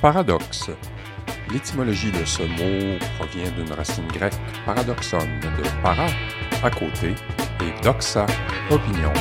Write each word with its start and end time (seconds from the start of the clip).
Paradoxe. 0.00 0.70
L'étymologie 1.50 2.12
de 2.12 2.24
ce 2.24 2.42
mot 2.42 2.98
provient 3.18 3.50
d'une 3.50 3.72
racine 3.72 4.06
grecque 4.08 4.38
paradoxon 4.64 5.18
de 5.18 5.82
para, 5.82 6.06
à 6.62 6.70
côté, 6.70 7.14
et 7.60 7.82
doxa, 7.82 8.24
opinion. 8.70 9.12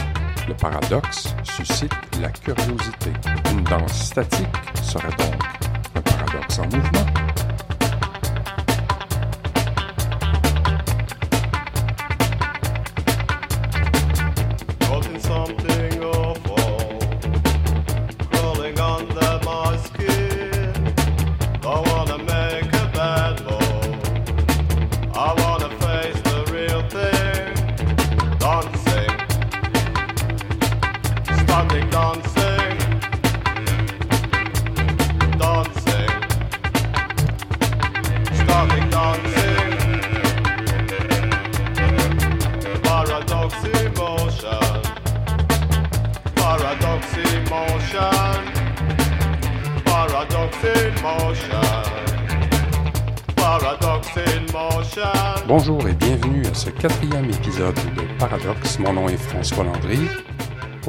Le 0.48 0.54
paradoxe 0.54 1.34
suscite 1.44 1.94
la 2.22 2.30
curiosité. 2.30 3.12
Une 3.52 3.64
danse 3.64 4.08
statique 4.08 4.48
serait 4.84 5.08
donc 5.18 5.42
un 5.96 6.02
paradoxe 6.02 6.60
en 6.60 6.66
mouvement. 6.66 7.27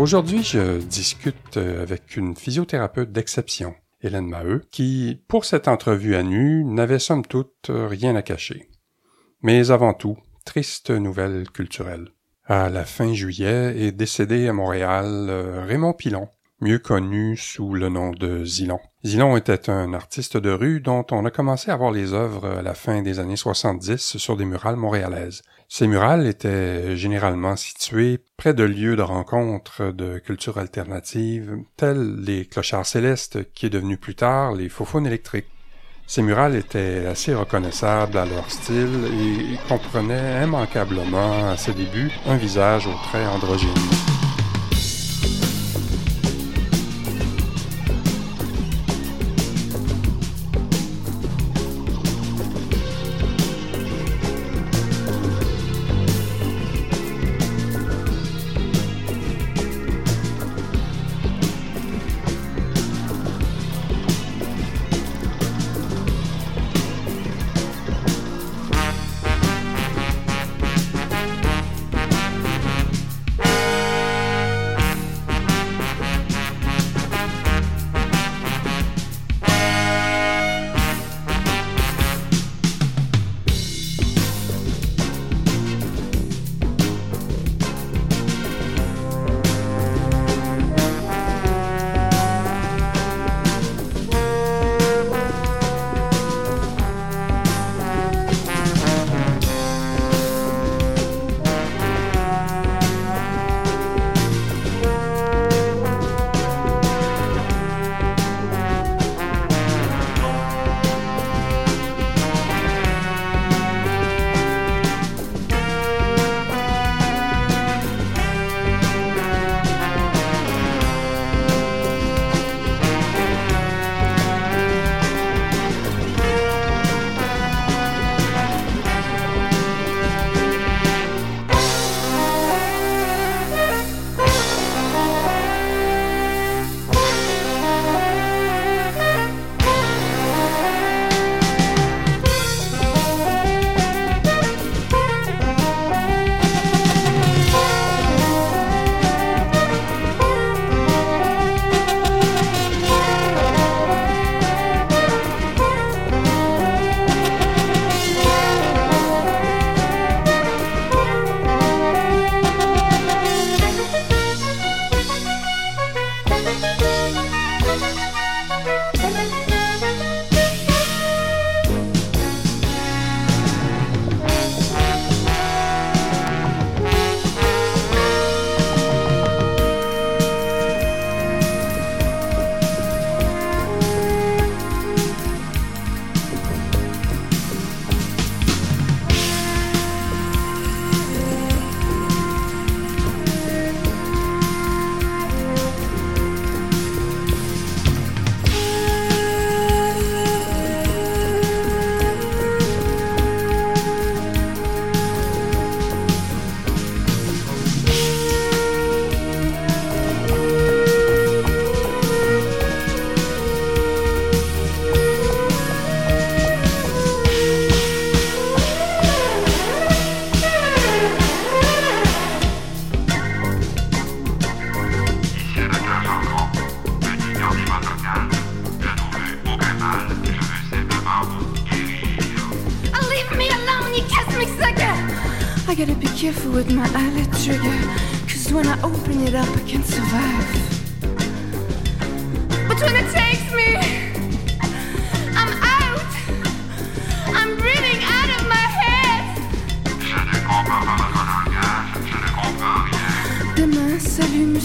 Aujourd'hui, 0.08 0.42
je 0.42 0.78
discute 0.78 1.58
euh, 1.58 1.82
avec 1.82 2.16
une 2.16 2.34
physiothérapeute 2.34 3.12
d'exception, 3.12 3.74
Hélène 4.00 4.26
Maheu, 4.26 4.62
qui, 4.70 5.20
pour 5.28 5.44
cette 5.44 5.68
entrevue 5.68 6.14
à 6.14 6.22
nu, 6.22 6.64
n'avait 6.64 6.98
somme 6.98 7.26
toute 7.26 7.68
euh, 7.68 7.86
rien 7.86 8.16
à 8.16 8.22
cacher. 8.22 8.70
Mais 9.42 9.70
avant 9.70 9.92
tout, 9.92 10.16
triste 10.46 10.88
nouvelle 10.88 11.50
culturelle. 11.50 12.08
À 12.46 12.70
la 12.70 12.86
fin 12.86 13.12
juillet 13.12 13.78
est 13.82 13.92
décédé 13.92 14.48
à 14.48 14.54
Montréal 14.54 15.26
euh, 15.28 15.66
Raymond 15.66 15.92
Pilon, 15.92 16.28
mieux 16.62 16.78
connu 16.78 17.36
sous 17.36 17.74
le 17.74 17.90
nom 17.90 18.12
de 18.12 18.46
Zilon. 18.46 18.80
Zilon 19.04 19.36
était 19.36 19.68
un 19.68 19.92
artiste 19.92 20.38
de 20.38 20.50
rue 20.50 20.80
dont 20.80 21.04
on 21.10 21.26
a 21.26 21.30
commencé 21.30 21.70
à 21.70 21.76
voir 21.76 21.90
les 21.90 22.14
œuvres 22.14 22.46
à 22.46 22.62
la 22.62 22.72
fin 22.72 23.02
des 23.02 23.18
années 23.18 23.36
70 23.36 24.16
sur 24.16 24.38
des 24.38 24.46
murales 24.46 24.76
montréalaises. 24.76 25.42
Ces 25.70 25.86
murales 25.86 26.26
étaient 26.26 26.96
généralement 26.96 27.54
situées 27.54 28.18
près 28.38 28.54
de 28.54 28.64
lieux 28.64 28.96
de 28.96 29.02
rencontre 29.02 29.92
de 29.92 30.18
culture 30.18 30.56
alternative, 30.56 31.58
tels 31.76 32.16
les 32.16 32.46
clochards 32.46 32.86
célestes 32.86 33.52
qui 33.52 33.66
est 33.66 33.70
devenu 33.70 33.98
plus 33.98 34.14
tard 34.14 34.54
les 34.54 34.70
faufounes 34.70 35.06
électriques. 35.06 35.50
Ces 36.06 36.22
murales 36.22 36.56
étaient 36.56 37.04
assez 37.04 37.34
reconnaissables 37.34 38.16
à 38.16 38.24
leur 38.24 38.50
style 38.50 39.10
et 39.12 39.68
comprenaient 39.68 40.42
immanquablement 40.42 41.50
à 41.50 41.58
ses 41.58 41.74
débuts 41.74 42.12
un 42.26 42.36
visage 42.36 42.86
aux 42.86 42.98
traits 43.10 43.28
androgynes. 43.28 44.07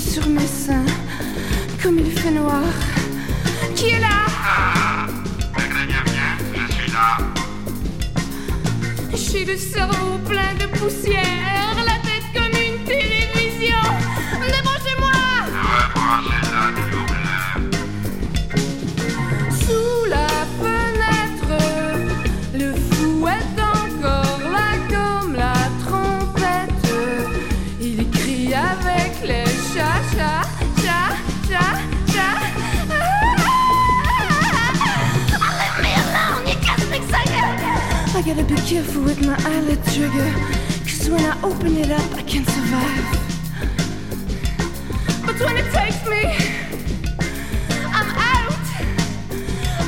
Sur 0.03 0.27
mes 0.27 0.47
seins, 0.47 0.85
comme 1.81 1.97
il 1.99 2.11
fait 2.11 2.31
noir. 2.31 2.63
Qui 3.75 3.89
est 3.89 3.99
là? 3.99 4.25
J'ai 9.15 9.45
le 9.45 9.57
cerveau 9.57 10.19
plein 10.27 10.53
de 10.59 10.65
poussière, 10.77 11.62
careful 38.73 39.03
with 39.03 39.23
my 39.23 39.37
eyelid 39.45 39.79
trigger, 39.93 40.31
cause 40.83 41.07
when 41.07 41.23
I 41.23 41.39
open 41.43 41.77
it 41.77 41.91
up, 41.91 42.11
I 42.15 42.23
can't 42.23 42.49
survive. 42.49 43.07
But 45.27 45.37
when 45.45 45.57
it 45.61 45.69
takes 45.71 46.01
me, 46.13 46.23
I'm 47.97 48.09
out. 48.33 48.65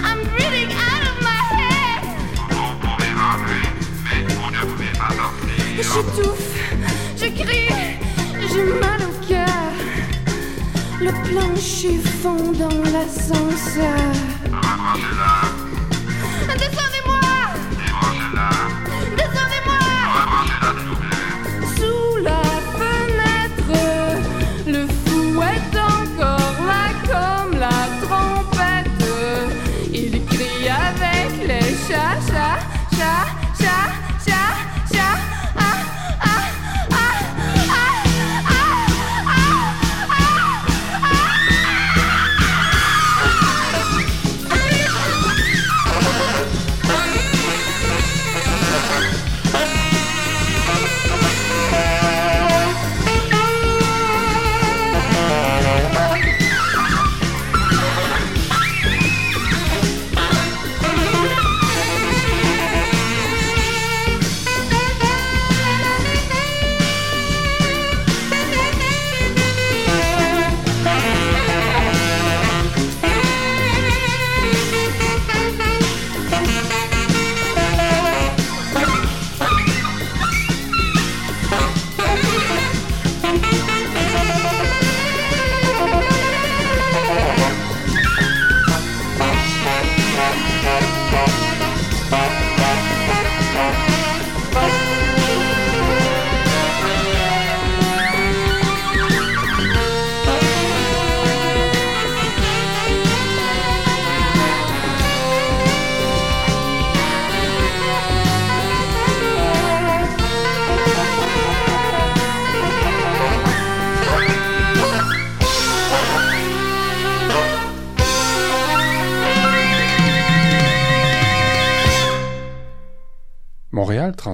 I'm 0.07 0.19
breathing 0.29 0.71
out 0.89 1.03
of 1.09 1.17
my 1.29 1.41
head. 1.57 2.03
J'étouffe, 5.87 6.55
je 7.17 7.27
crie, 7.41 7.73
j'ai 8.51 8.65
mal 8.83 9.01
au 9.09 9.13
cœur. 9.27 9.71
Le 11.01 11.11
plancher 11.27 11.97
fond 12.21 12.51
dans 12.51 12.83
l'ascenseur. 12.93 14.34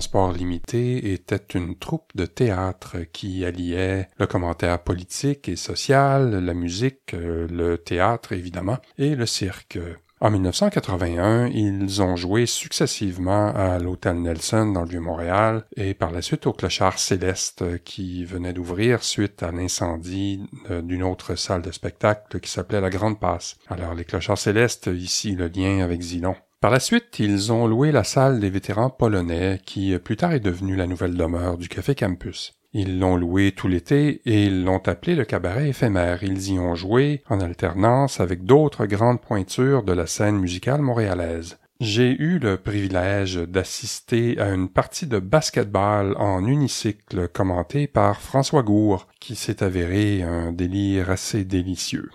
Transport 0.01 0.31
Limité 0.31 1.13
était 1.13 1.45
une 1.53 1.77
troupe 1.77 2.09
de 2.15 2.25
théâtre 2.25 2.97
qui 3.13 3.45
alliait 3.45 4.07
le 4.17 4.25
commentaire 4.25 4.81
politique 4.81 5.47
et 5.47 5.55
social, 5.55 6.43
la 6.43 6.55
musique, 6.55 7.13
euh, 7.13 7.47
le 7.47 7.77
théâtre 7.77 8.31
évidemment, 8.31 8.79
et 8.97 9.13
le 9.13 9.27
cirque. 9.27 9.77
En 10.19 10.31
1981, 10.31 11.49
ils 11.49 12.01
ont 12.01 12.15
joué 12.15 12.47
successivement 12.47 13.53
à 13.53 13.77
l'Hôtel 13.77 14.19
Nelson 14.23 14.71
dans 14.71 14.81
le 14.81 14.89
Vieux-Montréal 14.89 15.65
et 15.77 15.93
par 15.93 16.09
la 16.09 16.23
suite 16.23 16.47
au 16.47 16.53
Clochard 16.53 16.97
Céleste 16.97 17.83
qui 17.83 18.25
venait 18.25 18.53
d'ouvrir 18.53 19.03
suite 19.03 19.43
à 19.43 19.51
l'incendie 19.51 20.47
euh, 20.71 20.81
d'une 20.81 21.03
autre 21.03 21.35
salle 21.35 21.61
de 21.61 21.71
spectacle 21.71 22.39
qui 22.39 22.49
s'appelait 22.49 22.81
La 22.81 22.89
Grande 22.89 23.19
Passe. 23.19 23.55
Alors 23.69 23.93
les 23.93 24.05
Clochards 24.05 24.39
Célestes, 24.39 24.89
ici 24.91 25.35
le 25.35 25.47
lien 25.47 25.83
avec 25.83 26.01
Zilon. 26.01 26.35
Par 26.61 26.69
la 26.69 26.79
suite, 26.79 27.17
ils 27.17 27.51
ont 27.51 27.65
loué 27.65 27.91
la 27.91 28.03
salle 28.03 28.39
des 28.39 28.51
vétérans 28.51 28.91
polonais 28.91 29.59
qui 29.65 29.97
plus 29.97 30.15
tard 30.15 30.33
est 30.33 30.39
devenue 30.39 30.75
la 30.75 30.85
nouvelle 30.85 31.15
demeure 31.15 31.57
du 31.57 31.67
Café 31.67 31.95
Campus. 31.95 32.53
Ils 32.71 32.99
l'ont 32.99 33.15
loué 33.17 33.51
tout 33.51 33.67
l'été 33.67 34.21
et 34.25 34.45
ils 34.45 34.63
l'ont 34.63 34.77
appelé 34.77 35.15
le 35.15 35.25
cabaret 35.25 35.69
éphémère. 35.69 36.23
Ils 36.23 36.51
y 36.51 36.59
ont 36.59 36.75
joué 36.75 37.23
en 37.27 37.41
alternance 37.41 38.19
avec 38.19 38.43
d'autres 38.43 38.85
grandes 38.85 39.21
pointures 39.21 39.81
de 39.81 39.91
la 39.91 40.05
scène 40.05 40.37
musicale 40.37 40.83
montréalaise. 40.83 41.57
J'ai 41.79 42.11
eu 42.11 42.37
le 42.37 42.57
privilège 42.57 43.37
d'assister 43.37 44.39
à 44.39 44.51
une 44.51 44.69
partie 44.69 45.07
de 45.07 45.17
basketball 45.17 46.15
en 46.17 46.45
unicycle 46.45 47.27
commentée 47.27 47.87
par 47.87 48.21
François 48.21 48.61
Gour, 48.61 49.07
qui 49.19 49.35
s'est 49.35 49.63
avéré 49.63 50.21
un 50.21 50.51
délire 50.51 51.09
assez 51.09 51.43
délicieux. 51.43 52.11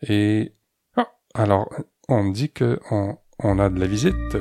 Et... 0.00 0.54
Ah, 0.96 1.12
alors, 1.34 1.68
on 2.08 2.30
dit 2.30 2.50
que 2.50 2.80
on, 2.90 3.18
on 3.38 3.58
a 3.58 3.68
de 3.68 3.78
la 3.80 3.86
visite. 3.86 4.36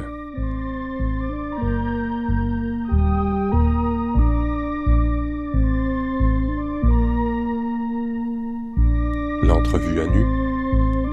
L'entrevue 9.44 10.02
à 10.02 10.08
nu, 10.08 10.26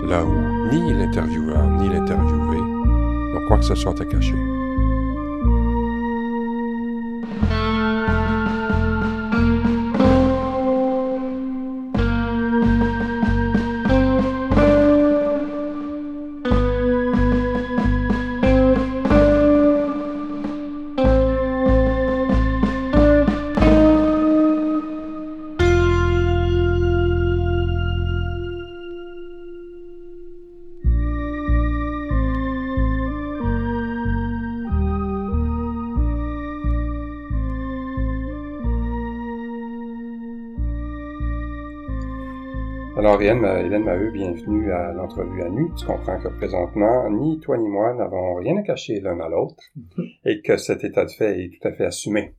là 0.09 0.25
où 0.25 0.71
ni 0.73 0.93
l'intervieweur 0.93 1.67
ni 1.81 1.89
l'interviewé 1.89 2.59
n'ont 2.59 3.47
quoi 3.49 3.59
que 3.59 3.65
ce 3.65 3.75
soit 3.75 4.01
à 4.01 4.05
cacher. 4.05 4.58
Alors, 43.09 43.23
Hélène, 43.23 43.65
Hélène 43.65 43.85
Maheu, 43.85 44.11
bienvenue 44.11 44.71
à 44.71 44.93
l'entrevue 44.93 45.41
à 45.41 45.49
nu. 45.49 45.71
Tu 45.79 45.87
comprends 45.87 46.21
que 46.21 46.29
présentement, 46.29 47.09
ni 47.09 47.41
toi 47.41 47.57
ni 47.57 47.67
moi 47.67 47.95
n'avons 47.95 48.35
rien 48.35 48.59
à 48.59 48.63
cacher 48.63 49.01
l'un 49.01 49.19
à 49.21 49.31
l'autre 49.31 49.65
et 50.27 50.43
que 50.43 50.59
cet 50.59 50.85
état 50.85 51.07
de 51.07 51.11
fait 51.11 51.43
est 51.43 51.49
tout 51.49 51.67
à 51.67 51.73
fait 51.73 51.87
assumé. 51.87 52.35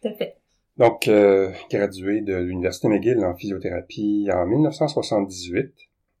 Tout 0.00 0.08
à 0.08 0.14
fait. 0.14 0.38
Donc, 0.78 1.06
euh, 1.06 1.50
gradué 1.70 2.22
de 2.22 2.34
l'Université 2.34 2.88
McGill 2.88 3.22
en 3.26 3.34
physiothérapie 3.34 4.26
en 4.32 4.46
1978, 4.46 5.74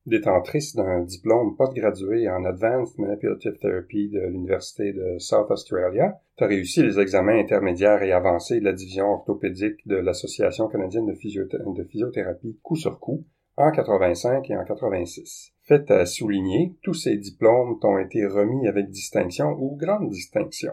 détentrice 0.04 0.76
d'un 0.76 1.00
diplôme 1.00 1.56
postgradué 1.56 2.28
en 2.28 2.44
Advanced 2.44 2.98
Manipulative 2.98 3.56
Therapy 3.62 4.10
de 4.10 4.20
l'Université 4.26 4.92
de 4.92 5.18
South 5.18 5.50
Australia, 5.50 6.20
tu 6.36 6.44
as 6.44 6.48
réussi 6.48 6.82
les 6.82 7.00
examens 7.00 7.38
intermédiaires 7.38 8.02
et 8.02 8.12
avancés 8.12 8.60
de 8.60 8.64
la 8.66 8.74
division 8.74 9.06
orthopédique 9.06 9.86
de 9.86 9.96
l'Association 9.96 10.68
canadienne 10.68 11.06
de, 11.06 11.12
de 11.12 11.84
physiothérapie 11.84 12.58
coup 12.62 12.76
sur 12.76 13.00
coup 13.00 13.24
en 13.56 13.70
85 13.70 14.50
et 14.50 14.56
en 14.56 14.64
86. 14.64 15.52
Fait 15.62 15.90
à 15.90 16.06
souligner, 16.06 16.74
tous 16.82 16.94
ces 16.94 17.16
diplômes 17.16 17.78
t'ont 17.80 17.98
été 17.98 18.26
remis 18.26 18.68
avec 18.68 18.90
distinction 18.90 19.56
ou 19.58 19.76
grande 19.76 20.10
distinction. 20.10 20.72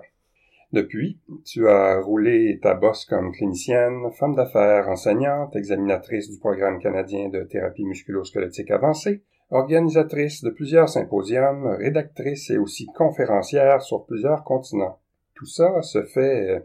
Depuis, 0.74 1.20
tu 1.46 1.68
as 1.68 2.00
roulé 2.00 2.60
ta 2.62 2.74
bosse 2.74 3.06
comme 3.06 3.34
clinicienne, 3.34 4.10
femme 4.14 4.36
d'affaires, 4.36 4.88
enseignante, 4.88 5.56
examinatrice 5.56 6.30
du 6.30 6.40
programme 6.40 6.80
canadien 6.80 7.28
de 7.28 7.44
thérapie 7.44 7.84
musculo-squelettique 7.84 8.72
avancée, 8.72 9.22
organisatrice 9.50 10.44
de 10.44 10.50
plusieurs 10.50 10.88
symposiums, 10.88 11.68
rédactrice 11.78 12.50
et 12.50 12.58
aussi 12.58 12.86
conférencière 12.86 13.82
sur 13.82 14.06
plusieurs 14.06 14.46
continents. 14.46 14.98
Tout 15.36 15.46
ça 15.46 15.82
se 15.82 16.04
fait 16.04 16.50
euh, 16.50 16.60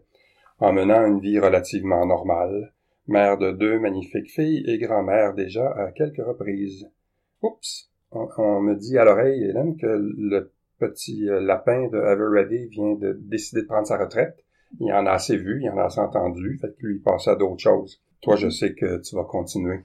en 0.61 0.73
menant 0.73 1.05
une 1.05 1.19
vie 1.19 1.41
relativement 1.41 2.07
normale, 2.07 2.73
mère 3.09 3.39
de 3.39 3.53
deux 3.53 3.79
magnifiques 3.79 4.31
filles 4.31 4.65
et 4.67 4.79
grand-mère 4.79 5.35
déjà 5.35 5.69
à 5.71 5.93
quelques 5.93 6.25
reprises. 6.25 6.89
Oups! 7.43 7.91
On, 8.13 8.29
on 8.39 8.61
me 8.61 8.75
dit 8.75 8.99
à 8.99 9.05
l'oreille, 9.05 9.45
Hélène, 9.45 9.77
que 9.77 9.87
le 9.87 10.53
petit 10.79 11.29
euh, 11.29 11.41
lapin 11.41 11.89
de 11.89 11.99
Everready 11.99 12.67
vient 12.69 12.95
de 12.95 13.19
décider 13.21 13.63
de 13.63 13.67
prendre 13.67 13.87
sa 13.87 13.99
retraite. 13.99 14.45
Il 14.81 14.93
en 14.93 15.07
a 15.07 15.13
assez 15.13 15.37
vu, 15.37 15.61
il 15.63 15.71
en 15.71 15.79
a 15.79 15.85
assez 15.85 16.01
entendu, 16.01 16.59
fait 16.61 16.75
que 16.77 16.87
lui, 16.87 16.97
il 16.97 17.03
passe 17.03 17.29
à 17.29 17.37
d'autres 17.37 17.63
choses. 17.63 18.03
Toi, 18.23 18.37
je 18.37 18.49
sais 18.49 18.75
que 18.75 19.01
tu 19.01 19.15
vas 19.15 19.25
continuer. 19.25 19.81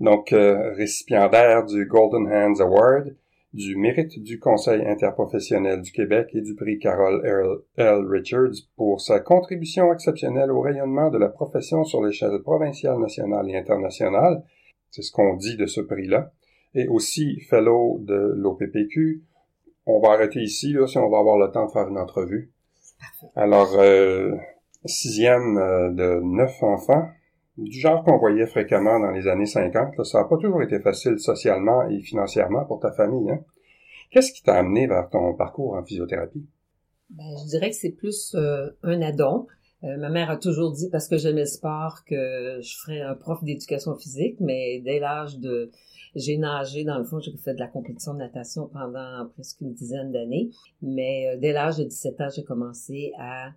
Donc, 0.00 0.32
euh, 0.32 0.72
récipiendaire 0.74 1.64
du 1.64 1.86
Golden 1.86 2.26
Hands 2.28 2.60
Award, 2.60 3.16
du 3.56 3.74
mérite 3.74 4.22
du 4.22 4.38
Conseil 4.38 4.86
interprofessionnel 4.86 5.80
du 5.80 5.90
Québec 5.90 6.28
et 6.34 6.42
du 6.42 6.54
prix 6.54 6.78
Carol 6.78 7.24
L. 7.24 7.62
L. 7.76 8.06
Richards 8.06 8.68
pour 8.76 9.00
sa 9.00 9.18
contribution 9.18 9.92
exceptionnelle 9.92 10.52
au 10.52 10.60
rayonnement 10.60 11.10
de 11.10 11.16
la 11.16 11.28
profession 11.28 11.82
sur 11.82 12.04
l'échelle 12.04 12.38
provinciale, 12.42 12.98
nationale 12.98 13.48
et 13.48 13.56
internationale. 13.56 14.44
C'est 14.90 15.00
ce 15.00 15.10
qu'on 15.10 15.36
dit 15.36 15.56
de 15.56 15.66
ce 15.66 15.80
prix-là. 15.80 16.32
Et 16.74 16.86
aussi 16.86 17.40
fellow 17.48 17.98
de 18.02 18.34
l'OPPQ. 18.36 19.22
On 19.86 20.00
va 20.00 20.12
arrêter 20.12 20.42
ici, 20.42 20.74
là, 20.74 20.86
si 20.86 20.98
on 20.98 21.08
va 21.08 21.18
avoir 21.18 21.38
le 21.38 21.50
temps 21.50 21.66
de 21.66 21.72
faire 21.72 21.88
une 21.88 21.98
entrevue. 21.98 22.52
Alors, 23.34 23.74
euh, 23.78 24.36
sixième 24.84 25.56
euh, 25.56 25.90
de 25.92 26.20
neuf 26.22 26.62
enfants, 26.62 27.08
du 27.58 27.78
genre 27.78 28.04
qu'on 28.04 28.18
voyait 28.18 28.46
fréquemment 28.46 29.00
dans 29.00 29.10
les 29.10 29.28
années 29.28 29.46
50. 29.46 29.96
là, 29.96 30.04
ça 30.04 30.18
n'a 30.18 30.24
pas 30.24 30.36
toujours 30.36 30.62
été 30.62 30.78
facile 30.80 31.18
socialement 31.18 31.88
et 31.88 32.00
financièrement 32.00 32.64
pour 32.64 32.80
ta 32.80 32.92
famille. 32.92 33.30
Hein? 33.30 33.40
Qu'est-ce 34.10 34.32
qui 34.32 34.42
t'a 34.42 34.54
amené 34.54 34.86
vers 34.86 35.08
ton 35.08 35.34
parcours 35.34 35.74
en 35.74 35.84
physiothérapie? 35.84 36.46
Ben, 37.10 37.24
je 37.42 37.48
dirais 37.48 37.70
que 37.70 37.76
c'est 37.76 37.92
plus 37.92 38.34
euh, 38.34 38.68
un 38.82 39.00
addon. 39.00 39.46
Euh, 39.84 39.96
ma 39.98 40.08
mère 40.08 40.30
a 40.30 40.36
toujours 40.36 40.72
dit, 40.72 40.88
parce 40.90 41.08
que 41.08 41.16
j'aimais 41.16 41.40
le 41.40 41.46
sport, 41.46 42.04
que 42.04 42.60
je 42.60 42.76
ferais 42.78 43.00
un 43.00 43.14
prof 43.14 43.42
d'éducation 43.44 43.94
physique, 43.94 44.36
mais 44.40 44.80
dès 44.80 44.98
l'âge 44.98 45.38
de... 45.38 45.70
J'ai 46.14 46.38
nagé, 46.38 46.84
dans 46.84 46.98
le 46.98 47.04
fond, 47.04 47.20
j'ai 47.20 47.36
fait 47.36 47.52
de 47.52 47.60
la 47.60 47.68
compétition 47.68 48.14
de 48.14 48.18
natation 48.18 48.68
pendant 48.72 49.28
presque 49.34 49.60
une 49.60 49.74
dizaine 49.74 50.12
d'années, 50.12 50.50
mais 50.80 51.28
euh, 51.28 51.38
dès 51.38 51.52
l'âge 51.52 51.76
de 51.76 51.84
17 51.84 52.20
ans, 52.22 52.28
j'ai 52.34 52.44
commencé 52.44 53.12
à 53.18 53.50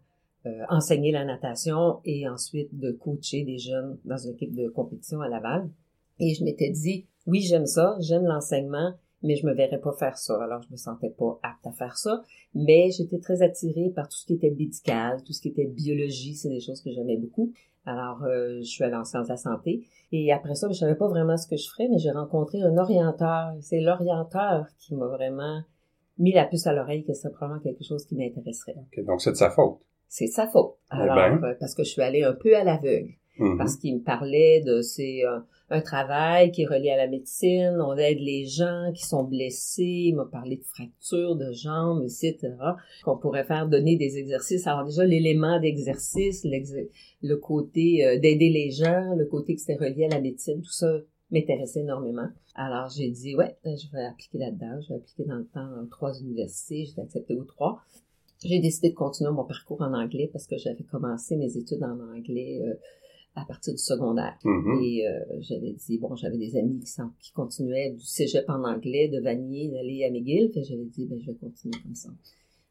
euh, 0.45 0.63
enseigner 0.69 1.11
la 1.11 1.25
natation 1.25 1.99
et 2.05 2.27
ensuite 2.27 2.77
de 2.77 2.91
coacher 2.91 3.43
des 3.43 3.57
jeunes 3.57 3.97
dans 4.05 4.17
une 4.17 4.31
équipe 4.31 4.55
de 4.55 4.69
compétition 4.69 5.21
à 5.21 5.27
Laval. 5.27 5.69
Et 6.19 6.33
je 6.33 6.43
m'étais 6.43 6.69
dit, 6.69 7.07
oui, 7.27 7.41
j'aime 7.41 7.65
ça, 7.65 7.97
j'aime 7.99 8.23
l'enseignement, 8.23 8.93
mais 9.21 9.35
je 9.35 9.45
me 9.45 9.53
verrais 9.53 9.79
pas 9.79 9.91
faire 9.93 10.17
ça. 10.17 10.41
Alors, 10.41 10.61
je 10.61 10.71
me 10.71 10.77
sentais 10.77 11.09
pas 11.09 11.39
apte 11.43 11.67
à 11.67 11.71
faire 11.71 11.97
ça. 11.97 12.21
Mais 12.55 12.89
j'étais 12.91 13.19
très 13.19 13.41
attirée 13.41 13.91
par 13.93 14.07
tout 14.07 14.17
ce 14.17 14.25
qui 14.25 14.33
était 14.33 14.51
médical, 14.51 15.21
tout 15.23 15.33
ce 15.33 15.41
qui 15.41 15.49
était 15.49 15.67
biologie, 15.67 16.35
c'est 16.35 16.49
des 16.49 16.61
choses 16.61 16.81
que 16.81 16.91
j'aimais 16.91 17.17
beaucoup. 17.17 17.51
Alors, 17.85 18.23
euh, 18.23 18.59
je 18.59 18.65
suis 18.65 18.83
allée 18.83 18.95
en 18.95 19.03
sciences 19.03 19.27
de 19.27 19.33
la 19.33 19.37
santé. 19.37 19.85
Et 20.11 20.31
après 20.31 20.55
ça, 20.55 20.67
je 20.69 20.73
savais 20.73 20.95
pas 20.95 21.07
vraiment 21.07 21.37
ce 21.37 21.47
que 21.47 21.57
je 21.57 21.69
ferais, 21.69 21.87
mais 21.89 21.99
j'ai 21.99 22.11
rencontré 22.11 22.61
un 22.61 22.77
orienteur. 22.77 23.53
C'est 23.61 23.81
l'orienteur 23.81 24.67
qui 24.77 24.95
m'a 24.95 25.07
vraiment 25.07 25.61
mis 26.17 26.33
la 26.33 26.45
puce 26.45 26.67
à 26.67 26.73
l'oreille 26.73 27.03
que 27.03 27.13
c'est 27.13 27.29
probablement 27.29 27.61
quelque 27.61 27.83
chose 27.83 28.05
qui 28.05 28.15
m'intéresserait. 28.15 28.75
Ok, 28.77 29.05
donc 29.05 29.21
c'est 29.21 29.31
de 29.31 29.37
sa 29.37 29.49
faute. 29.49 29.79
C'est 30.09 30.27
sa 30.27 30.47
faute. 30.47 30.75
Eh 30.91 30.95
Alors, 30.95 31.15
ben. 31.15 31.43
euh, 31.43 31.53
parce 31.59 31.75
que 31.75 31.83
je 31.83 31.89
suis 31.89 32.01
allée 32.01 32.23
un 32.23 32.33
peu 32.33 32.55
à 32.57 32.63
l'aveugle 32.63 33.13
Mhm. 33.39 33.57
parce 33.57 33.77
qu'il 33.77 33.95
me 33.95 34.01
parlait 34.01 34.61
de 34.65 34.81
c'est 34.81 35.23
un, 35.23 35.45
un 35.69 35.79
travail 35.81 36.51
qui 36.51 36.63
est 36.63 36.65
relié 36.67 36.89
à 36.89 36.97
la 36.97 37.07
médecine, 37.07 37.77
on 37.79 37.95
aide 37.95 38.19
les 38.19 38.45
gens 38.45 38.91
qui 38.93 39.05
sont 39.05 39.23
blessés, 39.23 40.07
il 40.09 40.15
m'a 40.15 40.25
parlé 40.25 40.57
de 40.57 40.63
fractures 40.65 41.37
de 41.37 41.51
jambes, 41.53 42.03
etc. 42.03 42.37
Qu'on 43.05 43.17
pourrait 43.17 43.45
faire 43.45 43.69
donner 43.69 43.95
des 43.95 44.17
exercices. 44.17 44.67
Alors 44.67 44.83
déjà 44.85 45.05
l'élément 45.05 45.57
d'exercice, 45.59 46.45
le 47.21 47.35
côté 47.37 48.05
euh, 48.05 48.19
d'aider 48.19 48.49
les 48.49 48.71
gens, 48.71 49.15
le 49.15 49.25
côté 49.25 49.55
que 49.55 49.61
c'était 49.61 49.77
relié 49.81 50.05
à 50.05 50.15
la 50.15 50.21
médecine, 50.21 50.61
tout 50.61 50.71
ça 50.73 50.91
m'intéressait 51.31 51.79
énormément. 51.81 52.27
Alors 52.55 52.89
j'ai 52.89 53.09
dit 53.09 53.35
ouais, 53.35 53.55
ben, 53.63 53.77
je 53.77 53.89
vais 53.95 54.03
appliquer 54.03 54.39
là-dedans, 54.39 54.81
je 54.81 54.89
vais 54.89 54.95
appliquer 54.95 55.23
dans 55.23 55.37
le 55.37 55.45
temps 55.45 55.67
dans 55.69 55.87
trois 55.89 56.19
universités, 56.19 56.85
j'ai 56.93 57.01
accepté 57.01 57.35
aux 57.35 57.45
trois. 57.45 57.79
J'ai 58.43 58.59
décidé 58.59 58.89
de 58.91 58.95
continuer 58.95 59.31
mon 59.31 59.43
parcours 59.43 59.81
en 59.81 59.93
anglais 59.93 60.29
parce 60.31 60.47
que 60.47 60.57
j'avais 60.57 60.83
commencé 60.83 61.35
mes 61.35 61.57
études 61.57 61.83
en 61.83 61.99
anglais 61.99 62.61
euh, 62.63 62.73
à 63.35 63.43
partir 63.45 63.73
du 63.73 63.79
secondaire. 63.79 64.37
Mhm. 64.45 64.81
Et 64.83 65.07
euh, 65.07 65.19
j'avais 65.41 65.73
dit, 65.73 65.97
bon, 65.99 66.15
j'avais 66.15 66.37
des 66.37 66.55
amis 66.57 66.79
qui, 66.79 66.87
sont- 66.87 67.11
qui 67.19 67.31
continuaient 67.33 67.91
du 67.91 68.03
cégep 68.05 68.49
en 68.49 68.63
anglais, 68.63 69.09
de 69.09 69.19
Vanier, 69.21 69.67
d'aller 69.69 70.05
à 70.05 70.09
McGill. 70.11 70.51
Que 70.53 70.61
j'avais 70.63 70.85
dit, 70.85 71.05
ben, 71.05 71.19
je 71.19 71.27
vais 71.31 71.37
continuer 71.37 71.77
comme 71.83 71.95
ça. 71.95 72.09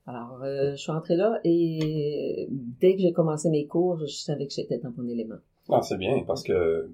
Alors, 0.07 0.43
euh, 0.43 0.71
je 0.73 0.77
suis 0.77 0.91
entrée 0.91 1.17
là 1.17 1.39
et 1.45 2.49
dès 2.51 2.97
que 2.97 3.03
j'ai 3.03 3.13
commencé 3.13 3.51
mes 3.51 3.67
cours, 3.67 3.99
je 3.99 4.07
savais 4.07 4.47
que 4.47 4.55
j'étais 4.55 4.79
dans 4.79 4.91
mon 4.97 5.07
élément. 5.07 5.37
Ah, 5.69 5.83
c'est 5.83 5.99
bien, 5.99 6.25
parce 6.27 6.43
que 6.43 6.91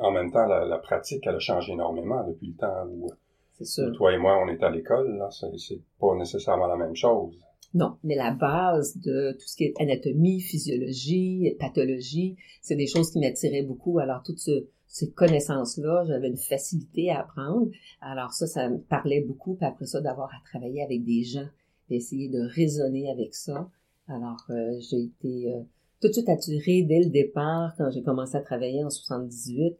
en 0.00 0.10
même 0.10 0.32
temps, 0.32 0.46
la, 0.46 0.64
la 0.64 0.78
pratique, 0.78 1.24
elle 1.28 1.36
a 1.36 1.38
changé 1.38 1.72
énormément 1.72 2.26
depuis 2.26 2.48
le 2.48 2.54
temps 2.54 2.86
où, 2.90 3.08
C'est 3.52 3.62
où 3.62 3.66
sûr. 3.86 3.92
toi 3.96 4.12
et 4.12 4.18
moi, 4.18 4.36
on 4.44 4.48
est 4.48 4.60
à 4.64 4.68
l'école. 4.70 5.16
Là, 5.16 5.28
c'est 5.30 5.80
pas 6.00 6.16
nécessairement 6.16 6.66
la 6.66 6.76
même 6.76 6.96
chose. 6.96 7.36
Non, 7.72 7.96
mais 8.02 8.16
la 8.16 8.32
base 8.32 8.96
de 8.98 9.32
tout 9.32 9.46
ce 9.46 9.56
qui 9.56 9.64
est 9.64 9.74
anatomie, 9.80 10.40
physiologie, 10.40 11.54
pathologie, 11.60 12.36
c'est 12.62 12.74
des 12.76 12.86
choses 12.88 13.12
qui 13.12 13.20
m'attiraient 13.20 13.62
beaucoup. 13.62 13.98
Alors, 14.00 14.22
toutes 14.24 14.40
ce- 14.40 14.66
ces 14.88 15.10
connaissances-là, 15.12 16.04
j'avais 16.08 16.28
une 16.28 16.36
facilité 16.36 17.10
à 17.10 17.20
apprendre. 17.20 17.70
Alors 18.00 18.32
ça, 18.32 18.48
ça 18.48 18.68
me 18.68 18.78
parlait 18.78 19.20
beaucoup. 19.20 19.54
Puis 19.54 19.66
après 19.66 19.86
ça, 19.86 20.00
d'avoir 20.00 20.30
à 20.30 20.38
travailler 20.50 20.82
avec 20.82 21.04
des 21.04 21.22
gens, 21.22 21.46
d'essayer 21.88 22.28
de 22.28 22.40
raisonner 22.40 23.08
avec 23.10 23.34
ça. 23.34 23.70
Alors, 24.08 24.44
euh, 24.50 24.80
j'ai 24.80 25.02
été 25.04 25.52
euh, 25.54 25.60
tout 26.02 26.08
de 26.08 26.12
suite 26.12 26.28
attirée 26.28 26.82
dès 26.82 26.98
le 27.04 27.10
départ, 27.10 27.72
quand 27.78 27.88
j'ai 27.92 28.02
commencé 28.02 28.36
à 28.36 28.40
travailler 28.40 28.82
en 28.82 28.90
78. 28.90 29.76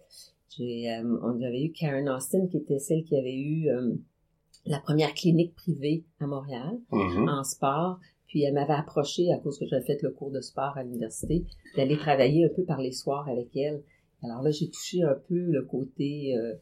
J'ai, 0.57 0.91
euh, 0.93 1.19
on 1.25 1.43
avait 1.43 1.65
eu 1.65 1.73
Karen 1.73 2.09
Austin, 2.09 2.47
qui 2.47 2.59
était 2.59 2.79
celle 2.79 3.03
qui 3.03 3.17
avait 3.17 3.37
eu 3.37 3.69
euh, 3.69 3.95
la 4.67 4.79
première 4.79 5.15
clinique 5.15 5.55
privée 5.55 6.05
à 6.21 6.27
Montréal 6.27 6.79
Mhm. 6.93 7.29
en 7.29 7.43
sport. 7.45 7.99
Puis 8.27 8.43
elle 8.45 8.55
m'avait 8.55 8.75
approché 8.75 9.33
à 9.33 9.39
cause 9.39 9.59
que 9.59 9.67
j'avais 9.67 9.85
fait 9.85 10.01
le 10.03 10.11
cours 10.11 10.31
de 10.31 10.41
sport 10.41 10.77
à 10.77 10.85
l'université, 10.85 11.45
d'aller 11.77 11.97
travailler 11.97 12.45
un 12.45 12.49
peu 12.55 12.63
par 12.63 12.81
les 12.81 12.93
soirs 12.93 13.29
avec 13.29 13.57
elle. 13.57 13.83
Alors 14.23 14.43
là, 14.43 14.51
j'ai 14.53 14.69
touché 14.71 15.03
un 15.03 15.17
peu 15.29 15.35
le 15.35 15.63
côté 15.65 16.37
euh, 16.37 16.55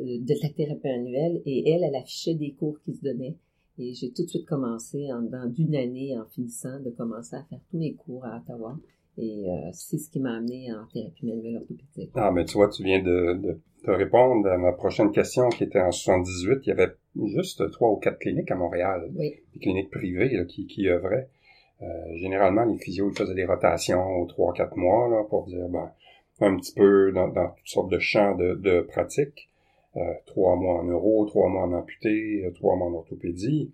euh, 0.00 0.18
de 0.20 0.34
la 0.42 0.48
thérapie 0.50 0.88
annuelle 0.88 1.40
et 1.46 1.70
elle, 1.70 1.82
elle 1.82 1.94
affichait 1.96 2.34
des 2.34 2.52
cours 2.52 2.76
qui 2.84 2.92
se 2.92 3.00
donnaient. 3.02 3.36
Et 3.78 3.94
j'ai 3.94 4.10
tout 4.12 4.22
de 4.24 4.28
suite 4.28 4.46
commencé, 4.46 5.10
en, 5.12 5.22
dans 5.22 5.48
d'une 5.50 5.74
année, 5.74 6.14
en 6.18 6.26
finissant, 6.26 6.78
de 6.80 6.90
commencer 6.90 7.36
à 7.36 7.42
faire 7.44 7.60
tous 7.70 7.78
mes 7.78 7.94
cours 7.94 8.24
à 8.26 8.36
Ottawa. 8.38 8.76
Et 9.16 9.48
euh, 9.48 9.70
c'est 9.72 9.96
ce 9.98 10.10
qui 10.10 10.20
m'a 10.20 10.36
amené 10.36 10.72
en 10.74 10.84
thérapie 10.92 11.24
manuelle 11.24 11.56
orthopédique. 11.56 12.10
Ah, 12.14 12.32
mais 12.32 12.44
tu 12.44 12.54
vois, 12.58 12.68
tu 12.68 12.82
viens 12.84 13.00
de, 13.02 13.34
de, 13.40 13.60
de 13.86 13.90
répondre 13.92 14.46
à 14.48 14.58
ma 14.58 14.72
prochaine 14.72 15.10
question 15.10 15.48
qui 15.48 15.64
était 15.64 15.80
en 15.80 15.90
78. 15.92 16.58
Il 16.66 16.68
y 16.68 16.72
avait 16.72 16.92
juste 17.26 17.70
trois 17.72 17.90
ou 17.90 17.96
quatre 17.96 18.18
cliniques 18.18 18.50
à 18.50 18.56
Montréal, 18.56 19.08
Oui, 19.16 19.34
des 19.54 19.60
cliniques 19.60 19.90
privées 19.90 20.28
là, 20.30 20.44
qui, 20.44 20.66
qui 20.66 20.88
œuvraient. 20.88 21.28
Euh, 21.82 21.86
généralement, 22.16 22.64
les 22.64 22.78
physios 22.78 23.10
ils 23.10 23.16
faisaient 23.16 23.34
des 23.34 23.44
rotations 23.44 24.04
aux 24.20 24.26
trois, 24.26 24.52
quatre 24.52 24.76
mois 24.76 25.08
là, 25.08 25.24
pour 25.28 25.44
dire 25.46 25.68
ben, 25.68 25.90
un 26.40 26.56
petit 26.56 26.72
peu 26.74 27.12
dans, 27.12 27.28
dans 27.28 27.48
toutes 27.50 27.68
sortes 27.68 27.90
de 27.90 27.98
champs 27.98 28.34
de, 28.36 28.54
de 28.54 28.80
pratique. 28.80 29.48
Euh, 29.96 30.00
trois 30.26 30.56
mois 30.56 30.80
en 30.80 30.84
neuro, 30.84 31.24
trois 31.26 31.48
mois 31.48 31.62
en 31.62 31.72
amputé, 31.72 32.44
euh, 32.44 32.50
trois 32.52 32.74
mois 32.76 32.88
en 32.88 32.94
orthopédie. 32.94 33.70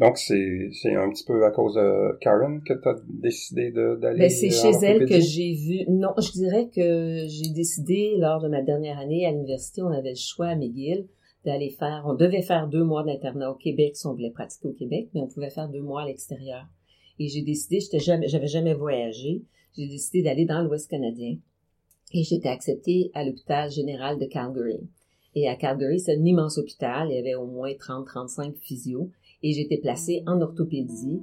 Donc, 0.00 0.18
c'est 0.18 0.70
c'est 0.72 0.94
un 0.94 1.08
petit 1.10 1.24
peu 1.24 1.44
à 1.44 1.50
cause 1.52 1.74
de 1.74 2.16
Karen 2.20 2.62
que 2.64 2.74
tu 2.74 2.88
as 2.88 2.96
décidé 3.08 3.70
de- 3.70 3.96
d'aller 4.00 4.18
Ben, 4.20 4.30
c'est 4.30 4.50
chez 4.50 4.70
elle 4.84 5.06
que 5.08 5.20
j'ai 5.20 5.54
vu. 5.54 5.84
Non, 5.88 6.10
je 6.18 6.32
dirais 6.32 6.68
que 6.74 7.26
j'ai 7.28 7.50
décidé 7.52 8.14
lors 8.18 8.40
de 8.40 8.48
ma 8.48 8.62
dernière 8.62 8.98
année 8.98 9.24
à 9.26 9.30
l'université, 9.32 9.82
on 9.82 9.88
avait 9.92 10.10
le 10.10 10.16
choix 10.16 10.46
à 10.46 10.56
McGill 10.56 11.06
On 11.46 12.14
devait 12.14 12.42
faire 12.42 12.68
deux 12.68 12.84
mois 12.84 13.04
d'internat 13.04 13.50
au 13.50 13.54
Québec 13.54 13.96
si 13.96 14.06
on 14.06 14.12
voulait 14.12 14.30
pratiquer 14.30 14.68
au 14.68 14.72
Québec, 14.72 15.08
mais 15.14 15.20
on 15.20 15.28
pouvait 15.28 15.50
faire 15.50 15.68
deux 15.68 15.82
mois 15.82 16.02
à 16.02 16.06
l'extérieur. 16.06 16.66
Et 17.18 17.28
j'ai 17.28 17.42
décidé, 17.42 17.80
j'étais 17.80 18.00
jamais, 18.00 18.28
j'avais 18.28 18.48
jamais 18.48 18.74
voyagé. 18.74 19.42
J'ai 19.76 19.86
décidé 19.86 20.22
d'aller 20.22 20.46
dans 20.46 20.62
l'Ouest 20.62 20.88
canadien 20.88 21.36
et 22.12 22.20
été 22.20 22.48
acceptée 22.48 23.10
à 23.14 23.24
l'hôpital 23.24 23.70
général 23.70 24.18
de 24.18 24.26
Calgary. 24.26 24.88
Et 25.34 25.48
à 25.48 25.56
Calgary, 25.56 25.98
c'est 25.98 26.16
un 26.16 26.24
immense 26.24 26.58
hôpital. 26.58 27.08
Il 27.10 27.16
y 27.16 27.18
avait 27.18 27.34
au 27.34 27.46
moins 27.46 27.72
30-35 27.72 28.54
physios. 28.60 29.10
Et 29.42 29.60
été 29.60 29.76
placée 29.76 30.22
en 30.26 30.40
orthopédie 30.40 31.20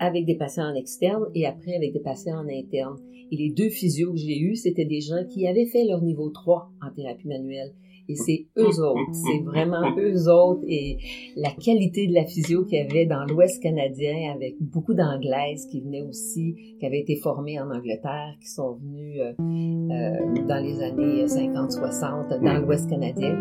avec 0.00 0.26
des 0.26 0.34
patients 0.34 0.70
en 0.70 0.74
externe 0.74 1.24
et 1.34 1.46
après 1.46 1.74
avec 1.74 1.94
des 1.94 2.00
patients 2.00 2.36
en 2.36 2.48
interne. 2.48 2.98
Et 3.30 3.36
les 3.36 3.48
deux 3.48 3.70
physios 3.70 4.12
que 4.12 4.18
j'ai 4.18 4.38
eus, 4.38 4.56
c'était 4.56 4.84
des 4.84 5.00
gens 5.00 5.24
qui 5.24 5.46
avaient 5.46 5.64
fait 5.64 5.84
leur 5.84 6.02
niveau 6.02 6.28
3 6.28 6.70
en 6.82 6.90
thérapie 6.90 7.28
manuelle. 7.28 7.72
Et 8.10 8.16
c'est 8.16 8.46
eux 8.58 8.82
autres, 8.82 9.12
c'est 9.12 9.38
vraiment 9.44 9.94
eux 9.96 10.28
autres 10.28 10.64
et 10.66 10.98
la 11.36 11.50
qualité 11.50 12.08
de 12.08 12.14
la 12.14 12.24
physio 12.24 12.64
qu'il 12.64 12.78
y 12.78 12.82
avait 12.82 13.06
dans 13.06 13.24
l'Ouest 13.24 13.62
canadien 13.62 14.32
avec 14.34 14.56
beaucoup 14.60 14.94
d'anglaises 14.94 15.66
qui 15.66 15.80
venaient 15.80 16.02
aussi, 16.02 16.56
qui 16.80 16.84
avaient 16.86 16.98
été 16.98 17.14
formées 17.14 17.60
en 17.60 17.70
Angleterre, 17.70 18.34
qui 18.40 18.48
sont 18.48 18.78
venues 18.82 19.20
euh, 19.20 19.32
euh, 19.38 20.46
dans 20.48 20.60
les 20.60 20.82
années 20.82 21.24
50-60 21.24 22.42
dans 22.42 22.66
l'Ouest 22.66 22.90
canadien. 22.90 23.38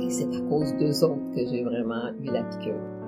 Et 0.00 0.10
c'est 0.10 0.34
à 0.34 0.40
cause 0.48 0.74
d'eux 0.76 1.04
autres 1.04 1.30
que 1.30 1.46
j'ai 1.46 1.62
vraiment 1.62 2.10
eu 2.20 2.32
la 2.32 2.42
piqûre. 2.42 2.99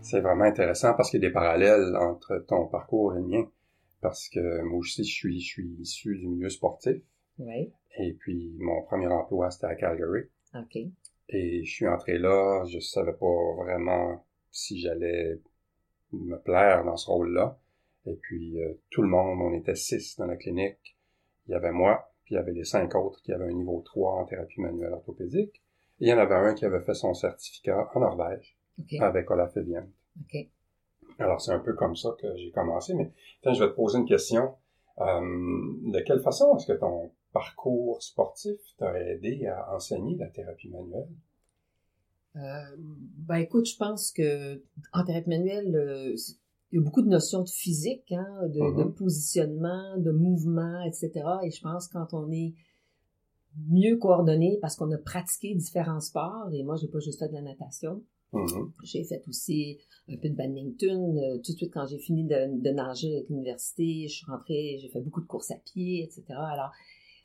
C'est 0.00 0.20
vraiment 0.20 0.44
intéressant 0.44 0.94
parce 0.94 1.10
qu'il 1.10 1.22
y 1.22 1.26
a 1.26 1.28
des 1.28 1.32
parallèles 1.32 1.96
entre 1.96 2.44
ton 2.46 2.66
parcours 2.66 3.14
et 3.14 3.18
le 3.18 3.26
mien. 3.26 3.48
Parce 4.00 4.28
que 4.28 4.62
moi 4.62 4.78
aussi, 4.78 5.04
je 5.04 5.12
suis, 5.12 5.40
je 5.40 5.46
suis 5.46 5.68
issu 5.80 6.18
du 6.18 6.26
milieu 6.26 6.48
sportif. 6.48 7.00
Oui, 7.38 7.72
Et 7.98 8.12
puis, 8.14 8.54
mon 8.58 8.82
premier 8.82 9.06
emploi, 9.06 9.50
c'était 9.50 9.66
à 9.66 9.74
Calgary. 9.74 10.24
OK. 10.54 10.76
Et 11.28 11.64
je 11.64 11.70
suis 11.70 11.88
entré 11.88 12.18
là, 12.18 12.64
je 12.66 12.78
savais 12.78 13.12
pas 13.12 13.54
vraiment 13.58 14.24
si 14.50 14.80
j'allais 14.80 15.40
me 16.12 16.36
plaire 16.36 16.84
dans 16.84 16.96
ce 16.96 17.06
rôle-là. 17.06 17.58
Et 18.06 18.16
puis, 18.16 18.60
euh, 18.60 18.74
tout 18.90 19.02
le 19.02 19.08
monde, 19.08 19.40
on 19.40 19.54
était 19.54 19.76
six 19.76 20.16
dans 20.18 20.26
la 20.26 20.36
clinique. 20.36 20.96
Il 21.46 21.52
y 21.52 21.54
avait 21.54 21.72
moi, 21.72 22.12
puis 22.24 22.34
il 22.34 22.38
y 22.38 22.40
avait 22.40 22.52
les 22.52 22.64
cinq 22.64 22.94
autres 22.94 23.22
qui 23.22 23.32
avaient 23.32 23.48
un 23.48 23.54
niveau 23.54 23.80
3 23.80 24.20
en 24.20 24.24
thérapie 24.26 24.60
manuelle 24.60 24.92
orthopédique. 24.92 25.62
Et 26.00 26.06
il 26.06 26.08
y 26.08 26.12
en 26.12 26.18
avait 26.18 26.34
un 26.34 26.54
qui 26.54 26.64
avait 26.64 26.82
fait 26.82 26.94
son 26.94 27.14
certificat 27.14 27.88
en 27.94 28.00
Norvège 28.00 28.56
Avec 29.00 29.30
Olaf 29.30 29.56
Evian. 29.56 29.86
OK. 30.20 30.48
Alors, 31.18 31.40
c'est 31.40 31.52
un 31.52 31.58
peu 31.60 31.74
comme 31.74 31.94
ça 31.96 32.14
que 32.20 32.26
j'ai 32.36 32.50
commencé. 32.50 32.94
Mais 32.94 33.12
tiens, 33.42 33.52
je 33.52 33.62
vais 33.62 33.70
te 33.70 33.76
poser 33.76 33.98
une 33.98 34.06
question. 34.06 34.54
Euh, 34.98 35.20
de 35.92 36.00
quelle 36.04 36.20
façon 36.20 36.56
est-ce 36.56 36.66
que 36.66 36.78
ton 36.78 37.10
parcours 37.32 38.02
sportif 38.02 38.58
t'a 38.78 38.98
aidé 39.00 39.46
à 39.46 39.74
enseigner 39.74 40.16
la 40.16 40.28
thérapie 40.28 40.68
manuelle? 40.68 41.08
Euh, 42.36 42.76
ben 42.78 43.36
écoute, 43.36 43.66
je 43.66 43.76
pense 43.76 44.10
que 44.12 44.62
en 44.92 45.04
thérapie 45.04 45.28
manuelle, 45.28 45.74
euh, 45.76 46.14
il 46.72 46.76
y 46.76 46.78
a 46.78 46.82
beaucoup 46.82 47.02
de 47.02 47.08
notions 47.08 47.42
de 47.42 47.48
physique, 47.48 48.10
hein, 48.12 48.48
de, 48.48 48.60
Mhm. 48.60 48.76
de 48.78 48.84
positionnement, 48.84 49.96
de 49.98 50.10
mouvement, 50.10 50.80
etc. 50.82 51.10
Et 51.42 51.50
je 51.50 51.60
pense 51.60 51.88
que 51.88 51.92
quand 51.92 52.14
on 52.14 52.30
est 52.30 52.54
mieux 53.68 53.96
coordonné 53.98 54.58
parce 54.62 54.76
qu'on 54.76 54.90
a 54.92 54.98
pratiqué 54.98 55.54
différents 55.54 56.00
sports, 56.00 56.48
et 56.52 56.62
moi, 56.64 56.76
j'ai 56.76 56.88
pas 56.88 57.00
juste 57.00 57.18
fait 57.18 57.28
de 57.28 57.34
la 57.34 57.42
natation, 57.42 58.02
Mhm. 58.32 58.72
j'ai 58.82 59.04
fait 59.04 59.22
aussi 59.28 59.78
un 60.08 60.16
peu 60.16 60.28
de 60.28 60.34
badminton. 60.34 61.18
Euh, 61.18 61.36
tout 61.38 61.52
de 61.52 61.56
suite, 61.58 61.72
quand 61.72 61.86
j'ai 61.86 61.98
fini 61.98 62.24
de, 62.24 62.60
de 62.62 62.70
nager 62.70 63.14
avec 63.16 63.28
l'université, 63.28 64.06
je 64.08 64.14
suis 64.14 64.26
rentrée, 64.26 64.78
j'ai 64.80 64.88
fait 64.88 65.00
beaucoup 65.00 65.20
de 65.20 65.26
courses 65.26 65.50
à 65.50 65.56
pied, 65.56 66.02
etc. 66.04 66.24
Alors, 66.30 66.70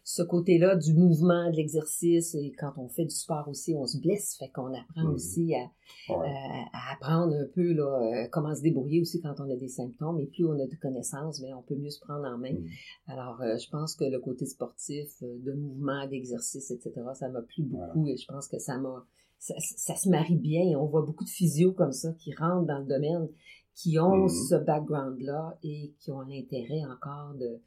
ce 0.04 0.24
côté-là 0.24 0.78
du 0.78 0.94
mouvement, 0.94 1.50
de 1.52 1.56
l'exercice, 1.58 2.34
et 2.36 2.54
quand 2.58 2.72
on 2.78 2.88
fait 2.88 3.04
du 3.04 3.14
sport 3.16 3.46
aussi, 3.50 3.76
on 3.76 3.86
se 3.86 4.00
blesse, 4.00 4.38
fait 4.40 4.48
qu'on 4.50 4.74
apprend 4.74 5.04
Mhm. 5.04 5.14
aussi 5.14 5.54
à, 5.54 5.70
Ouais. 6.14 6.28
à- 6.30 6.66
à 6.72 6.94
apprendre 6.94 7.34
un 7.36 7.46
peu 7.54 7.74
là, 7.74 8.24
euh, 8.24 8.28
comment 8.32 8.56
se 8.56 8.62
débrouiller 8.62 9.02
aussi 9.02 9.20
quand 9.20 9.36
on 9.40 9.50
a 9.50 9.56
des 9.58 9.68
symptômes. 9.68 10.20
Et 10.22 10.28
plus 10.28 10.46
on 10.46 10.54
a 10.60 10.66
de 10.66 10.76
connaissances, 10.82 11.42
mais 11.42 11.54
on 11.54 11.62
peut 11.62 11.76
mieux 11.76 11.90
se 11.90 12.00
prendre 12.00 12.26
en 12.26 12.38
main. 12.38 12.54
Mhm. 12.54 12.68
Alors, 13.08 13.42
euh, 13.42 13.58
je 13.58 13.70
pense 13.70 13.96
que 13.96 14.06
le 14.06 14.20
côté 14.20 14.46
sportif, 14.46 15.10
euh, 15.24 15.38
de 15.40 15.52
mouvement, 15.52 16.08
d'exercice, 16.08 16.72
etc., 16.72 16.94
ça 17.14 17.28
m'a 17.28 17.42
plu 17.42 17.64
beaucoup 17.64 18.08
et 18.08 18.16
je 18.16 18.26
pense 18.28 18.48
que 18.48 18.60
ça 18.60 18.78
m'a, 18.78 19.06
ça, 19.40 19.54
ça 19.60 19.96
se 19.96 20.10
marie 20.10 20.36
bien. 20.38 20.78
On 20.80 20.86
voit 20.86 21.02
beaucoup 21.04 21.24
de 21.24 21.30
physios 21.30 21.74
comme 21.74 21.92
ça 21.92 22.12
qui 22.14 22.34
rentrent 22.34 22.66
dans 22.68 22.80
le 22.80 22.86
domaine, 22.86 23.28
qui 23.76 24.00
ont 24.00 24.16
Mhm. 24.24 24.30
ce 24.30 24.56
background-là 24.56 25.58
et 25.64 25.94
qui 26.00 26.12
ont 26.12 26.22
l'intérêt 26.22 26.84
encore 26.86 27.34
de, 27.36 27.60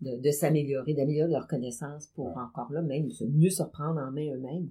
de, 0.00 0.16
de 0.20 0.30
s'améliorer, 0.30 0.94
d'améliorer 0.94 1.30
leurs 1.30 1.46
connaissances 1.46 2.06
pour 2.08 2.26
Ouais. 2.26 2.42
encore 2.42 2.72
là 2.72 2.82
même 2.82 3.10
se 3.10 3.24
mieux 3.24 3.50
se 3.50 3.62
reprendre 3.62 4.00
en 4.00 4.10
main 4.10 4.34
eux-mêmes. 4.34 4.70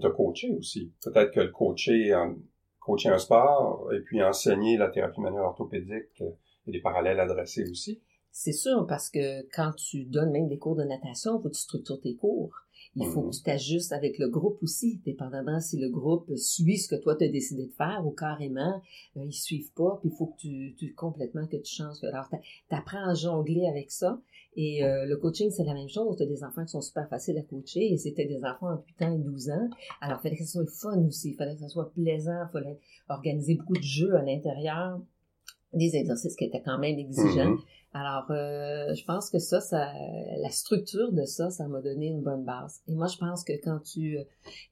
Tu 0.00 0.06
as 0.06 0.10
coaché 0.10 0.50
aussi. 0.56 0.90
Peut-être 1.04 1.32
que 1.32 1.40
le 1.40 1.50
coacher, 1.50 2.14
en- 2.14 2.34
coacher 2.80 3.10
un 3.10 3.18
sport 3.18 3.92
et 3.92 4.00
puis 4.00 4.22
enseigner 4.22 4.78
la 4.78 4.88
thérapie 4.88 5.20
manuelle 5.20 5.42
orthopédique, 5.44 6.18
il 6.20 6.26
y 6.66 6.70
a 6.70 6.72
des 6.72 6.80
parallèles 6.80 7.20
à 7.20 7.26
dresser 7.26 7.68
aussi. 7.70 8.00
C'est 8.30 8.52
sûr, 8.52 8.86
parce 8.88 9.10
que 9.10 9.42
quand 9.54 9.72
tu 9.76 10.04
donnes 10.06 10.30
même 10.32 10.48
des 10.48 10.56
cours 10.56 10.74
de 10.74 10.84
natation, 10.84 11.38
il 11.38 11.42
faut 11.42 11.48
que 11.50 11.54
tu 11.54 11.60
structures 11.60 12.00
tes 12.00 12.14
cours. 12.14 12.54
Il 12.94 13.06
faut 13.06 13.22
Mhm. 13.22 13.30
que 13.30 13.36
tu 13.36 13.42
t'ajustes 13.42 13.92
avec 13.92 14.18
le 14.18 14.28
groupe 14.28 14.62
aussi, 14.62 15.00
dépendamment 15.04 15.60
si 15.60 15.78
le 15.78 15.88
groupe 15.88 16.30
suit 16.36 16.76
ce 16.76 16.88
que 16.88 17.00
toi 17.00 17.16
tu 17.16 17.24
as 17.24 17.28
décidé 17.28 17.66
de 17.66 17.72
faire 17.72 18.06
ou 18.06 18.10
carrément 18.10 18.82
euh, 19.16 19.24
ils 19.24 19.32
suivent 19.32 19.72
pas, 19.72 19.98
puis 20.00 20.10
il 20.12 20.16
faut 20.16 20.26
que 20.26 20.36
tu, 20.36 20.74
tu 20.76 20.92
complètement 20.92 21.46
que 21.46 21.56
tu 21.56 21.74
changes. 21.74 22.04
Alors 22.04 22.28
tu 22.28 22.36
apprends 22.74 23.08
à 23.08 23.14
jongler 23.14 23.66
avec 23.66 23.90
ça 23.90 24.20
et 24.56 24.84
euh, 24.84 25.06
le 25.06 25.16
coaching 25.16 25.50
c'est 25.50 25.64
la 25.64 25.72
même 25.72 25.88
chose, 25.88 26.16
tu 26.18 26.22
as 26.22 26.26
des 26.26 26.44
enfants 26.44 26.64
qui 26.64 26.70
sont 26.72 26.82
super 26.82 27.08
faciles 27.08 27.38
à 27.38 27.42
coacher 27.42 27.92
et 27.92 27.96
c'était 27.96 28.26
des 28.26 28.44
enfants 28.44 28.72
entre 28.74 28.84
8 28.98 29.02
ans 29.06 29.14
et 29.14 29.18
12 29.18 29.48
ans. 29.50 29.68
Alors 30.02 30.18
il 30.18 30.22
fallait 30.22 30.36
que 30.36 30.44
ça 30.44 30.50
soit 30.52 30.66
fun 30.66 30.98
aussi, 31.06 31.30
il 31.30 31.34
fallait 31.36 31.54
que 31.54 31.60
ça 31.60 31.68
soit 31.68 31.90
plaisant, 31.94 32.44
il 32.46 32.52
fallait 32.52 32.78
organiser 33.08 33.54
beaucoup 33.54 33.72
de 33.76 33.82
jeux 33.82 34.14
à 34.16 34.22
l'intérieur, 34.22 35.00
des 35.72 35.96
exercices 35.96 36.36
qui 36.36 36.44
étaient 36.44 36.62
quand 36.62 36.78
même 36.78 36.98
exigeants. 36.98 37.50
Mhm. 37.50 37.58
Alors, 37.94 38.30
euh, 38.30 38.94
je 38.94 39.04
pense 39.04 39.28
que 39.28 39.38
ça, 39.38 39.60
ça, 39.60 39.92
la 40.38 40.50
structure 40.50 41.12
de 41.12 41.24
ça, 41.24 41.50
ça 41.50 41.68
m'a 41.68 41.80
donné 41.82 42.06
une 42.06 42.22
bonne 42.22 42.44
base. 42.44 42.80
Et 42.88 42.94
moi, 42.94 43.06
je 43.06 43.18
pense 43.18 43.44
que 43.44 43.52
quand 43.62 43.80
tu 43.80 44.18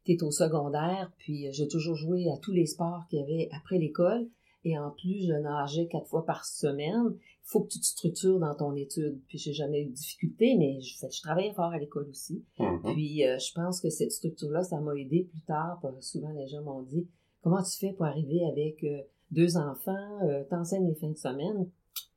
es 0.06 0.22
au 0.22 0.30
secondaire, 0.30 1.12
puis 1.18 1.46
euh, 1.46 1.50
j'ai 1.52 1.68
toujours 1.68 1.96
joué 1.96 2.30
à 2.30 2.38
tous 2.38 2.52
les 2.52 2.66
sports 2.66 3.04
qu'il 3.10 3.20
y 3.20 3.22
avait 3.22 3.48
après 3.54 3.78
l'école, 3.78 4.26
et 4.64 4.78
en 4.78 4.90
plus, 4.90 5.26
je 5.26 5.32
nageais 5.32 5.86
quatre 5.86 6.06
fois 6.06 6.24
par 6.24 6.44
semaine, 6.44 7.14
il 7.14 7.48
faut 7.50 7.62
que 7.62 7.68
tu 7.68 7.80
te 7.80 7.86
structures 7.86 8.38
dans 8.38 8.54
ton 8.54 8.74
étude. 8.74 9.20
Puis 9.26 9.38
j'ai 9.38 9.52
jamais 9.52 9.82
eu 9.82 9.86
de 9.86 9.92
difficulté, 9.92 10.56
mais 10.58 10.80
je, 10.80 10.94
je 11.10 11.22
travaillais 11.22 11.52
fort 11.52 11.72
à 11.72 11.78
l'école 11.78 12.08
aussi. 12.08 12.44
Mhm. 12.58 12.82
Puis 12.92 13.26
euh, 13.26 13.38
je 13.38 13.52
pense 13.54 13.80
que 13.80 13.88
cette 13.90 14.12
structure-là, 14.12 14.62
ça 14.62 14.80
m'a 14.80 14.94
aidé 14.94 15.28
plus 15.30 15.42
tard. 15.42 15.80
souvent, 16.00 16.32
les 16.32 16.46
gens 16.46 16.62
m'ont 16.62 16.82
dit 16.82 17.08
Comment 17.42 17.62
tu 17.62 17.78
fais 17.78 17.92
pour 17.92 18.04
arriver 18.04 18.44
avec 18.44 18.84
euh, 18.84 19.00
deux 19.30 19.56
enfants, 19.56 20.18
euh, 20.24 20.44
t'enseignes 20.50 20.88
les 20.88 20.94
fins 20.94 21.10
de 21.10 21.16
semaine, 21.16 21.68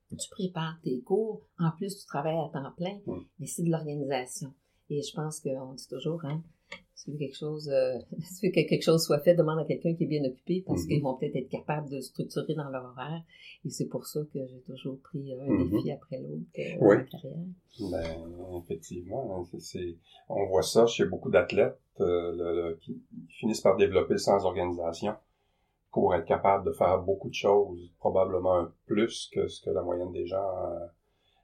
tu 0.10 0.30
prépares 0.30 0.78
tes 0.84 1.00
cours, 1.02 1.42
en 1.60 1.72
plus 1.72 1.98
tu 2.00 2.06
travailles 2.06 2.38
à 2.38 2.50
temps 2.54 2.72
plein, 2.78 3.00
mais 3.40 3.48
c'est 3.48 3.64
de 3.64 3.72
l'organisation. 3.72 4.54
Et 4.90 5.02
je 5.02 5.14
pense 5.16 5.40
qu'on 5.40 5.74
dit 5.74 5.88
toujours, 5.88 6.24
hein, 6.26 6.42
si 6.94 7.06
tu 7.06 7.12
veux 7.12 7.18
quelque 7.18 7.36
chose, 7.38 7.70
euh, 7.70 7.98
si 8.22 8.40
tu 8.40 8.46
veux 8.48 8.52
que 8.52 8.68
quelque 8.70 8.84
chose 8.84 9.04
soit 9.04 9.20
fait, 9.22 9.34
demande 9.34 9.60
à 9.60 9.66
quelqu'un 9.66 9.96
qui 9.96 10.04
est 10.04 10.08
bien 10.08 10.24
occupé 10.24 10.64
parce 10.68 10.84
Mhm. 10.84 10.88
qu'ils 10.88 11.02
vont 11.02 11.16
peut-être 11.16 11.36
être 11.36 11.50
capables 11.50 11.90
de 11.90 12.00
structurer 12.00 12.54
dans 12.54 12.70
leur 12.70 12.86
horaire. 12.86 13.24
Et 13.66 13.70
c'est 13.70 13.88
pour 13.88 14.06
ça 14.06 14.20
que 14.34 14.40
j'ai 14.46 14.60
toujours 14.68 15.00
pris 15.00 15.34
un 15.34 15.46
Mhm. 15.48 15.70
défi 15.72 15.92
après 15.92 16.20
l'autre 16.20 16.44
euh, 16.60 16.78
Oui. 16.82 16.96
dans 16.96 17.02
ma 17.02 17.04
carrière. 17.06 17.38
Ben, 17.92 18.62
effectivement, 18.64 19.40
hein, 19.42 19.60
on 20.30 20.46
voit 20.46 20.62
ça 20.62 20.86
chez 20.86 21.06
beaucoup 21.06 21.32
d'athlètes 21.32 21.80
euh, 22.02 22.76
qui 22.82 23.02
finissent 23.30 23.62
par 23.62 23.78
développer 23.78 24.14
le 24.14 24.20
sens 24.20 24.44
d'organisation 24.44 25.14
pour 25.94 26.16
être 26.16 26.26
capable 26.26 26.66
de 26.66 26.72
faire 26.72 27.00
beaucoup 27.04 27.30
de 27.30 27.36
choses, 27.36 27.94
probablement 28.00 28.68
plus 28.88 29.30
que 29.32 29.48
ce 29.48 29.62
que 29.62 29.70
la 29.70 29.84
moyenne 29.84 30.12
des 30.12 30.26
gens 30.26 30.58
euh, 30.66 30.88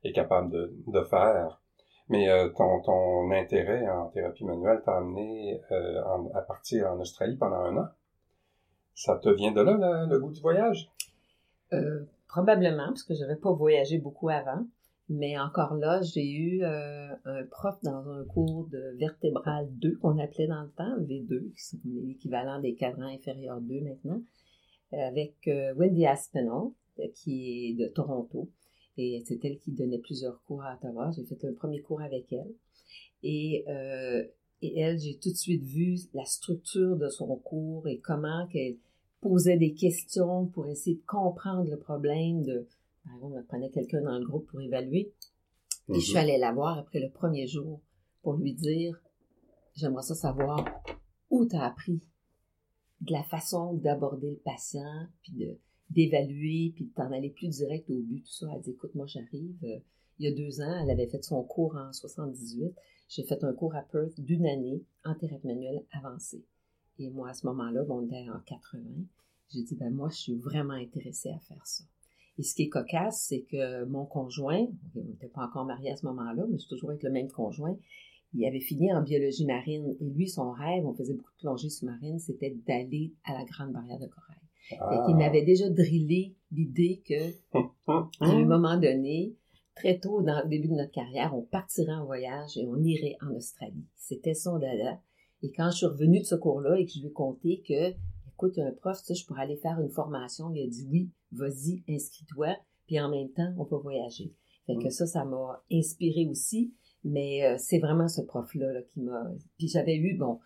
est 0.03 0.11
capable 0.11 0.49
de, 0.49 0.73
de 0.87 1.03
faire. 1.03 1.61
Mais 2.09 2.27
euh, 2.29 2.49
ton, 2.49 2.81
ton 2.81 3.31
intérêt 3.31 3.87
en 3.87 4.07
thérapie 4.07 4.43
manuelle 4.43 4.81
t'a 4.83 4.97
amené 4.97 5.61
euh, 5.71 6.01
à 6.33 6.41
partir 6.41 6.91
en 6.91 6.99
Australie 6.99 7.37
pendant 7.37 7.57
un 7.57 7.77
an. 7.77 7.87
Ça 8.95 9.17
te 9.17 9.29
vient 9.29 9.51
de 9.51 9.61
là, 9.61 10.07
le, 10.07 10.19
goût 10.19 10.31
du 10.31 10.41
voyage? 10.41 10.91
Probablement, 12.27 12.87
parce 12.87 13.03
que 13.03 13.13
j'avais 13.13 13.35
pas 13.35 13.51
voyagé 13.51 13.99
beaucoup 13.99 14.29
avant. 14.29 14.65
Mais 15.09 15.39
encore 15.39 15.75
là, 15.75 16.01
j'ai 16.01 16.29
eu 16.29 16.63
un 16.63 17.43
prof 17.49 17.75
dans 17.83 18.09
un 18.09 18.25
cours 18.25 18.67
de 18.67 18.95
vertébrale 18.97 19.67
2 19.77 19.97
qu'on 19.97 20.19
appelait 20.19 20.47
dans 20.47 20.63
le 20.63 20.69
temps, 20.69 20.97
V2, 20.99 21.53
qui 21.53 21.63
c'est 21.63 21.77
l'équivalent 21.85 22.59
des 22.59 22.75
cadrans 22.75 23.07
inférieurs 23.07 23.61
2 23.61 23.81
maintenant, 23.81 24.21
avec 24.91 25.47
euh, 25.47 25.73
Wendy 25.75 26.05
Aspinall, 26.05 26.69
euh, 26.99 27.07
qui 27.15 27.69
est 27.69 27.73
de 27.73 27.87
Toronto. 27.87 28.49
Et 28.97 29.23
c'est 29.25 29.43
elle 29.45 29.59
qui 29.59 29.71
donnait 29.71 29.99
plusieurs 29.99 30.41
cours 30.43 30.63
à 30.63 30.75
Ottawa. 30.75 31.11
J'ai 31.11 31.23
fait 31.23 31.45
un 31.45 31.53
premier 31.53 31.81
cours 31.81 32.01
avec 32.01 32.31
elle. 32.33 32.51
Et 33.23 33.63
euh, 33.67 34.23
Et 34.61 34.77
elle, 34.79 34.99
j'ai 34.99 35.17
tout 35.17 35.29
de 35.31 35.37
suite 35.37 35.63
vu 35.63 35.97
la 36.13 36.25
structure 36.25 36.97
de 36.97 37.07
son 37.07 37.33
cours 37.37 37.87
et 37.87 37.99
comment 37.99 38.45
qu'elle 38.47 38.75
posait 39.21 39.55
des 39.57 39.73
questions 39.73 40.47
pour 40.47 40.67
essayer 40.67 40.97
de 40.97 41.05
comprendre 41.05 41.69
le 41.69 41.77
problème 41.77 42.43
de, 42.43 42.67
par 43.05 43.15
exemple, 43.15 43.35
elle 43.37 43.45
prenait 43.45 43.69
quelqu'un 43.69 44.01
dans 44.01 44.17
le 44.19 44.25
groupe 44.25 44.47
pour 44.49 44.59
évaluer. 44.59 45.13
Et 45.87 45.93
je 45.95 45.99
suis 46.01 46.13
Mhm. 46.15 46.17
allée 46.23 46.37
la 46.37 46.51
voir 46.51 46.77
après 46.77 46.99
le 46.99 47.09
premier 47.09 47.47
jour 47.47 47.79
pour 48.21 48.33
lui 48.33 48.53
dire, 48.53 49.01
j'aimerais 49.75 50.03
ça 50.03 50.13
savoir 50.15 50.65
où 51.29 51.45
tu 51.45 51.55
as 51.55 51.63
appris 51.63 52.01
de 53.01 53.11
la 53.13 53.23
façon 53.23 53.73
d'aborder 53.73 54.31
le 54.31 54.37
patient, 54.37 55.07
puis 55.23 55.33
de 55.33 55.57
d'évaluer, 55.89 56.71
puis 56.75 56.85
de 56.85 56.93
t'en 56.93 57.11
aller 57.11 57.31
plus 57.31 57.49
direct 57.49 57.89
au 57.89 57.99
but, 57.99 58.21
tout 58.21 58.31
ça. 58.31 58.47
Elle 58.53 58.61
dit, 58.61 58.71
écoute, 58.71 58.93
moi 58.95 59.07
j'arrive, 59.07 59.57
euh, 59.63 59.79
il 60.19 60.29
y 60.29 60.31
a 60.31 60.35
deux 60.35 60.61
ans, 60.61 60.83
elle 60.83 60.91
avait 60.91 61.07
fait 61.07 61.23
son 61.23 61.41
cours 61.43 61.75
en 61.75 61.91
78. 61.91 62.73
J'ai 63.07 63.23
fait 63.23 63.43
un 63.43 63.53
cours 63.53 63.75
à 63.75 63.81
Perth 63.81 64.19
d'une 64.19 64.45
année 64.45 64.83
en 65.03 65.15
thérapie 65.15 65.47
manuelle 65.47 65.83
avancée. 65.91 66.43
Et 66.99 67.09
moi, 67.09 67.29
à 67.29 67.33
ce 67.33 67.47
moment-là, 67.47 67.83
bon, 67.83 67.99
on 67.99 68.05
était 68.05 68.29
en 68.29 68.39
80. 68.41 68.81
J'ai 69.51 69.63
dit, 69.63 69.75
ben 69.75 69.91
moi, 69.91 70.09
je 70.09 70.17
suis 70.17 70.35
vraiment 70.35 70.73
intéressée 70.73 71.29
à 71.29 71.39
faire 71.39 71.65
ça. 71.65 71.83
Et 72.37 72.43
ce 72.43 72.53
qui 72.53 72.63
est 72.63 72.69
cocasse, 72.69 73.25
c'est 73.27 73.41
que 73.41 73.85
mon 73.85 74.05
conjoint, 74.05 74.67
on 74.95 75.03
n'était 75.03 75.27
pas 75.27 75.43
encore 75.43 75.65
mariés 75.65 75.91
à 75.91 75.97
ce 75.97 76.05
moment-là, 76.05 76.45
mais 76.49 76.57
j'ai 76.57 76.67
toujours 76.67 76.91
avec 76.91 77.03
le 77.03 77.09
même 77.09 77.29
conjoint, 77.31 77.75
il 78.33 78.45
avait 78.45 78.59
fini 78.59 78.93
en 78.93 79.01
biologie 79.01 79.45
marine. 79.45 79.95
Et 79.99 80.09
lui, 80.09 80.27
son 80.27 80.51
rêve, 80.51 80.85
on 80.85 80.93
faisait 80.93 81.13
beaucoup 81.13 81.31
de 81.31 81.39
plongées 81.41 81.69
sous-marines, 81.69 82.19
c'était 82.19 82.55
d'aller 82.67 83.13
à 83.23 83.33
la 83.33 83.45
Grande 83.45 83.71
Barrière 83.71 83.99
de 83.99 84.07
Corail. 84.07 84.37
Ah. 84.79 85.03
Qu'il 85.05 85.15
m'avait 85.15 85.43
déjà 85.43 85.67
drillé 85.69 86.35
l'idée 86.51 87.01
que, 87.07 87.31
à 87.55 88.25
un 88.25 88.45
moment 88.45 88.77
donné, 88.77 89.35
très 89.75 89.99
tôt 89.99 90.21
dans 90.21 90.41
le 90.43 90.49
début 90.49 90.67
de 90.67 90.73
notre 90.75 90.91
carrière, 90.91 91.35
on 91.35 91.41
partirait 91.41 91.93
en 91.93 92.05
voyage 92.05 92.57
et 92.57 92.67
on 92.67 92.77
irait 92.83 93.15
en 93.21 93.33
Australie. 93.33 93.85
C'était 93.95 94.35
son 94.35 94.59
dada. 94.59 94.99
Et 95.41 95.51
quand 95.51 95.71
je 95.71 95.77
suis 95.77 95.85
revenue 95.87 96.19
de 96.19 96.25
ce 96.25 96.35
cours-là 96.35 96.77
et 96.77 96.85
que 96.85 96.91
je 96.91 96.99
lui 96.99 97.07
ai 97.07 97.11
conté 97.11 97.63
que, 97.67 97.91
écoute, 98.27 98.57
il 98.57 98.61
un 98.63 98.71
prof, 98.71 98.97
tu 98.99 99.05
sais, 99.05 99.15
je 99.15 99.25
pourrais 99.25 99.43
aller 99.43 99.55
faire 99.55 99.79
une 99.79 99.89
formation, 99.89 100.51
il 100.53 100.63
a 100.63 100.67
dit 100.67 100.87
oui, 100.91 101.09
vas-y, 101.31 101.83
inscris-toi, 101.89 102.57
puis 102.85 102.99
en 102.99 103.09
même 103.09 103.29
temps, 103.29 103.53
on 103.57 103.65
peut 103.65 103.77
voyager. 103.77 104.33
Fait 104.67 104.75
que 104.75 104.87
Mm. 104.87 104.91
ça, 104.91 105.07
ça 105.07 105.25
m'a 105.25 105.63
inspiré 105.71 106.27
aussi, 106.29 106.73
mais 107.03 107.45
euh, 107.45 107.55
c'est 107.57 107.79
vraiment 107.79 108.07
ce 108.07 108.21
prof-là 108.21 108.73
là, 108.73 108.81
qui 108.83 109.01
m'a... 109.01 109.23
Puis 109.57 109.67
j'avais 109.67 109.95
eu, 109.95 110.17
bon, 110.17 110.39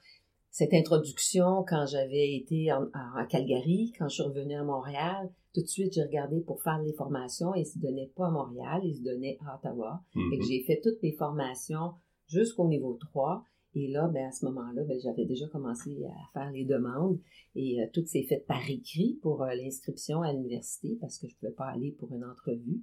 cette 0.52 0.74
introduction 0.74 1.64
quand 1.68 1.86
j'avais 1.88 2.36
été 2.36 2.72
en, 2.72 2.86
à 2.94 3.26
Calgary, 3.28 3.92
quand 3.98 4.08
je 4.08 4.16
suis 4.16 4.24
revenue 4.24 4.56
à 4.56 4.64
Montréal, 4.64 5.32
tout 5.54 5.62
de 5.62 5.68
suite, 5.68 5.94
j'ai 5.94 6.04
regardé 6.04 6.42
pour 6.42 6.62
faire 6.62 6.80
les 6.82 6.94
formations 6.94 7.54
et 7.56 7.62
ils 7.62 7.66
se 7.66 7.80
donnaient 7.80 8.12
pas 8.16 8.28
à 8.28 8.32
Montréal, 8.32 8.82
ils 8.84 8.96
se 8.98 9.04
donnaient 9.04 9.38
à 9.46 9.56
Ottawa. 9.56 10.02
Que 10.14 10.20
Mhm. 10.20 10.42
j'ai 10.48 10.64
fait 10.64 10.80
toutes 10.84 11.02
mes 11.04 11.14
formations 11.14 11.94
jusqu'au 12.28 12.68
niveau 12.68 12.98
3. 13.00 13.44
Et 13.76 13.88
là, 13.88 14.08
ben, 14.08 14.28
à 14.28 14.32
ce 14.32 14.46
moment-là, 14.46 14.84
ben, 14.84 15.00
j'avais 15.02 15.26
déjà 15.26 15.48
commencé 15.48 15.98
à 16.06 16.32
faire 16.40 16.52
les 16.52 16.66
demandes 16.66 17.20
et 17.56 17.82
euh, 17.82 17.88
tout 17.92 18.06
s'est 18.06 18.22
fait 18.24 18.44
par 18.48 18.62
écrit 18.70 19.18
pour 19.24 19.42
euh, 19.42 19.56
l'inscription 19.56 20.22
à 20.22 20.32
l'université 20.32 20.96
parce 21.02 21.18
que 21.18 21.28
je 21.28 21.36
pouvais 21.38 21.52
pas 21.54 21.66
aller 21.70 21.92
pour 21.92 22.14
une 22.14 22.24
entrevue. 22.24 22.82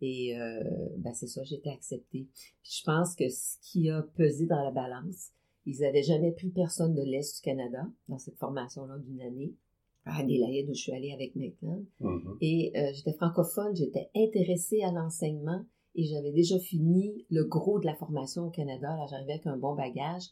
Et 0.00 0.38
euh, 0.38 0.62
ben, 0.98 1.12
c'est 1.14 1.26
ça, 1.26 1.42
été 1.42 1.70
acceptée. 1.70 2.28
Puis 2.62 2.72
je 2.78 2.84
pense 2.84 3.14
que 3.14 3.28
ce 3.28 3.56
qui 3.62 3.90
a 3.90 4.02
pesé 4.02 4.46
dans 4.46 4.62
la 4.62 4.70
balance, 4.70 5.30
ils 5.66 5.80
n'avaient 5.80 6.02
jamais 6.02 6.32
pris 6.32 6.50
personne 6.50 6.94
de 6.94 7.02
l'Est 7.02 7.36
du 7.36 7.42
Canada 7.42 7.86
dans 8.08 8.18
cette 8.18 8.38
formation-là 8.38 8.98
d'une 8.98 9.20
année. 9.20 9.54
À 10.04 10.20
Adélaïde, 10.20 10.70
où 10.70 10.74
je 10.74 10.80
suis 10.80 10.92
allée 10.92 11.12
avec 11.12 11.36
Maitland. 11.36 11.84
Mhm. 12.00 12.38
Et 12.40 12.72
euh, 12.76 12.92
j'étais 12.94 13.12
francophone, 13.12 13.76
j'étais 13.76 14.08
intéressée 14.16 14.80
à 14.82 14.90
l'enseignement 14.90 15.62
et 15.94 16.04
j'avais 16.04 16.32
déjà 16.32 16.58
fini 16.58 17.26
le 17.28 17.44
gros 17.44 17.78
de 17.78 17.84
la 17.84 17.94
formation 17.94 18.46
au 18.46 18.50
Canada. 18.50 18.88
Là, 18.96 19.06
j'arrivais 19.10 19.32
avec 19.32 19.46
un 19.46 19.58
bon 19.58 19.74
bagage. 19.74 20.22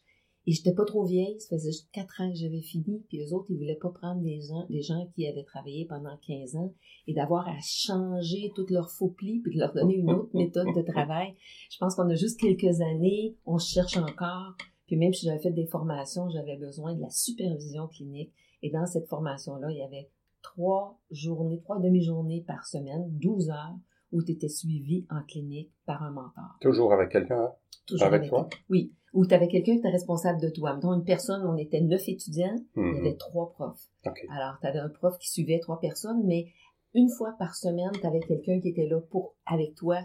Et 0.46 0.52
j'étais 0.52 0.72
pas 0.72 0.84
trop 0.84 1.04
vieille, 1.04 1.40
ça 1.40 1.56
faisait 1.56 1.72
juste 1.72 1.90
quatre 1.92 2.20
ans 2.20 2.30
que 2.30 2.36
j'avais 2.36 2.60
fini, 2.60 3.02
puis 3.08 3.20
eux 3.20 3.34
autres, 3.34 3.46
ils 3.50 3.56
voulaient 3.56 3.78
pas 3.80 3.90
prendre 3.90 4.22
des 4.22 4.40
gens, 4.40 4.64
des 4.70 4.80
gens 4.80 5.10
qui 5.14 5.26
avaient 5.26 5.42
travaillé 5.42 5.86
pendant 5.86 6.16
15 6.24 6.54
ans 6.56 6.72
et 7.08 7.14
d'avoir 7.14 7.48
à 7.48 7.56
changer 7.60 8.52
toutes 8.54 8.70
leurs 8.70 8.90
faux 8.90 9.08
plis 9.08 9.40
puis 9.40 9.54
de 9.54 9.58
leur 9.58 9.72
donner 9.72 9.96
une 9.96 10.10
autre 10.10 10.30
méthode 10.34 10.68
de 10.74 10.82
travail. 10.82 11.34
Je 11.70 11.78
pense 11.78 11.96
qu'on 11.96 12.08
a 12.08 12.14
juste 12.14 12.38
quelques 12.38 12.80
années, 12.80 13.36
on 13.44 13.58
cherche 13.58 13.96
encore. 13.96 14.56
Puis 14.86 14.96
même 14.96 15.12
si 15.12 15.26
j'avais 15.26 15.40
fait 15.40 15.50
des 15.50 15.66
formations, 15.66 16.28
j'avais 16.30 16.56
besoin 16.56 16.94
de 16.94 17.00
la 17.00 17.10
supervision 17.10 17.88
clinique. 17.88 18.32
Et 18.62 18.70
dans 18.70 18.86
cette 18.86 19.08
formation-là, 19.08 19.68
il 19.72 19.78
y 19.78 19.82
avait 19.82 20.08
trois 20.42 21.00
journées, 21.10 21.60
trois 21.60 21.80
demi-journées 21.80 22.44
par 22.46 22.66
semaine, 22.66 23.04
12 23.18 23.50
heures, 23.50 23.76
où 24.12 24.22
tu 24.22 24.32
étais 24.32 24.48
suivi 24.48 25.06
en 25.10 25.22
clinique 25.22 25.72
par 25.86 26.04
un 26.04 26.12
mentor. 26.12 26.56
Toujours 26.60 26.92
avec 26.92 27.10
quelqu'un, 27.10 27.40
hein? 27.40 27.52
Toujours 27.86 28.06
Avec 28.06 28.28
toi? 28.28 28.48
Oui. 28.68 28.92
Où 29.16 29.26
tu 29.26 29.34
avais 29.34 29.48
quelqu'un 29.48 29.72
qui 29.72 29.78
était 29.78 29.88
responsable 29.88 30.40
de 30.40 30.50
toi. 30.50 30.74
Mettons, 30.74 30.92
une 30.92 31.04
personne, 31.04 31.42
on 31.46 31.56
était 31.56 31.80
neuf 31.80 32.06
étudiants, 32.08 32.54
il 32.76 32.82
y 32.82 32.84
Mhm. 32.84 32.96
avait 32.98 33.16
trois 33.16 33.50
profs. 33.50 33.88
Alors, 34.28 34.58
tu 34.60 34.66
avais 34.66 34.78
un 34.78 34.90
prof 34.90 35.16
qui 35.18 35.30
suivait 35.30 35.58
trois 35.58 35.80
personnes, 35.80 36.22
mais 36.24 36.46
une 36.94 37.08
fois 37.08 37.34
par 37.38 37.54
semaine, 37.54 37.90
tu 38.00 38.06
avais 38.06 38.20
quelqu'un 38.20 38.60
qui 38.60 38.68
était 38.68 38.86
là 38.86 39.00
pour 39.00 39.34
avec 39.46 39.74
toi 39.74 39.98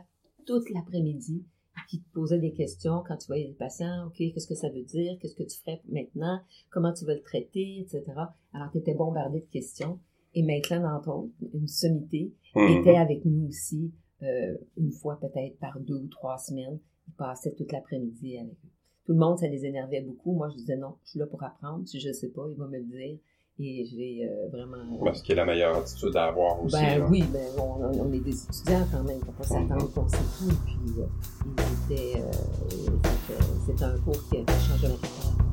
toute 0.45 0.69
l'après-midi, 0.73 1.45
qui 1.89 2.01
te 2.01 2.09
posait 2.13 2.39
des 2.39 2.53
questions 2.53 3.03
quand 3.05 3.17
tu 3.17 3.27
voyais 3.27 3.47
des 3.47 3.53
patients. 3.53 4.05
OK, 4.07 4.15
qu'est-ce 4.17 4.47
que 4.47 4.55
ça 4.55 4.69
veut 4.69 4.83
dire? 4.83 5.17
Qu'est-ce 5.19 5.35
que 5.35 5.43
tu 5.43 5.57
ferais 5.59 5.81
maintenant? 5.89 6.39
Comment 6.69 6.93
tu 6.93 7.03
vas 7.05 7.13
le 7.15 7.21
traiter? 7.21 7.79
Etc. 7.81 8.03
Alors, 8.53 8.71
tu 8.71 8.77
étais 8.77 8.93
bombardé 8.93 9.41
de 9.41 9.45
questions. 9.51 9.99
Et 10.33 10.43
Maitland, 10.43 10.85
entre 10.85 11.09
autres, 11.09 11.33
une 11.53 11.67
sommité, 11.67 12.33
Mhm. 12.55 12.79
était 12.79 12.95
avec 12.95 13.25
nous 13.25 13.47
aussi 13.47 13.91
euh, 14.23 14.55
une 14.77 14.91
fois 14.91 15.19
peut-être 15.19 15.57
par 15.57 15.79
deux 15.79 15.95
ou 15.95 16.07
trois 16.07 16.37
semaines. 16.37 16.79
Il 17.07 17.13
passait 17.15 17.53
toute 17.55 17.71
l'après-midi 17.71 18.37
avec 18.37 18.53
eux. 18.53 18.69
Tout 19.11 19.15
le 19.17 19.25
monde, 19.25 19.37
ça 19.39 19.47
les 19.49 19.65
énervait 19.65 19.99
beaucoup. 19.99 20.31
Moi, 20.31 20.47
je 20.51 20.55
disais 20.55 20.77
non, 20.77 20.93
je 21.03 21.09
suis 21.09 21.19
là 21.19 21.25
pour 21.25 21.43
apprendre. 21.43 21.85
Si 21.85 21.99
je 21.99 22.07
ne 22.07 22.13
sais 22.13 22.29
pas, 22.29 22.43
il 22.49 22.55
va 22.55 22.65
me 22.67 22.77
le 22.77 22.83
dire. 22.85 23.17
Et 23.59 23.83
j'ai 23.85 24.25
euh, 24.25 24.47
vraiment... 24.47 25.13
Ce 25.13 25.21
qui 25.21 25.33
est 25.33 25.35
la 25.35 25.43
meilleure 25.45 25.75
attitude 25.75 26.15
à 26.15 26.27
avoir 26.27 26.63
aussi. 26.63 26.77
Ben 26.81 26.99
là. 26.99 27.07
oui, 27.11 27.21
ben, 27.33 27.41
on, 27.57 27.83
on- 27.83 28.07
on 28.07 28.13
est 28.13 28.21
des 28.21 28.41
étudiants 28.41 28.87
quand 28.89 29.03
même, 29.03 29.19
faut 29.19 29.33
pas 29.33 29.43
s'attendre 29.43 29.91
qu'on 29.93 30.07
sait 30.07 30.17
tout. 30.39 30.55
Puis, 30.65 30.77
euh, 30.97 31.03
euh, 31.03 31.63
c'était, 31.89 32.21
c'était 33.65 33.83
un 33.83 33.97
cours 33.99 34.13
qui 34.29 34.37
a 34.37 34.45
changé 34.59 34.87
ma 34.87 34.93
carrière. 34.95 35.50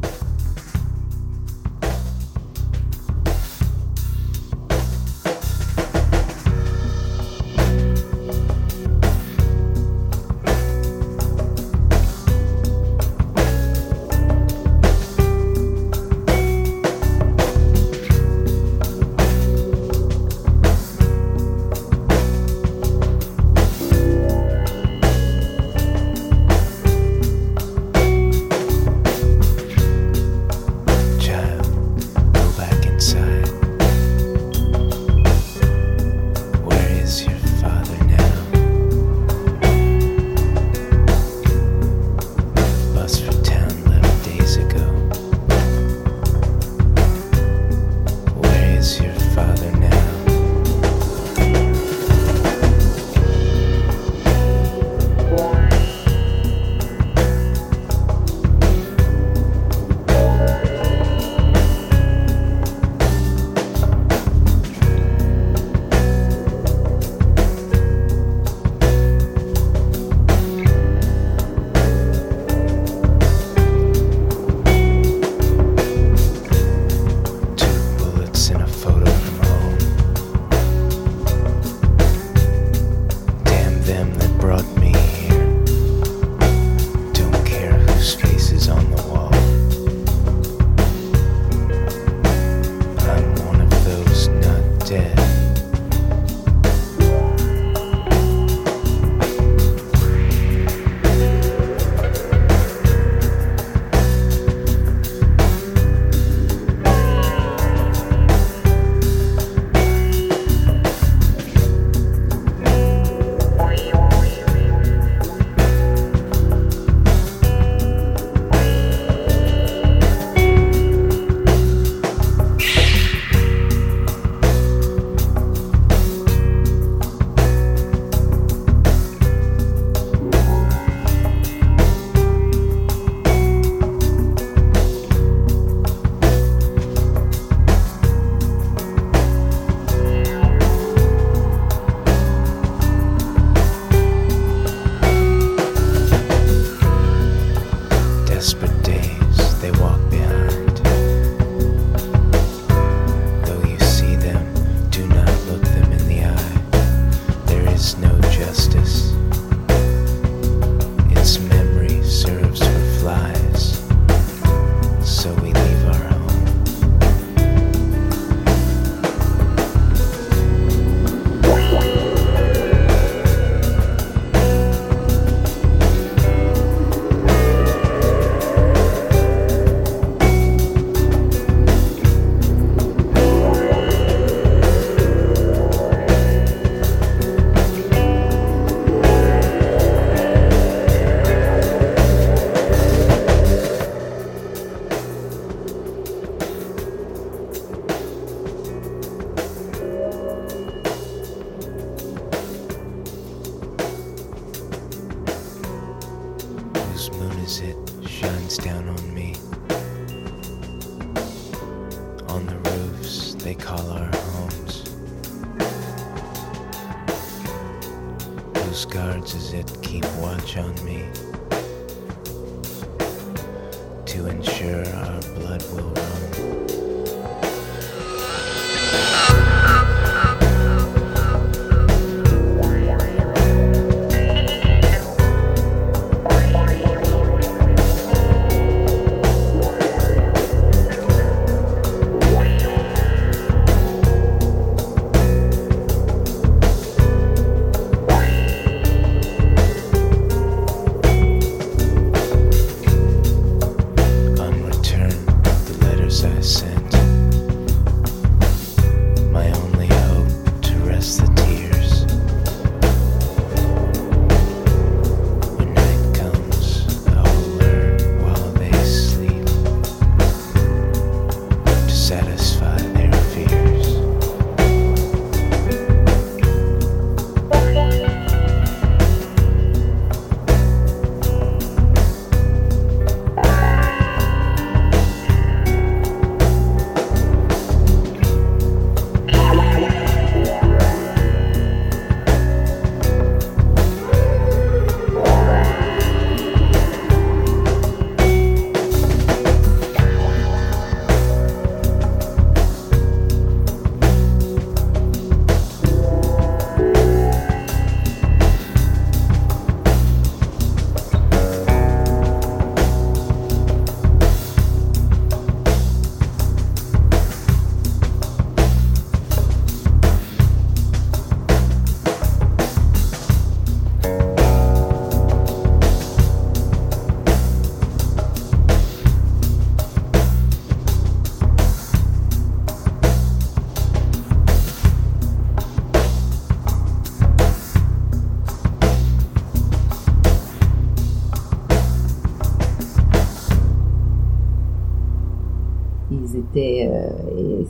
brought 84.38 84.66
me 84.76 84.92
here. 84.92 85.62
Don't 87.12 87.46
care 87.46 87.72
whose 87.72 88.14
face 88.14 88.52
is 88.52 88.68
on 88.68 88.90
the 88.90 88.96
wall. 89.02 89.08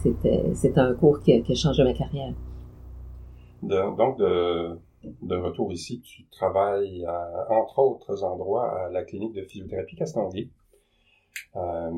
C'était, 0.02 0.54
c'était 0.54 0.80
un 0.80 0.94
cours 0.94 1.20
qui 1.20 1.32
a, 1.32 1.54
changé 1.54 1.84
ma 1.84 1.92
carrière. 1.92 2.34
Donc, 3.62 4.18
de, 4.18 5.36
retour 5.36 5.72
ici, 5.72 6.00
tu 6.00 6.26
travailles, 6.28 7.06
entre 7.50 7.78
autres 7.78 8.24
endroits, 8.24 8.86
à 8.86 8.90
la 8.90 9.04
clinique 9.04 9.34
de 9.34 9.42
physiothérapie 9.42 9.96
Castonguay. 9.96 10.48
Euh, 11.56 11.90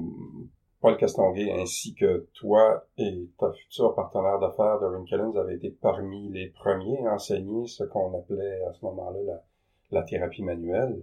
Paul 0.80 0.96
Castonguay, 0.96 1.52
ainsi 1.52 1.94
que 1.94 2.26
toi 2.32 2.86
et 2.96 3.28
ta 3.38 3.52
future 3.52 3.94
partenaire 3.94 4.38
d'affaires, 4.38 4.80
Doreen 4.80 5.04
Kellens, 5.04 5.36
avez 5.36 5.54
été 5.54 5.70
parmi 5.70 6.30
les 6.30 6.48
premiers 6.48 7.06
à 7.06 7.14
enseigner 7.14 7.66
ce 7.66 7.84
qu'on 7.84 8.18
appelait 8.18 8.62
à 8.64 8.72
ce 8.72 8.84
moment-là 8.86 9.42
la 9.90 10.02
thérapie 10.04 10.42
manuelle. 10.42 11.02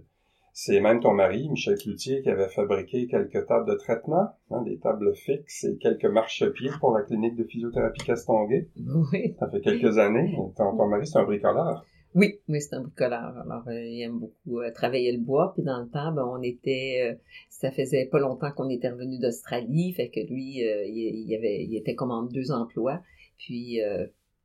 C'est 0.60 0.80
même 0.80 0.98
ton 0.98 1.14
mari, 1.14 1.48
Michel 1.48 1.78
Cloutier, 1.78 2.20
qui 2.20 2.28
avait 2.28 2.48
fabriqué 2.48 3.06
quelques 3.06 3.46
tables 3.46 3.70
de 3.70 3.76
traitement, 3.76 4.26
hein, 4.50 4.62
des 4.62 4.76
tables 4.80 5.14
fixes 5.14 5.62
et 5.62 5.78
quelques 5.78 6.06
marchepieds 6.06 6.72
pour 6.80 6.90
la 6.90 7.04
clinique 7.04 7.36
de 7.36 7.44
physiothérapie 7.44 8.04
Castonguay. 8.04 8.68
Oui. 8.76 9.36
Ça 9.38 9.48
fait 9.48 9.60
quelques 9.60 9.98
années. 9.98 10.36
Ton, 10.56 10.76
ton 10.76 10.88
mari, 10.88 11.06
c'est 11.06 11.16
un 11.16 11.22
bricoleur. 11.22 11.86
Oui, 12.16 12.40
oui, 12.48 12.60
c'est 12.60 12.74
un 12.74 12.80
bricoleur. 12.80 13.38
Alors, 13.38 13.68
euh, 13.68 13.84
il 13.84 14.02
aime 14.02 14.18
beaucoup 14.18 14.58
euh, 14.58 14.72
travailler 14.72 15.12
le 15.12 15.22
bois. 15.22 15.52
Puis 15.54 15.62
dans 15.62 15.80
le 15.80 15.88
temps, 15.90 16.10
ben, 16.10 16.28
on 16.28 16.42
était, 16.42 17.08
euh, 17.08 17.14
ça 17.50 17.70
faisait 17.70 18.06
pas 18.06 18.18
longtemps 18.18 18.50
qu'on 18.50 18.68
était 18.68 18.90
revenu 18.90 19.20
d'Australie, 19.20 19.92
fait 19.92 20.10
que 20.10 20.18
lui, 20.28 20.56
il, 20.56 21.24
il 21.24 21.34
avait, 21.36 21.66
il 21.66 21.76
était 21.76 21.94
comme 21.94 22.10
en 22.10 22.24
deux 22.24 22.50
emplois. 22.50 23.00
Puis 23.38 23.78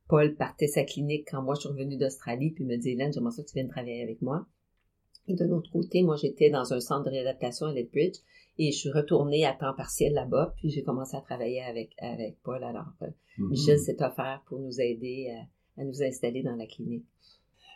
Paul 0.08 0.36
partait 0.36 0.68
sa 0.68 0.84
clinique 0.84 1.26
quand 1.28 1.42
moi 1.42 1.56
je 1.56 1.62
suis 1.62 1.70
revenue 1.70 1.96
d'Australie, 1.96 2.52
puis 2.52 2.62
il 2.62 2.68
me 2.68 2.76
dit, 2.76 2.90
Hélène, 2.90 3.12
j'aimerais 3.12 3.32
ça 3.32 3.42
que 3.42 3.48
tu 3.48 3.54
viennes 3.54 3.68
travailler 3.68 4.04
avec 4.04 4.22
moi. 4.22 4.46
Et 5.28 5.34
de 5.34 5.44
l'autre 5.44 5.70
côté, 5.72 6.02
moi 6.02 6.16
j'étais 6.16 6.50
dans 6.50 6.72
un 6.72 6.80
centre 6.80 7.04
de 7.04 7.10
réadaptation 7.10 7.66
à 7.66 7.72
Lethbridge 7.72 8.18
et 8.58 8.70
je 8.72 8.78
suis 8.78 8.90
retournée 8.92 9.44
à 9.46 9.52
temps 9.52 9.74
partiel 9.74 10.12
là-bas, 10.12 10.54
puis 10.56 10.70
j'ai 10.70 10.82
commencé 10.82 11.16
à 11.16 11.20
travailler 11.20 11.62
avec 11.62 11.90
avec 11.98 12.36
Paul. 12.42 12.62
Alors, 12.62 12.92
euh, 13.02 13.06
Michel 13.38 13.78
s'est 13.78 14.02
offert 14.02 14.42
pour 14.46 14.58
nous 14.60 14.80
aider 14.80 15.34
à, 15.76 15.80
à 15.80 15.84
nous 15.84 16.02
installer 16.02 16.42
dans 16.42 16.56
la 16.56 16.66
clinique. 16.66 17.06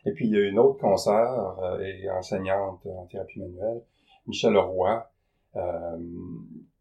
Et 0.05 0.13
puis, 0.13 0.27
il 0.27 0.33
y 0.33 0.37
a 0.37 0.49
une 0.49 0.59
autre 0.59 0.79
consoeur 0.79 1.59
euh, 1.63 1.81
et 1.81 2.11
enseignante 2.11 2.87
en 2.87 3.07
thérapie 3.07 3.41
manuelle, 3.41 3.83
Michel 4.27 4.53
Leroy, 4.53 5.05
euh, 5.57 5.99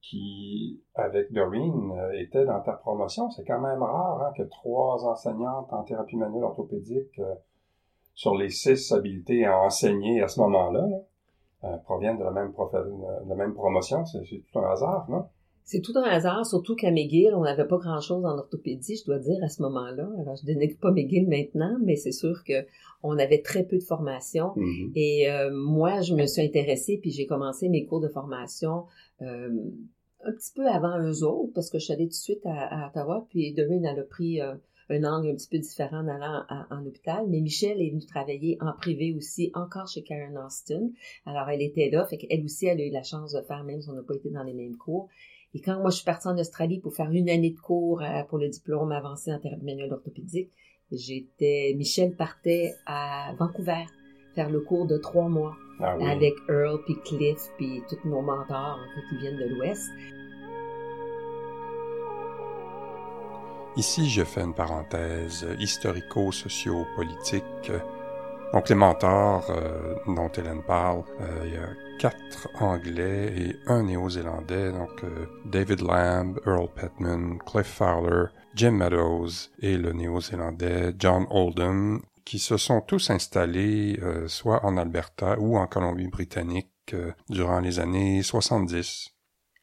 qui, 0.01 0.81
avec 0.93 1.31
Doreen, 1.33 1.91
euh, 1.97 2.11
était 2.19 2.45
dans 2.45 2.61
ta 2.61 2.73
promotion. 2.73 3.29
C'est 3.31 3.43
quand 3.43 3.59
même 3.59 3.81
rare 3.81 4.21
hein, 4.21 4.33
que 4.37 4.43
trois 4.43 5.03
enseignantes 5.05 5.71
en 5.73 5.83
thérapie 5.83 6.15
manuelle 6.15 6.43
orthopédique 6.43 7.19
sur 8.17 8.35
les 8.35 8.49
six 8.49 8.91
habilités 8.91 9.45
à 9.45 9.59
enseigner 9.59 10.23
à 10.23 10.27
ce 10.27 10.39
moment-là 10.39 10.87
là, 10.87 10.97
euh, 11.65 11.77
proviennent 11.85 12.17
de 12.17 12.23
la 12.23 12.31
même, 12.31 12.49
profe- 12.49 12.73
de 12.73 13.29
la 13.29 13.35
même 13.35 13.53
promotion. 13.53 14.03
C'est 14.05 14.43
tout 14.51 14.59
un 14.59 14.71
hasard, 14.71 15.05
non? 15.07 15.25
C'est 15.63 15.81
tout 15.81 15.93
un 15.95 16.03
hasard, 16.03 16.45
surtout 16.45 16.75
qu'à 16.75 16.89
McGill, 16.91 17.35
on 17.35 17.41
n'avait 17.43 17.67
pas 17.67 17.77
grand-chose 17.77 18.25
en 18.25 18.37
orthopédie, 18.37 18.95
je 18.95 19.05
dois 19.05 19.19
dire, 19.19 19.37
à 19.43 19.49
ce 19.49 19.61
moment-là. 19.61 20.07
Alors, 20.19 20.35
je 20.35 20.45
dénigre 20.45 20.77
pas 20.79 20.91
McGill 20.91 21.27
maintenant, 21.27 21.77
mais 21.83 21.95
c'est 21.95 22.11
sûr 22.13 22.43
que 22.43 22.65
on 23.03 23.19
avait 23.19 23.41
très 23.43 23.63
peu 23.63 23.77
de 23.77 23.83
formation. 23.83 24.53
Mhm. 24.55 24.91
Et 24.95 25.29
euh, 25.29 25.51
moi, 25.53 26.01
je 26.01 26.15
me 26.15 26.25
suis 26.25 26.41
intéressée, 26.41 26.97
puis 26.99 27.11
j'ai 27.11 27.27
commencé 27.27 27.69
mes 27.69 27.85
cours 27.85 27.99
de 27.99 28.07
formation 28.07 28.85
euh, 29.21 29.49
un 30.23 30.31
petit 30.31 30.53
peu 30.55 30.67
avant 30.67 30.99
eux 31.01 31.23
autres, 31.23 31.51
parce 31.53 31.69
que 31.69 31.77
je 31.77 31.83
suis 31.85 31.93
allée 31.93 32.05
tout 32.05 32.11
de 32.11 32.13
suite 32.29 32.45
à, 32.45 32.85
à 32.85 32.87
Ottawa, 32.89 33.27
puis 33.29 33.53
Doreen, 33.53 33.85
elle 33.85 33.99
a 33.99 34.03
pris 34.03 34.41
euh, 34.41 34.55
un 34.89 35.03
angle 35.03 35.29
un 35.31 35.35
petit 35.35 35.49
peu 35.49 35.57
différent 35.59 35.97
en 35.99 36.07
allant 36.07 36.43
à- 36.49 36.67
en 36.71 36.85
hôpital. 36.85 37.25
Mais 37.27 37.41
Michelle 37.41 37.81
est 37.81 37.89
venue 37.89 38.05
travailler 38.05 38.57
en 38.61 38.73
privé 38.73 39.13
aussi, 39.15 39.51
encore 39.53 39.87
chez 39.87 40.03
Karen 40.03 40.37
Austin. 40.37 40.89
Alors, 41.25 41.49
elle 41.49 41.61
était 41.61 41.89
là, 41.89 42.05
fait 42.05 42.17
qu'elle 42.17 42.43
aussi, 42.43 42.67
elle 42.67 42.79
a 42.81 42.85
eu 42.85 42.91
la 42.91 43.03
chance 43.03 43.33
de 43.33 43.41
faire, 43.41 43.63
même 43.63 43.81
si 43.81 43.89
on 43.89 43.93
n'a 43.93 44.03
pas 44.03 44.15
été 44.15 44.29
dans 44.29 44.43
les 44.43 44.53
mêmes 44.53 44.77
cours. 44.77 45.09
Et 45.53 45.61
quand 45.61 45.79
moi, 45.79 45.89
je 45.89 45.95
suis 45.97 46.05
partie 46.05 46.27
en 46.27 46.37
Australie 46.37 46.79
pour 46.79 46.93
faire 46.93 47.09
une 47.11 47.29
année 47.29 47.51
de 47.51 47.59
cours 47.59 48.01
euh, 48.01 48.23
pour 48.29 48.37
le 48.37 48.47
diplôme 48.49 48.91
avancé 48.91 49.33
en 49.33 49.39
thérapie 49.39 49.63
manuelle 49.65 49.91
orthopédique, 49.93 50.51
j'étais, 50.91 51.73
Michel 51.77 52.15
partait 52.15 52.73
à 52.85 53.33
Vancouver 53.37 53.83
faire 54.35 54.49
le 54.49 54.61
cours 54.61 54.85
de 54.85 54.97
trois 54.97 55.27
mois 55.29 55.55
Ah 55.79 55.97
oui. 55.97 56.05
avec 56.07 56.33
Earl 56.47 56.79
puis 56.85 56.95
Cliff 57.03 57.39
puis 57.57 57.81
tous 57.89 58.07
nos 58.07 58.21
mentors 58.21 58.79
qui 59.09 59.17
viennent 59.17 59.37
de 59.39 59.45
l'Ouest. 59.55 59.89
Ici, 63.77 64.09
je 64.09 64.23
fais 64.23 64.41
une 64.41 64.55
parenthèse 64.55 65.45
historico-socio-politique. 65.59 67.71
Donc, 68.53 68.69
les 68.69 68.75
mentors 68.75 69.45
euh, 69.49 69.95
dont 70.07 70.29
Hélène 70.29 70.63
parle, 70.63 71.03
euh, 71.21 71.43
il 71.45 71.53
y 71.53 71.57
a 71.57 71.67
quatre 71.99 72.49
Anglais 72.59 73.31
et 73.37 73.55
un 73.67 73.83
Néo-Zélandais, 73.83 74.71
donc 74.71 75.03
euh, 75.03 75.27
David 75.45 75.81
Lamb, 75.81 76.39
Earl 76.45 76.69
Petman, 76.73 77.37
Cliff 77.45 77.67
Fowler, 77.67 78.31
Jim 78.55 78.71
Meadows 78.71 79.51
et 79.59 79.77
le 79.77 79.93
Néo-Zélandais 79.93 80.95
John 80.97 81.27
Oldham, 81.29 82.01
qui 82.27 82.39
se 82.39 82.57
sont 82.57 82.81
tous 82.81 83.09
installés 83.09 83.99
euh, 84.01 84.27
soit 84.27 84.65
en 84.65 84.77
Alberta 84.77 85.39
ou 85.39 85.57
en 85.57 85.65
Colombie-Britannique 85.65 86.93
euh, 86.93 87.11
durant 87.29 87.59
les 87.59 87.79
années 87.79 88.21
70. 88.21 89.16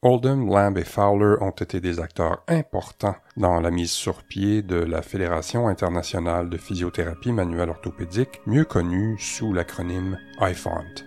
Oldham, 0.07 0.51
Lamb 0.51 0.77
et 0.77 0.85
Fowler 0.85 1.37
ont 1.41 1.49
été 1.49 1.81
des 1.81 1.99
acteurs 1.99 2.43
importants 2.47 3.17
dans 3.39 3.59
la 3.59 3.71
mise 3.71 3.91
sur 3.91 4.23
pied 4.23 4.61
de 4.61 4.77
la 4.77 5.01
Fédération 5.01 5.67
internationale 5.67 6.51
de 6.51 6.59
physiothérapie 6.59 7.33
manuelle 7.33 7.71
orthopédique, 7.71 8.43
mieux 8.45 8.67
connue 8.67 9.17
sous 9.19 9.55
l'acronyme 9.55 10.19
IFONT. 10.43 11.07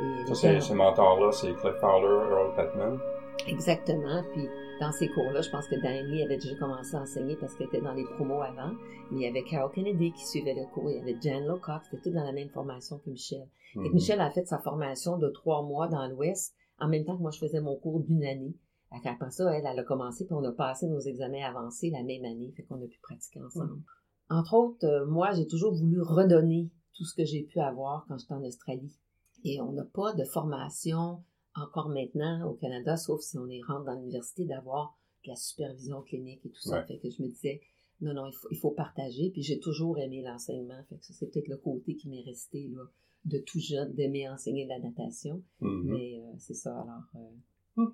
Et 0.00 0.34
Ça, 0.34 0.60
ces 0.62 0.74
mentors-là, 0.74 1.32
c'est 1.32 1.52
Cliff 1.56 1.74
Fowler, 1.78 2.30
Earl 2.30 2.54
Petman. 2.56 2.98
Exactement. 3.48 4.22
Puis 4.32 4.48
dans 4.80 4.92
ces 4.92 5.08
cours-là, 5.08 5.42
je 5.42 5.50
pense 5.50 5.68
que 5.68 5.74
Diane 5.80 6.06
Lee 6.06 6.22
avait 6.22 6.38
déjà 6.38 6.56
commencé 6.56 6.96
à 6.96 7.02
enseigner 7.02 7.36
parce 7.36 7.54
qu'elle 7.54 7.66
était 7.68 7.80
dans 7.80 7.92
les 7.94 8.04
promos 8.04 8.40
avant. 8.40 8.72
Mais 9.10 9.20
il 9.20 9.22
y 9.22 9.26
avait 9.26 9.42
Carol 9.44 9.70
Kennedy 9.72 10.12
qui 10.12 10.26
suivait 10.26 10.54
le 10.54 10.66
cours. 10.72 10.90
Il 10.90 10.96
y 10.96 11.00
avait 11.00 11.16
Jan 11.20 11.40
Locock. 11.46 11.82
C'était 11.84 12.02
tout 12.10 12.14
dans 12.14 12.24
la 12.24 12.32
même 12.32 12.48
formation 12.50 12.98
que 12.98 13.10
Michel. 13.10 13.46
Et 13.76 13.78
Mhm. 13.78 13.92
Michel 13.94 14.20
a 14.20 14.30
fait 14.30 14.46
sa 14.46 14.58
formation 14.58 15.18
de 15.18 15.28
trois 15.28 15.62
mois 15.62 15.86
dans 15.88 16.06
l'Ouest 16.08 16.54
en 16.78 16.88
même 16.88 17.04
temps 17.04 17.16
que 17.16 17.22
moi 17.22 17.30
je 17.30 17.38
faisais 17.38 17.60
mon 17.60 17.76
cours 17.76 18.00
d'une 18.00 18.24
année. 18.24 18.54
Qu'après 19.04 19.30
ça, 19.30 19.52
elle, 19.54 19.64
elle 19.66 19.78
a 19.78 19.84
commencé 19.84 20.24
puis 20.24 20.34
on 20.34 20.42
a 20.42 20.50
passé 20.52 20.88
nos 20.88 20.98
examens 20.98 21.44
avancés 21.44 21.90
la 21.90 22.02
même 22.02 22.24
année. 22.24 22.52
Fait 22.56 22.64
qu'on 22.64 22.82
a 22.82 22.86
pu 22.88 22.98
pratiquer 23.02 23.40
ensemble. 23.40 23.82
Entre 24.28 24.54
autres, 24.54 24.84
euh, 24.84 25.06
moi, 25.06 25.32
j'ai 25.34 25.46
toujours 25.46 25.74
voulu 25.74 26.00
redonner 26.00 26.70
tout 26.96 27.04
ce 27.04 27.14
que 27.14 27.24
j'ai 27.24 27.42
pu 27.44 27.60
avoir 27.60 28.04
quand 28.08 28.18
j'étais 28.18 28.34
en 28.34 28.42
Australie. 28.42 28.92
Et 29.44 29.60
on 29.60 29.72
n'a 29.72 29.84
pas 29.84 30.12
de 30.14 30.24
formation 30.24 31.22
encore 31.54 31.88
maintenant 31.88 32.46
au 32.48 32.54
Canada, 32.54 32.96
sauf 32.96 33.20
si 33.20 33.38
on 33.38 33.48
est 33.48 33.60
rentre 33.66 33.84
dans 33.84 33.94
l'université, 33.94 34.44
d'avoir 34.44 34.96
de 35.24 35.30
la 35.30 35.36
supervision 35.36 36.02
clinique 36.02 36.44
et 36.46 36.50
tout 36.50 36.60
ça. 36.60 36.80
Ouais. 36.80 36.86
Fait 36.86 36.98
que 36.98 37.10
je 37.10 37.22
me 37.22 37.28
disais, 37.28 37.60
non, 38.00 38.14
non, 38.14 38.26
il 38.26 38.32
faut, 38.34 38.48
il 38.50 38.58
faut 38.58 38.70
partager. 38.70 39.30
Puis 39.30 39.42
j'ai 39.42 39.58
toujours 39.60 39.98
aimé 39.98 40.22
l'enseignement. 40.22 40.82
Fait 40.88 40.96
que 40.96 41.04
ça, 41.04 41.12
c'est 41.12 41.26
peut-être 41.30 41.48
le 41.48 41.58
côté 41.58 41.96
qui 41.96 42.08
m'est 42.08 42.22
resté 42.22 42.68
là, 42.74 42.82
de 43.26 43.38
tout 43.38 43.58
jeune, 43.60 43.92
d'aimer 43.94 44.28
enseigner 44.28 44.66
la 44.66 44.78
natation. 44.78 45.42
Mhm. 45.60 45.82
Mais 45.84 46.20
euh, 46.20 46.32
c'est 46.38 46.54
ça, 46.54 46.70
alors... 46.80 47.02
euh, 47.76 47.86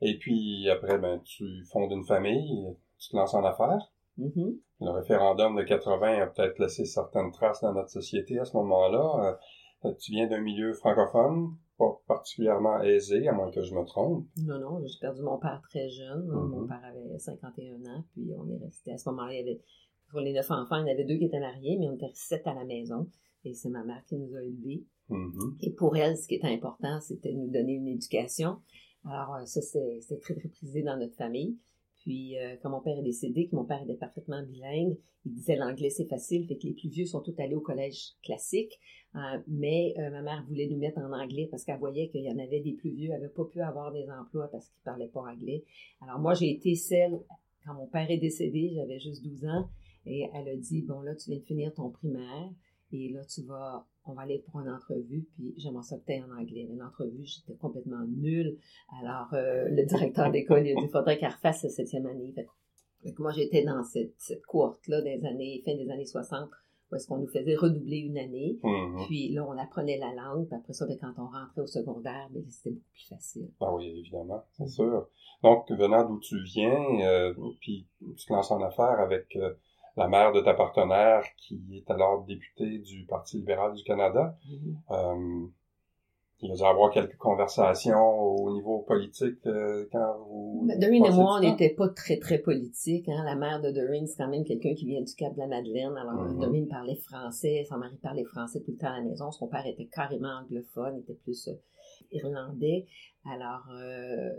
Et 0.00 0.16
puis 0.18 0.68
après, 0.70 0.98
ben, 0.98 1.20
tu 1.24 1.64
fondes 1.70 1.92
une 1.92 2.04
famille, 2.06 2.74
tu 2.98 3.10
te 3.10 3.16
lances 3.16 3.34
en 3.34 3.44
affaires. 3.44 3.92
mhm. 4.16 4.58
Le 4.80 4.90
référendum 4.92 5.56
de 5.56 5.62
80 5.62 6.22
a 6.22 6.26
peut-être 6.28 6.58
laissé 6.58 6.86
certaines 6.86 7.32
traces 7.32 7.60
dans 7.60 7.74
notre 7.74 7.90
société 7.90 8.38
à 8.38 8.46
ce 8.46 8.56
moment-là. 8.56 9.38
Euh, 9.84 9.92
tu 10.00 10.12
viens 10.12 10.26
d'un 10.26 10.40
milieu 10.40 10.72
francophone, 10.72 11.54
pas 11.80 12.02
particulièrement 12.06 12.82
aisé, 12.82 13.26
à 13.26 13.32
moins 13.32 13.50
que 13.50 13.62
je 13.62 13.74
me 13.74 13.84
trompe. 13.84 14.26
Non, 14.44 14.58
non, 14.58 14.84
j'ai 14.84 14.98
perdu 15.00 15.22
mon 15.22 15.38
père 15.38 15.62
très 15.70 15.88
jeune. 15.88 16.26
Mon 16.26 16.66
père 16.66 16.84
avait 16.84 17.18
51 17.18 17.76
ans, 17.86 18.04
puis 18.12 18.30
on 18.36 18.46
est 18.50 18.62
resté 18.62 18.92
à 18.92 18.98
ce 18.98 19.08
moment-là. 19.08 19.32
Il 19.32 19.38
y 19.38 19.40
avait, 19.40 19.60
pour 20.10 20.20
les 20.20 20.34
neuf 20.34 20.50
enfants, 20.50 20.76
il 20.76 20.86
y 20.86 20.90
en 20.90 20.92
avait 20.92 21.06
deux 21.06 21.16
qui 21.16 21.24
étaient 21.24 21.40
mariés, 21.40 21.78
mais 21.80 21.88
on 21.88 21.94
était 21.94 22.10
sept 22.12 22.46
à 22.46 22.52
la 22.52 22.66
maison. 22.66 23.08
Et 23.44 23.54
c'est 23.54 23.70
ma 23.70 23.82
mère 23.82 24.04
qui 24.06 24.18
nous 24.18 24.36
a 24.36 24.42
élevés. 24.42 24.84
Mhm. 25.08 25.56
Et 25.60 25.72
pour 25.72 25.96
elle, 25.96 26.18
ce 26.18 26.28
qui 26.28 26.34
était 26.34 26.52
important, 26.52 27.00
c'était 27.00 27.32
de 27.32 27.38
nous 27.38 27.50
donner 27.50 27.72
une 27.72 27.88
éducation. 27.88 28.58
Alors, 29.06 29.36
euh, 29.36 29.46
ça, 29.46 29.62
c'est 29.62 30.00
c'est 30.02 30.20
très, 30.20 30.34
très 30.34 30.50
prisé 30.50 30.82
dans 30.82 30.98
notre 30.98 31.16
famille. 31.16 31.56
Puis, 32.00 32.38
euh, 32.38 32.56
quand 32.62 32.70
mon 32.70 32.80
père 32.80 32.98
est 32.98 33.02
décédé, 33.02 33.48
que 33.48 33.56
mon 33.56 33.64
père 33.64 33.82
était 33.82 33.94
parfaitement 33.94 34.42
bilingue, 34.42 34.96
il 35.26 35.32
disait 35.32 35.56
l'anglais, 35.56 35.90
c'est 35.90 36.06
facile, 36.06 36.46
fait 36.46 36.56
que 36.56 36.66
les 36.66 36.72
plus 36.72 36.88
vieux 36.88 37.04
sont 37.04 37.20
tous 37.20 37.38
allés 37.38 37.54
au 37.54 37.60
collège 37.60 38.14
classique. 38.22 38.78
Euh, 39.16 39.38
mais 39.48 39.94
euh, 39.98 40.10
ma 40.10 40.22
mère 40.22 40.44
voulait 40.48 40.68
nous 40.68 40.78
mettre 40.78 40.98
en 40.98 41.12
anglais 41.12 41.48
parce 41.50 41.64
qu'elle 41.64 41.78
voyait 41.78 42.08
qu'il 42.08 42.22
y 42.22 42.30
en 42.30 42.38
avait 42.38 42.60
des 42.60 42.72
plus 42.72 42.90
vieux, 42.90 43.08
qui 43.08 43.12
n'avaient 43.12 43.28
pas 43.28 43.44
pu 43.44 43.60
avoir 43.60 43.92
des 43.92 44.08
emplois 44.08 44.48
parce 44.50 44.68
qu'ils 44.68 44.82
parlaient 44.82 45.08
pas 45.08 45.20
anglais. 45.20 45.64
Alors, 46.00 46.20
moi, 46.20 46.34
j'ai 46.34 46.50
été 46.50 46.74
celle, 46.74 47.20
quand 47.64 47.74
mon 47.74 47.86
père 47.86 48.10
est 48.10 48.18
décédé, 48.18 48.72
j'avais 48.74 48.98
juste 48.98 49.22
12 49.22 49.44
ans, 49.46 49.68
et 50.06 50.26
elle 50.32 50.48
a 50.48 50.56
dit, 50.56 50.82
bon, 50.82 51.00
là, 51.02 51.14
tu 51.14 51.30
viens 51.30 51.38
de 51.38 51.44
finir 51.44 51.74
ton 51.74 51.90
primaire, 51.90 52.50
et 52.92 53.08
là, 53.10 53.24
tu 53.24 53.42
vas, 53.42 53.86
on 54.04 54.12
va 54.14 54.22
aller 54.22 54.38
pour 54.38 54.60
une 54.60 54.68
entrevue, 54.70 55.26
puis 55.34 55.54
j'aimerais 55.56 55.82
ça 55.84 55.96
que 55.98 56.12
en 56.12 56.36
anglais. 56.38 56.66
Mais 56.68 56.76
l'entrevue, 56.76 57.24
j'étais 57.24 57.54
complètement 57.58 58.04
nulle. 58.08 58.56
Alors, 59.00 59.32
euh, 59.34 59.68
le 59.68 59.84
directeur 59.84 60.30
d'école, 60.30 60.66
il 60.66 60.72
a 60.72 60.80
dit, 60.80 60.86
il 60.86 60.90
faudrait 60.90 61.18
qu'elle 61.18 61.30
refasse 61.32 61.62
sa 61.62 61.68
septième 61.68 62.06
année. 62.06 62.32
Fait, 62.32 62.44
que- 62.44 62.50
fait 63.02 63.12
que 63.12 63.22
moi, 63.22 63.32
j'étais 63.32 63.64
dans 63.64 63.82
cette, 63.84 64.14
cette 64.18 64.44
cohorte-là 64.46 65.02
des 65.02 65.24
années, 65.24 65.62
fin 65.64 65.74
des 65.76 65.88
années 65.90 66.04
60, 66.04 66.50
où 66.90 66.96
est-ce 66.96 67.06
qu'on 67.06 67.18
nous 67.18 67.28
faisait 67.28 67.54
redoubler 67.54 67.98
une 67.98 68.18
année. 68.18 68.58
Mhm. 68.64 69.04
Puis 69.06 69.28
là, 69.32 69.46
on 69.46 69.56
apprenait 69.56 69.98
la 69.98 70.12
langue, 70.12 70.46
puis 70.48 70.56
après 70.56 70.72
ça, 70.72 70.86
ben, 70.86 70.98
quand 71.00 71.12
on 71.18 71.26
rentrait 71.28 71.60
au 71.62 71.66
secondaire, 71.66 72.28
ben, 72.32 72.42
c'était 72.50 72.70
beaucoup 72.70 72.90
plus 72.92 73.06
facile. 73.08 73.48
Ah 73.60 73.72
oui, 73.74 73.86
évidemment, 74.00 74.42
c'est 74.52 74.66
sûr. 74.68 75.08
Donc, 75.44 75.70
venant 75.70 76.04
d'où 76.08 76.18
tu 76.18 76.42
viens, 76.42 77.00
euh, 77.02 77.32
puis 77.60 77.86
tu 78.18 78.26
te 78.26 78.32
lances 78.32 78.50
en 78.50 78.60
affaires 78.60 78.98
avec 79.00 79.36
euh, 79.36 79.54
la 79.96 80.08
mère 80.08 80.32
de 80.32 80.40
ta 80.40 80.54
partenaire 80.54 81.24
qui 81.36 81.60
est 81.76 81.90
alors 81.90 82.24
députée 82.24 82.78
du 82.78 83.04
Parti 83.06 83.38
libéral 83.38 83.74
du 83.74 83.82
Canada. 83.84 84.36
Euh, 84.90 85.46
il 86.42 86.48
y 86.48 86.52
a 86.52 86.56
dû 86.56 86.62
avoir 86.62 86.90
quelques 86.90 87.18
conversations 87.18 88.00
au 88.18 88.50
niveau 88.54 88.78
politique 88.78 89.46
euh, 89.46 89.86
quand 89.92 90.16
vous... 90.26 90.64
Ben, 90.66 90.78
Doreen 90.78 91.04
et 91.04 91.10
moi, 91.10 91.36
on 91.36 91.40
n'était 91.40 91.68
pas 91.68 91.88
très, 91.90 92.18
très 92.18 92.38
politique. 92.38 93.06
Hein. 93.10 93.24
La 93.26 93.36
mère 93.36 93.60
de 93.60 93.70
Doreen, 93.70 94.06
c'est 94.06 94.16
quand 94.16 94.30
même 94.30 94.44
quelqu'un 94.44 94.74
qui 94.74 94.86
vient 94.86 95.02
du 95.02 95.14
Cap 95.14 95.34
de 95.34 95.38
la 95.38 95.46
Madeleine. 95.46 95.94
Alors, 95.98 96.14
Mhm. 96.14 96.40
Doreen 96.40 96.66
parlait 96.66 96.96
français, 96.96 97.66
son 97.68 97.76
mari 97.76 97.96
parlait 98.02 98.24
français 98.24 98.60
tout 98.60 98.70
le 98.70 98.78
temps 98.78 98.86
à 98.86 98.96
la 98.96 99.02
maison. 99.02 99.30
Son 99.30 99.48
père 99.48 99.66
était 99.66 99.84
carrément 99.84 100.40
anglophone, 100.42 101.00
était 101.00 101.18
plus 101.24 101.48
euh, 101.48 101.52
irlandais. 102.10 102.86
Alors, 103.26 103.66
euh, 103.74 104.30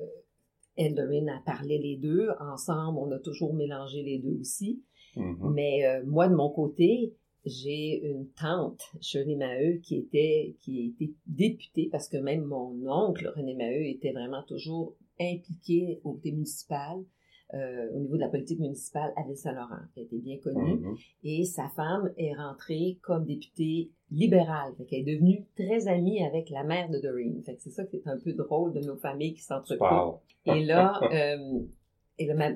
elle, 0.77 0.95
Doreen, 0.95 1.29
a 1.29 1.39
parlé 1.45 1.77
les 1.77 1.97
deux. 1.97 2.29
Ensemble, 2.39 2.97
on 2.97 3.11
a 3.11 3.19
toujours 3.19 3.53
mélangé 3.53 4.01
les 4.01 4.17
deux 4.17 4.39
aussi. 4.39 4.81
Mhm. 5.15 5.53
Mais 5.53 5.85
euh, 5.85 6.03
moi, 6.05 6.27
de 6.27 6.35
mon 6.35 6.49
côté, 6.49 7.13
j'ai 7.45 8.05
une 8.05 8.27
tante, 8.29 8.81
Shirley 9.01 9.35
Maheu, 9.35 9.79
qui 9.83 9.97
était, 9.97 10.55
qui 10.59 10.95
était 10.99 11.13
députée, 11.25 11.89
parce 11.91 12.07
que 12.07 12.17
même 12.17 12.43
mon 12.43 12.75
oncle, 12.87 13.31
René 13.35 13.55
Maheu, 13.55 13.85
était 13.85 14.11
vraiment 14.11 14.43
toujours 14.43 14.95
impliqué 15.19 15.99
au 16.03 16.13
côté 16.13 16.31
municipal, 16.31 17.03
euh, 17.53 17.89
au 17.93 17.99
niveau 17.99 18.15
de 18.15 18.21
la 18.21 18.29
politique 18.29 18.59
municipale 18.59 19.11
à 19.17 19.23
Ville-Saint-Laurent, 19.23 19.81
qui 19.93 20.01
était 20.01 20.19
bien 20.19 20.37
connue. 20.37 20.77
Mhm. 20.77 20.95
Et 21.23 21.43
sa 21.43 21.67
femme 21.69 22.13
est 22.17 22.33
rentrée 22.33 22.97
comme 23.01 23.25
députée 23.25 23.91
libérale. 24.09 24.73
Fait 24.77 24.85
qu'elle 24.85 25.09
est 25.09 25.15
devenue 25.15 25.45
très 25.55 25.87
amie 25.87 26.23
avec 26.23 26.49
la 26.49 26.63
mère 26.63 26.89
de 26.89 26.99
Doreen. 26.99 27.41
Fait 27.43 27.57
c'est 27.59 27.71
ça 27.71 27.83
qui 27.85 27.97
est 27.97 28.07
un 28.07 28.17
peu 28.17 28.33
drôle 28.33 28.73
de 28.73 28.79
nos 28.79 28.95
familles 28.95 29.33
qui 29.33 29.41
s'entrecoupent. 29.41 30.21
Et 30.45 30.63
là, 30.63 30.99
euh, 31.13 31.59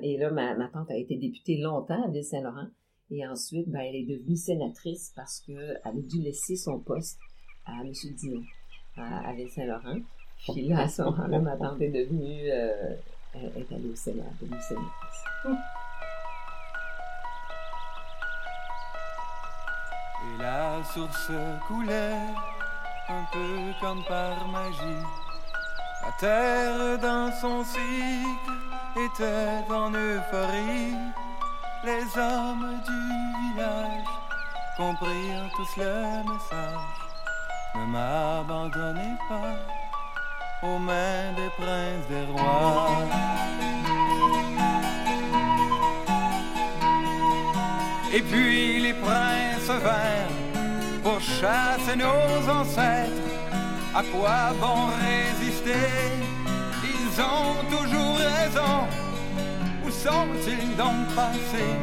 et 0.02 0.16
là, 0.18 0.30
ma, 0.30 0.68
tante 0.68 0.90
a 0.90 0.96
été 0.96 1.16
députée 1.16 1.58
longtemps 1.58 2.02
à 2.04 2.08
Ville-Saint-Laurent. 2.08 2.68
Et 3.10 3.26
ensuite, 3.26 3.68
ben, 3.68 3.80
elle 3.80 3.96
est 3.96 4.06
devenue 4.06 4.36
sénatrice 4.36 5.12
parce 5.14 5.40
qu'elle 5.40 5.80
a 5.84 5.92
dû 5.92 6.20
laisser 6.20 6.56
son 6.56 6.80
poste 6.80 7.18
à 7.64 7.80
M. 7.82 7.92
Dion 8.16 8.42
à, 8.96 9.32
Ville-Saint-Laurent. 9.34 10.00
Puis 10.52 10.68
là, 10.68 10.82
à 10.82 10.88
ce 10.88 11.02
moment-là, 11.02 11.38
ma 11.40 11.56
tante 11.56 11.80
est 11.80 11.90
devenue, 11.90 12.50
euh, 12.50 12.94
est 13.34 13.72
allée 13.72 13.90
au 13.90 13.94
Sénat, 13.94 14.24
devenue 14.40 14.60
sénatrice. 14.60 15.24
Et 20.22 20.42
la 20.42 20.82
source 20.84 21.30
coulait 21.68 22.18
un 23.08 23.24
peu 23.32 23.72
comme 23.80 24.02
par 24.04 24.48
magie. 24.48 25.02
La 26.02 26.12
terre 26.18 26.98
dans 26.98 27.32
son 27.40 27.64
cycle 27.64 28.65
était 28.96 29.72
en 29.72 29.92
euphorie. 29.92 30.94
Les 31.84 32.04
hommes 32.18 32.80
du 32.86 33.52
village 33.52 34.06
comprirent 34.76 35.50
tous 35.56 35.76
le 35.76 36.22
message. 36.32 36.96
Ne 37.74 37.84
m'abandonnez 37.86 39.16
pas 39.28 40.66
aux 40.66 40.78
mains 40.78 41.32
des 41.36 41.50
princes 41.58 42.06
des 42.08 42.24
rois. 42.32 43.02
Et 48.12 48.22
puis 48.22 48.80
les 48.80 48.94
princes 48.94 49.68
vinrent 49.68 51.02
pour 51.02 51.20
chasser 51.20 51.96
nos 51.96 52.50
ancêtres. 52.50 53.12
À 53.94 54.02
quoi 54.02 54.52
bon 54.60 54.88
résister? 55.04 56.45
Ils 57.18 57.22
ont 57.22 57.78
toujours 57.78 58.16
raison. 58.16 58.86
Où 59.86 59.90
sont-ils 59.90 60.76
donc 60.76 61.06
passés 61.14 61.76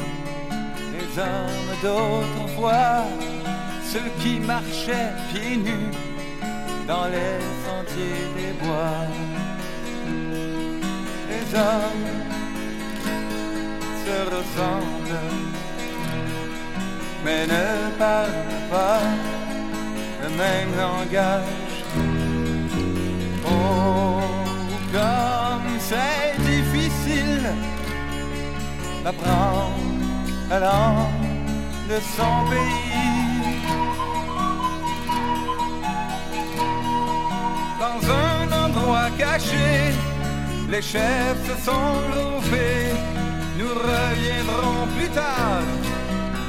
Les 0.93 1.19
hommes 1.19 1.73
d'autrefois, 1.81 3.05
ceux 3.84 4.09
qui 4.21 4.39
marchaient 4.39 5.13
pieds 5.34 5.57
nus 5.57 5.91
dans 6.88 7.05
les 7.05 7.39
sentiers 7.65 8.27
des 8.38 8.53
bois. 8.63 9.07
Les 11.29 11.57
hommes 11.57 12.09
se 14.05 14.36
ressemblent 14.36 15.63
mais 17.25 17.47
ne 17.47 17.97
parlent 17.97 18.29
pas 18.69 18.99
le 20.21 20.29
même 20.29 20.75
langage. 20.77 21.43
Oh, 23.45 24.19
c'est 25.89 26.36
difficile 26.51 27.43
d'apprendre 29.03 29.73
la 30.49 30.59
langue 30.59 31.29
de 31.89 31.97
son 32.15 32.34
pays. 32.51 33.53
Dans 37.84 38.01
un 38.25 38.65
endroit 38.65 39.09
caché, 39.17 39.71
les 40.69 40.81
chefs 40.81 41.43
se 41.49 41.55
sont 41.65 41.93
levés. 42.17 42.93
Nous 43.59 43.73
reviendrons 43.89 44.88
plus 44.97 45.09
tard, 45.09 45.67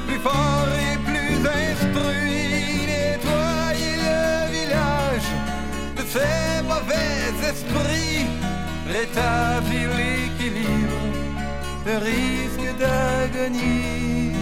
plus 0.06 0.20
fort 0.26 0.68
et 0.88 0.96
plus 1.08 1.34
instruits. 1.64 2.86
Nettoyer 2.92 3.96
le 4.08 4.22
village 4.56 5.30
de 5.96 6.02
ces 6.12 6.62
mauvais 6.62 7.48
esprits 7.50 8.43
rétablir 8.86 9.88
l'équilibre 9.96 11.00
de 11.86 11.92
risque 11.92 12.78
d'agonie. 12.78 14.33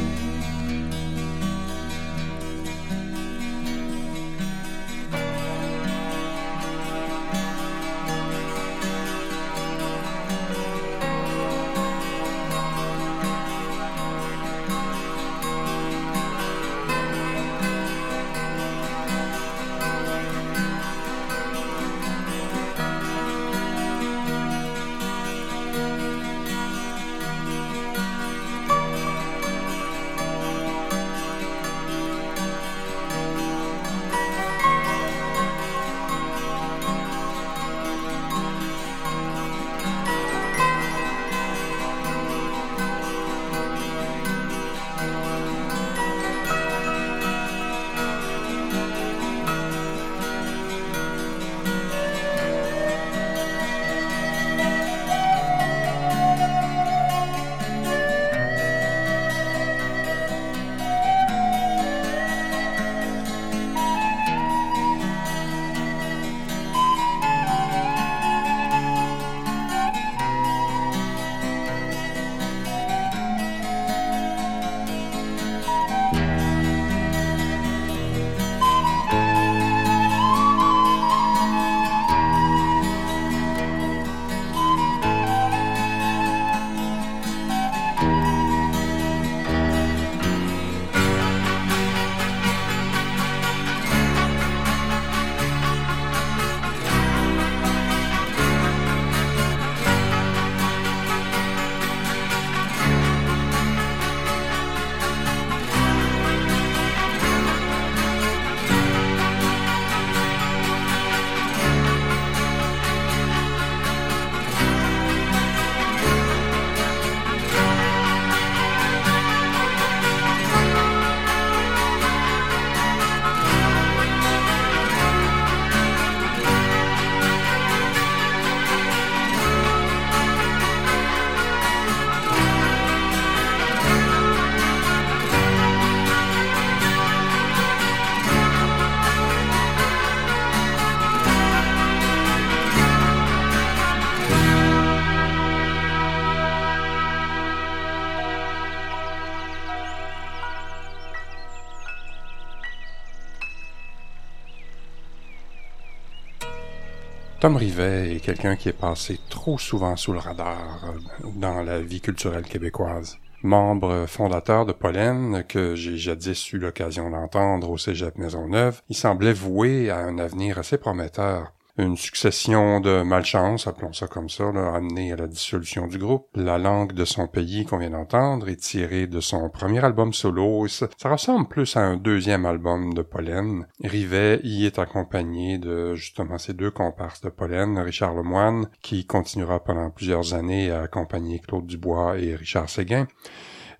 Rivet 157.57 158.17
est 158.17 158.21
quelqu'un 158.21 158.57
qui 158.57 158.69
est 158.69 158.79
passé 158.79 159.19
trop 159.29 159.59
souvent 159.59 159.97
sous 159.97 160.13
le 160.13 160.19
radar 160.19 160.85
euh, 160.85 161.29
dans 161.35 161.63
la 161.63 161.81
vie 161.81 162.01
culturelle 162.01 162.45
québécoise. 162.45 163.19
Membre 163.43 164.07
fondateur 164.07 164.67
de 164.67 164.73
Pollen, 164.73 165.45
que 165.49 165.75
j'ai 165.75 165.97
jadis 165.97 166.53
eu 166.53 166.59
l'occasion 166.59 167.11
d'entendre 167.11 167.71
au 167.71 167.79
Cégep 167.79 168.17
Maisonneuve, 168.17 168.81
il 168.89 168.97
semblait 168.97 169.33
voué 169.33 169.91
à 169.91 169.99
un 169.99 170.19
avenir 170.19 170.59
assez 170.59 170.79
prometteur. 170.79 171.53
Une 171.79 171.97
succession 171.97 172.81
de 172.81 173.03
malchance, 173.03 173.67
appelons 173.67 173.95
ça 173.95 174.07
comme 174.07 174.29
ça, 174.29 174.53
l'a 174.53 174.75
amené 174.75 175.11
à 175.11 175.17
la 175.17 175.27
dissolution 175.27 175.87
du 175.87 175.97
groupe. 175.97 176.29
La 176.35 176.59
langue 176.59 176.93
de 176.93 177.07
son 177.07 177.27
pays 177.27 177.65
qu'on 177.65 177.79
vient 177.79 177.89
d'entendre 177.89 178.51
est 178.51 178.61
tirée 178.61 179.07
de 179.07 179.21
son 179.21 179.49
premier 179.49 179.83
album 179.83 180.13
solo. 180.13 180.69
Ça, 180.69 180.89
ressemble 181.05 181.49
plus 181.49 181.75
à 181.79 181.81
un 181.81 181.97
deuxième 181.97 182.45
album 182.45 182.93
de 182.93 183.01
Pollen. 183.01 183.67
Rivet 183.83 184.41
y 184.45 184.67
est 184.67 184.79
accompagné 184.79 185.57
de 185.57 185.95
justement 185.95 186.37
ces 186.37 186.53
deux 186.53 186.71
comparses 186.71 187.23
de 187.23 187.31
Pollen, 187.31 187.79
Richard 187.79 188.13
Lemoine, 188.13 188.69
qui 188.83 189.07
continuera 189.07 189.65
pendant 189.65 189.89
plusieurs 189.89 190.35
années 190.35 190.71
à 190.71 190.83
accompagner 190.83 191.39
Claude 191.39 191.67
Dubois 191.67 192.19
et 192.19 192.35
Richard 192.35 192.69
Séguin 192.69 193.07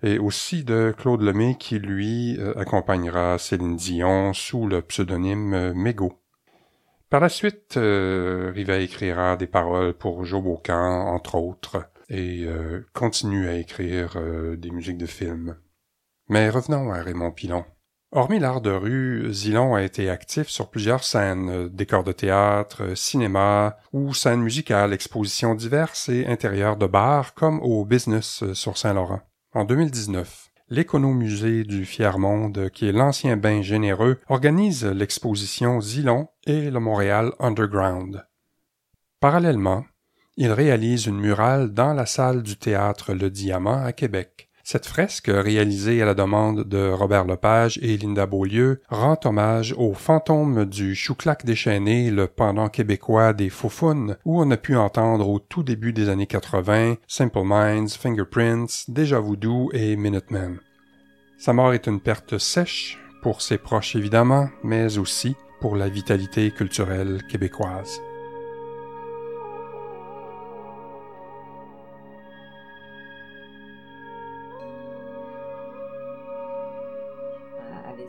et 0.01 0.17
aussi 0.17 0.63
de 0.63 0.93
Claude 0.97 1.21
Lemay 1.21 1.55
qui 1.57 1.79
lui 1.79 2.37
euh, 2.39 2.59
accompagnera 2.59 3.37
Céline 3.37 3.77
Dion 3.77 4.33
sous 4.33 4.67
le 4.67 4.81
pseudonyme 4.81 5.73
Mégo. 5.73 6.22
Par 7.13 7.21
la 7.21 7.29
suite, 7.29 7.77
euh, 7.77 8.51
Rivet 8.55 8.85
écrira 8.85 9.37
des 9.37 9.45
paroles 9.45 9.93
pour 9.93 10.25
Joe 10.25 10.41
Bocan, 10.41 11.13
entre 11.13 11.35
autres, 11.35 11.87
et 12.09 12.45
euh, 12.47 12.87
continue 12.93 13.47
à 13.47 13.53
écrire 13.53 14.13
euh, 14.15 14.55
des 14.55 14.71
musiques 14.71 14.97
de 14.97 15.05
films. 15.05 15.55
Mais 16.27 16.49
revenons 16.49 16.91
à 16.91 17.03
Raymond 17.03 17.29
Pilon. 17.29 17.65
Hormis 18.13 18.39
l'art 18.39 18.61
de 18.61 18.71
rue, 18.71 19.31
Zilon 19.31 19.75
a 19.75 19.83
été 19.83 20.09
actif 20.09 20.47
sur 20.47 20.71
plusieurs 20.71 21.03
scènes, 21.03 21.49
euh, 21.49 21.69
décors 21.69 22.03
de 22.03 22.13
théâtre, 22.13 22.97
cinéma 22.97 23.77
ou 23.91 24.15
scènes 24.15 24.41
musicales, 24.41 24.91
expositions 24.91 25.53
diverses 25.53 26.09
et 26.09 26.25
intérieurs 26.25 26.77
de 26.77 26.87
bars 26.87 27.35
comme 27.35 27.59
au 27.59 27.85
Business 27.85 28.43
sur 28.53 28.75
Saint-Laurent. 28.75 29.21
En 29.53 29.65
2019, 29.65 30.42
l'Économusée 30.69 31.63
du 31.63 31.85
Fier-Monde, 31.85 32.69
qui 32.69 32.87
est 32.87 32.91
l'ancien 32.91 33.37
bain 33.37 33.61
généreux, 33.61 34.19
organise 34.29 34.85
l'exposition 34.85 35.81
Zilon 35.81 36.29
et 36.45 36.71
le 36.71 36.79
Montréal 36.79 37.33
Underground. 37.39 38.25
Parallèlement, 39.19 39.85
il 40.35 40.51
réalise 40.51 41.05
une 41.05 41.19
murale 41.19 41.73
dans 41.73 41.93
la 41.93 42.05
salle 42.05 42.41
du 42.41 42.57
théâtre 42.57 43.13
Le 43.13 43.29
Diamant 43.29 43.83
à 43.83 43.93
Québec. 43.93 44.49
Cette 44.65 44.85
fresque, 44.85 45.29
réalisée 45.29 46.01
à 46.01 46.05
la 46.05 46.13
demande 46.13 46.63
de 46.63 46.89
Robert 46.89 47.25
Lepage 47.25 47.77
et 47.81 47.97
Linda 47.97 48.25
Beaulieu, 48.25 48.79
rend 48.87 49.19
hommage 49.25 49.75
au 49.77 49.93
fantôme 49.93 50.63
du 50.63 50.95
chouclac 50.95 51.45
déchaîné, 51.45 52.09
le 52.09 52.27
pendant 52.27 52.69
québécois 52.69 53.33
des 53.33 53.49
Faufounes, 53.49 54.15
où 54.23 54.41
on 54.41 54.49
a 54.51 54.57
pu 54.57 54.77
entendre 54.77 55.27
au 55.27 55.39
tout 55.39 55.63
début 55.63 55.91
des 55.91 56.07
années 56.07 56.27
80 56.27 56.95
Simple 57.07 57.41
Minds, 57.43 57.97
Fingerprints, 57.99 58.85
Déjà 58.87 59.19
Voodoo 59.19 59.69
et 59.73 59.97
Minutemen. 59.97 60.59
Sa 61.37 61.51
mort 61.51 61.73
est 61.73 61.87
une 61.87 61.99
perte 61.99 62.37
sèche, 62.37 62.97
pour 63.21 63.41
ses 63.41 63.57
proches 63.57 63.97
évidemment, 63.97 64.47
mais 64.63 64.97
aussi 64.97 65.35
pour 65.59 65.75
la 65.75 65.89
vitalité 65.89 66.51
culturelle 66.51 67.21
québécoise. 67.29 67.99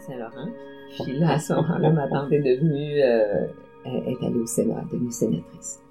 Saint-Laurent. 0.07 0.49
Puis 1.03 1.19
là, 1.19 1.33
à 1.33 1.39
ce 1.39 1.53
moment-là, 1.55 1.91
ma 1.91 2.09
tante 2.09 2.33
est 2.33 2.43
devenue 2.43 3.03
euh, 3.03 3.47
est 3.85 4.25
allée 4.25 4.41
au 4.41 4.47
Sénat, 4.47 4.83
est 4.83 4.93
devenue 4.93 5.11
sénatrice. 5.11 5.83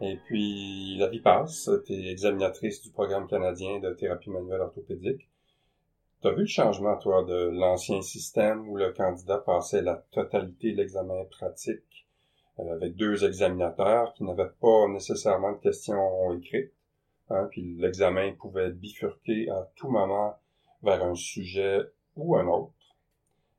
Et 0.00 0.16
puis, 0.26 0.96
la 0.98 1.08
vie 1.08 1.20
passe. 1.20 1.70
Tu 1.86 1.92
es 1.92 2.12
examinatrice 2.12 2.82
du 2.82 2.90
programme 2.90 3.26
canadien 3.26 3.80
de 3.80 3.92
thérapie 3.94 4.30
manuelle 4.30 4.60
orthopédique. 4.60 5.28
Tu 6.20 6.28
as 6.28 6.32
vu 6.32 6.40
le 6.40 6.46
changement, 6.46 6.96
toi, 6.98 7.24
de 7.24 7.48
l'ancien 7.50 8.02
système 8.02 8.68
où 8.68 8.76
le 8.76 8.92
candidat 8.92 9.38
passait 9.38 9.82
la 9.82 9.96
totalité 10.12 10.72
de 10.72 10.76
l'examen 10.76 11.24
pratique 11.30 12.06
euh, 12.58 12.74
avec 12.74 12.96
deux 12.96 13.24
examinateurs 13.24 14.14
qui 14.14 14.24
n'avaient 14.24 14.50
pas 14.60 14.88
nécessairement 14.88 15.52
de 15.52 15.58
questions 15.58 16.32
écrites. 16.36 16.72
Hein, 17.30 17.46
puis 17.50 17.76
l'examen 17.78 18.32
pouvait 18.32 18.70
bifurquer 18.70 19.50
à 19.50 19.68
tout 19.76 19.88
moment 19.88 20.34
vers 20.82 21.04
un 21.04 21.14
sujet 21.14 21.80
ou 22.16 22.36
un 22.36 22.46
autre. 22.46 22.72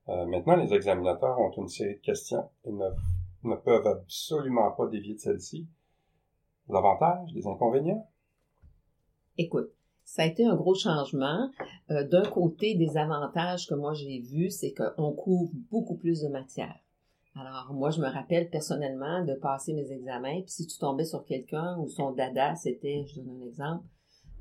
Euh, 0.09 0.25
maintenant, 0.25 0.55
les 0.55 0.73
examinateurs 0.73 1.39
ont 1.39 1.51
une 1.51 1.67
série 1.67 1.95
de 1.95 2.01
questions 2.01 2.49
et 2.65 2.71
ne, 2.71 3.55
peuvent 3.55 3.85
absolument 3.85 4.71
pas 4.71 4.87
dévier 4.87 5.13
de 5.13 5.19
celle-ci. 5.19 5.67
L'avantage, 6.67 7.29
les 7.33 7.45
inconvénients? 7.45 8.07
Écoute, 9.37 9.69
ça 10.03 10.23
a 10.23 10.25
été 10.25 10.45
un 10.45 10.55
gros 10.55 10.73
changement. 10.73 11.49
Euh, 11.91 12.07
D'un 12.07 12.23
côté, 12.23 12.75
des 12.75 12.97
avantages 12.97 13.67
que 13.67 13.75
moi 13.75 13.93
j'ai 13.93 14.19
vus, 14.19 14.49
c'est 14.49 14.73
qu'on 14.73 15.11
couvre 15.11 15.51
beaucoup 15.69 15.95
plus 15.95 16.21
de 16.21 16.27
matière. 16.27 16.79
Alors, 17.35 17.71
moi, 17.73 17.91
je 17.91 18.01
me 18.01 18.07
rappelle 18.07 18.49
personnellement 18.49 19.23
de 19.23 19.35
passer 19.35 19.73
mes 19.73 19.91
examens, 19.91 20.41
puis 20.41 20.51
si 20.51 20.67
tu 20.67 20.77
tombais 20.79 21.05
sur 21.05 21.23
quelqu'un 21.23 21.77
où 21.77 21.87
son 21.87 22.11
dada, 22.11 22.55
c'était, 22.55 23.05
je 23.07 23.21
donne 23.21 23.41
un 23.41 23.45
exemple, 23.45 23.85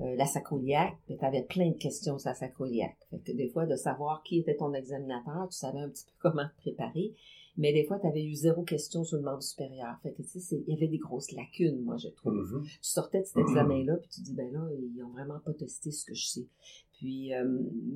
euh, 0.01 0.15
la 0.17 0.27
sacoliaque, 0.27 0.97
tu 1.07 1.17
avais 1.25 1.43
plein 1.43 1.71
de 1.71 1.77
questions 1.77 2.19
sur 2.19 2.29
la 2.29 2.35
sacoliaque. 2.35 2.97
Fait 3.11 3.19
que 3.19 3.33
des 3.33 3.49
fois, 3.49 3.67
de 3.67 3.77
savoir 3.77 4.23
qui 4.23 4.39
était 4.39 4.57
ton 4.57 4.73
examinateur, 4.73 5.49
tu 5.51 5.57
savais 5.57 5.81
un 5.81 5.89
petit 5.89 6.05
peu 6.05 6.13
comment 6.21 6.47
te 6.47 6.61
préparer, 6.63 7.15
mais 7.59 7.73
des 7.73 7.85
fois, 7.85 7.99
tu 7.99 8.07
avais 8.07 8.25
eu 8.25 8.35
zéro 8.35 8.63
question 8.63 9.03
sur 9.03 9.17
le 9.17 9.25
membre 9.25 9.43
supérieur. 9.43 9.99
Fait 10.05 10.13
que, 10.13 10.23
tu 10.23 10.41
sais, 10.41 10.63
il 10.67 10.73
y 10.73 10.77
avait 10.77 10.87
des 10.87 10.99
grosses 10.99 11.33
lacunes, 11.33 11.83
moi, 11.83 11.97
je 11.97 12.09
trouve. 12.09 12.35
Mhm. 12.35 12.63
Tu 12.65 12.79
sortais 12.81 13.21
de 13.21 13.27
cet 13.27 13.39
examen-là, 13.39 13.97
puis 13.97 14.09
tu 14.09 14.21
dis, 14.21 14.33
ben 14.33 14.51
là, 14.53 14.69
ils 14.79 15.03
ont 15.03 15.11
vraiment 15.11 15.41
pas 15.41 15.53
testé 15.53 15.91
ce 15.91 16.05
que 16.05 16.15
je 16.15 16.27
sais. 16.27 16.47
Puis, 16.93 17.35
euh, 17.35 17.45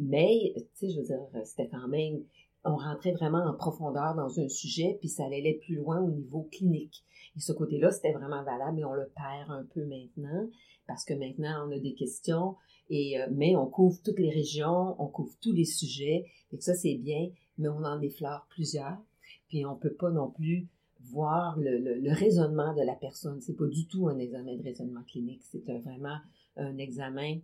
mais, 0.00 0.53
tu 0.57 0.62
sais, 0.74 0.90
je 0.90 0.98
veux 0.98 1.07
dire, 1.07 1.20
c'était 1.44 1.68
quand 1.68 1.86
même, 1.86 2.24
on 2.64 2.74
rentrait 2.74 3.12
vraiment 3.12 3.44
en 3.44 3.55
profondeur 3.55 4.16
dans 4.16 4.40
un 4.40 4.48
sujet, 4.48 4.96
puis 4.98 5.09
ça 5.09 5.26
allait 5.26 5.61
plus 5.64 5.76
loin 5.76 6.00
au 6.00 6.11
niveau 6.11 6.48
clinique. 6.50 7.05
Et 7.36 7.40
ce 7.40 7.53
côté-là, 7.53 7.92
c'était 7.92 8.12
vraiment 8.12 8.42
valable, 8.42 8.76
mais 8.76 8.84
on 8.84 8.94
le 8.94 9.09
perd 9.14 9.48
un 9.50 9.64
peu 9.72 9.84
maintenant, 9.84 10.48
parce 10.87 11.05
que 11.05 11.14
maintenant, 11.14 11.66
on 11.66 11.72
a 11.72 11.78
des 11.78 11.95
questions, 11.95 12.57
et, 12.91 13.20
euh, 13.20 13.26
mais 13.30 13.57
on 13.57 13.66
couvre 13.66 14.01
toutes 14.03 14.18
les 14.18 14.30
régions, 14.30 14.97
on 15.01 15.07
couvre 15.07 15.35
tous 15.41 15.53
les 15.53 15.64
sujets, 15.64 16.26
et 16.53 16.61
ça, 16.61 16.74
c'est 16.74 16.95
bien, 16.95 17.30
mais 17.59 17.68
on 17.68 17.85
en 17.85 18.01
effleure 18.01 18.47
plusieurs, 18.51 18.99
puis 19.49 19.64
on 19.64 19.76
peut 19.76 19.95
pas 19.95 20.11
non 20.11 20.30
plus 20.30 20.66
voir 21.05 21.59
le, 21.59 22.12
raisonnement 22.12 22.74
de 22.74 22.83
la 22.83 22.95
personne. 22.95 23.41
C'est 23.41 23.57
pas 23.57 23.66
du 23.66 23.87
tout 23.87 24.09
un 24.09 24.18
examen 24.18 24.57
de 24.57 24.62
raisonnement 24.62 25.03
clinique, 25.03 25.43
c'est 25.43 25.64
vraiment 25.64 26.18
un 26.57 26.76
examen 26.78 27.39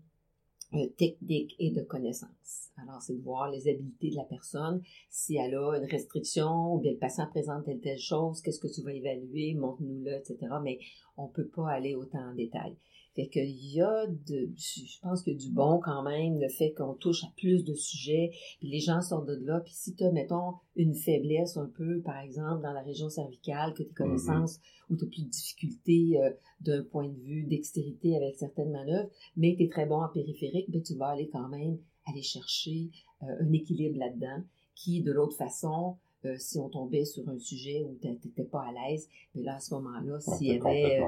euh, 0.75 0.87
technique 0.99 1.57
et 1.59 1.71
de 1.71 1.81
connaissance. 1.81 2.69
Alors, 2.77 3.01
c'est 3.01 3.15
de 3.15 3.23
voir 3.23 3.51
les 3.51 3.69
habiletés 3.69 4.11
de 4.11 4.17
la 4.17 4.25
personne, 4.25 4.83
si 5.09 5.37
elle 5.37 5.55
a 5.55 5.79
une 5.79 5.87
restriction 5.87 6.75
ou 6.75 6.79
bien 6.79 6.93
le 6.93 6.99
patient 6.99 7.27
présente 7.27 7.65
telle 7.65 7.81
telle 7.81 7.99
chose, 7.99 8.43
qu'est-ce 8.43 8.61
que 8.61 8.69
tu 8.73 8.83
vas 8.83 8.93
évaluer, 8.93 9.55
montre-nous-le, 9.55 10.13
etc. 10.13 10.37
Mais 10.63 10.79
on 11.17 11.27
peut 11.27 11.49
pas 11.49 11.71
aller 11.71 11.95
autant 11.95 12.21
en 12.21 12.35
détail. 12.35 12.77
Fait 13.19 13.27
qu'il 13.27 13.75
y 13.75 13.81
a 13.81 14.07
de, 14.07 14.49
je 14.57 15.01
pense 15.03 15.27
a 15.27 15.35
du 15.35 15.51
bon 15.51 15.81
quand 15.81 16.05
même, 16.05 16.39
le 16.39 16.49
fait 16.49 16.73
qu'on 16.73 16.95
touche 16.95 17.25
à 17.25 17.33
plus 17.37 17.65
de 17.65 17.75
sujets, 17.75 18.31
puis 18.61 18.69
les 18.69 18.79
gens 18.79 19.01
sortent 19.01 19.27
de 19.27 19.45
là, 19.45 19.59
puis 19.59 19.75
si 19.75 19.97
tu 19.97 20.05
as, 20.05 20.13
mettons, 20.13 20.53
une 20.77 20.95
faiblesse 20.95 21.57
un 21.57 21.67
peu, 21.67 22.01
par 22.03 22.21
exemple, 22.21 22.63
dans 22.63 22.73
la 22.73 22.81
région 22.81 23.09
cervicale, 23.11 23.75
que 23.75 23.83
tes 23.83 23.93
connaissances, 23.93 24.61
ou 24.89 24.97
tu 24.97 25.05
as 25.05 25.09
plus 25.09 25.25
de 25.25 25.31
difficultés 25.31 26.21
euh, 26.23 26.31
d'un 26.61 26.85
point 26.85 27.09
de 27.09 27.19
vue 27.19 27.43
dextérité 27.43 28.15
avec 28.15 28.37
certaines 28.37 28.71
manœuvres, 28.71 29.11
mais 29.37 29.57
tu 29.57 29.65
es 29.65 29.69
très 29.69 29.87
bon 29.87 30.01
en 30.01 30.09
périphérique, 30.11 30.71
ben, 30.71 30.81
tu 30.81 30.95
vas 30.95 31.09
aller 31.09 31.29
quand 31.29 31.49
même 31.49 31.77
aller 32.07 32.23
chercher 32.23 32.91
euh, 33.25 33.27
un 33.41 33.53
équilibre 33.53 33.99
là-dedans, 33.99 34.45
qui, 34.77 35.03
de 35.03 35.11
l'autre 35.11 35.37
façon, 35.37 35.97
euh, 36.25 36.37
si 36.39 36.59
on 36.59 36.69
tombait 36.69 37.05
sur 37.05 37.29
un 37.29 37.39
sujet 37.39 37.85
où 37.85 37.97
tu 38.01 38.09
n'étais 38.09 38.45
pas 38.45 38.63
à 38.67 38.73
l'aise, 38.73 39.09
mais 39.35 39.43
là, 39.43 39.57
à 39.57 39.61
ce 39.61 39.75
moment-là, 39.75 40.19
s'il 40.21 40.49
y 40.49 40.59
avait 40.59 41.01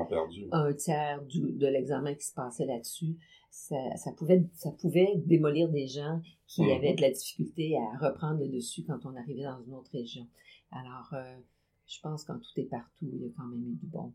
un 0.52 0.72
tiers 0.74 1.22
du- 1.24 1.52
de 1.52 1.66
l'examen 1.66 2.14
qui 2.14 2.24
se 2.26 2.34
passait 2.34 2.66
là-dessus, 2.66 3.16
ça, 3.50 3.76
ça 3.96 4.12
pouvait, 4.12 4.44
ça 4.54 4.70
pouvait 4.70 5.14
démolir 5.26 5.68
des 5.68 5.88
gens 5.88 6.20
qui 6.46 6.62
Mhm. 6.62 6.70
avaient 6.70 6.94
de 6.94 7.00
la 7.02 7.10
difficulté 7.10 7.76
à 7.76 7.98
reprendre 7.98 8.40
le 8.40 8.48
dessus 8.48 8.84
quand 8.86 9.04
on 9.04 9.16
arrivait 9.16 9.42
dans 9.44 9.60
une 9.66 9.74
autre 9.74 9.90
région. 9.92 10.26
Alors, 10.70 11.08
euh, 11.14 11.36
je 11.86 11.98
pense 12.00 12.22
qu'en 12.24 12.38
tout 12.38 12.48
et 12.56 12.64
partout, 12.64 13.08
il 13.12 13.22
y 13.22 13.26
a 13.26 13.30
quand 13.36 13.46
même 13.46 13.68
eu 13.68 13.74
du 13.74 13.86
bon. 13.86 14.12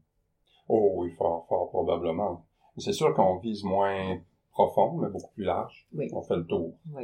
Oh 0.70 0.94
oui, 0.96 1.12
fort, 1.18 1.46
fort 1.48 1.70
probablement. 1.70 2.46
C'est 2.78 2.94
sûr 2.94 3.14
qu'on 3.14 3.38
vise 3.38 3.64
moins 3.64 4.20
profond, 4.52 4.98
mais 4.98 5.10
beaucoup 5.10 5.32
plus 5.34 5.44
large. 5.44 5.86
Oui. 5.94 6.08
On 6.14 6.22
fait 6.22 6.38
le 6.38 6.46
tour. 6.48 6.78
Oui. 6.94 7.04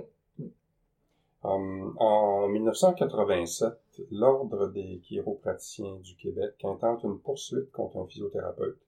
Hum, 1.44 1.96
en 1.98 2.50
1987, 2.50 3.74
l'Ordre 4.12 4.68
des 4.68 5.00
chiropraticiens 5.00 5.96
du 5.96 6.16
Québec 6.16 6.54
intente 6.64 7.04
une 7.04 7.20
poursuite 7.20 7.72
contre 7.72 7.98
un 7.98 8.06
physiothérapeute, 8.06 8.80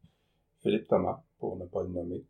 Philippe 0.61 0.87
Thomas, 0.87 1.23
pour 1.39 1.57
ne 1.57 1.65
pas 1.65 1.81
le 1.81 1.89
nommer, 1.89 2.23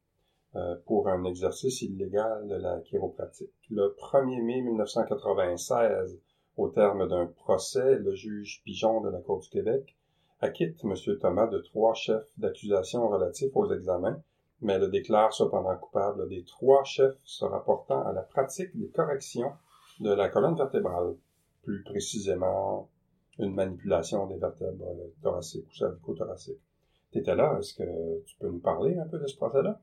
euh, 0.56 0.78
pour 0.86 1.10
un 1.10 1.26
exercice 1.26 1.82
illégal 1.82 2.48
de 2.48 2.56
la 2.56 2.80
chiropratique. 2.80 3.52
Le 3.70 3.94
1er 4.00 4.42
mai 4.42 4.62
1996, 4.62 6.18
au 6.56 6.70
terme 6.70 7.10
d'un 7.10 7.26
procès, 7.26 8.00
le 8.00 8.16
juge 8.16 8.62
Pigeon 8.64 9.02
de 9.02 9.10
la 9.10 9.20
Cour 9.20 9.42
du 9.42 9.50
Québec 9.50 9.98
acquitte 10.40 10.86
M. 10.86 10.94
Thomas 11.20 11.48
de 11.48 11.58
trois 11.58 11.96
chefs 11.96 12.32
d'accusation 12.38 13.10
relatifs 13.10 13.56
aux 13.56 13.70
examens, 13.74 14.22
mais 14.62 14.80
le 14.80 14.88
déclare 14.88 15.34
cependant 15.34 15.76
coupable 15.76 16.30
des 16.30 16.46
trois 16.46 16.86
chefs 16.86 17.20
se 17.26 17.44
rapportant 17.44 18.06
à 18.06 18.14
la 18.14 18.22
pratique 18.22 18.74
des 18.78 18.88
corrections 18.88 19.52
de 20.04 20.14
la 20.14 20.30
colonne 20.30 20.56
vertébrale, 20.56 21.16
plus 21.64 21.84
précisément 21.84 22.90
une 23.40 23.54
manipulation 23.54 24.28
des 24.28 24.38
vertèbres 24.38 24.86
thoraciques 25.22 25.66
ou 25.68 25.76
cervico-thoraciques. 25.76 26.62
Tu 27.12 27.20
étais 27.20 27.36
là, 27.36 27.58
est-ce 27.60 27.74
que 27.74 28.24
tu 28.26 28.38
peux 28.38 28.48
nous 28.48 28.60
parler 28.60 28.98
un 28.98 29.08
peu 29.08 29.18
de 29.18 29.26
ce 29.26 29.36
procès-là? 29.38 29.80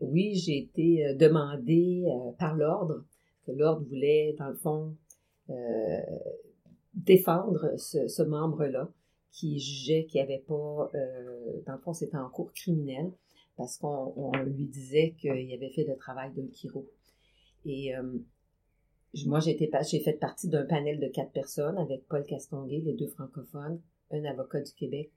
Oui, 0.00 0.34
j'ai 0.34 0.58
été 0.58 1.06
euh, 1.06 1.14
demandée 1.14 2.04
euh, 2.06 2.32
par 2.38 2.56
l'ordre, 2.56 3.04
que 3.46 3.52
l'ordre 3.52 3.86
voulait, 3.88 4.34
dans 4.38 4.48
le 4.48 4.56
fond, 4.56 4.96
euh, 5.50 6.00
défendre 6.94 7.74
ce, 7.78 8.22
membre-là, 8.22 8.90
qui 9.30 9.58
jugeait 9.58 10.04
qu'il 10.04 10.20
n'y 10.20 10.24
avait 10.24 10.44
pas, 10.46 10.90
euh, 10.94 11.62
dans 11.66 11.72
le 11.72 11.78
fond, 11.78 11.92
c'était 11.92 12.16
en 12.16 12.28
cours 12.28 12.52
criminel, 12.52 13.12
parce 13.56 13.78
qu'on 13.78 14.12
on 14.16 14.32
lui 14.38 14.66
disait 14.66 15.14
qu'il 15.18 15.52
avait 15.52 15.70
fait 15.70 15.84
le 15.84 15.96
travail 15.96 16.32
d'un 16.34 16.50
chiro. 16.52 16.86
Et 17.64 17.96
euh, 17.96 18.18
moi, 19.26 19.40
j'ai 19.40 19.56
fait 19.56 20.12
partie 20.14 20.48
d'un 20.48 20.64
panel 20.64 20.98
de 20.98 21.08
quatre 21.08 21.32
personnes 21.32 21.78
avec 21.78 22.06
Paul 22.08 22.24
Castonguay, 22.24 22.78
les 22.84 22.94
deux 22.94 23.08
francophones, 23.08 23.80
un 24.10 24.24
avocat 24.24 24.60
du 24.60 24.72
Québec, 24.72 25.10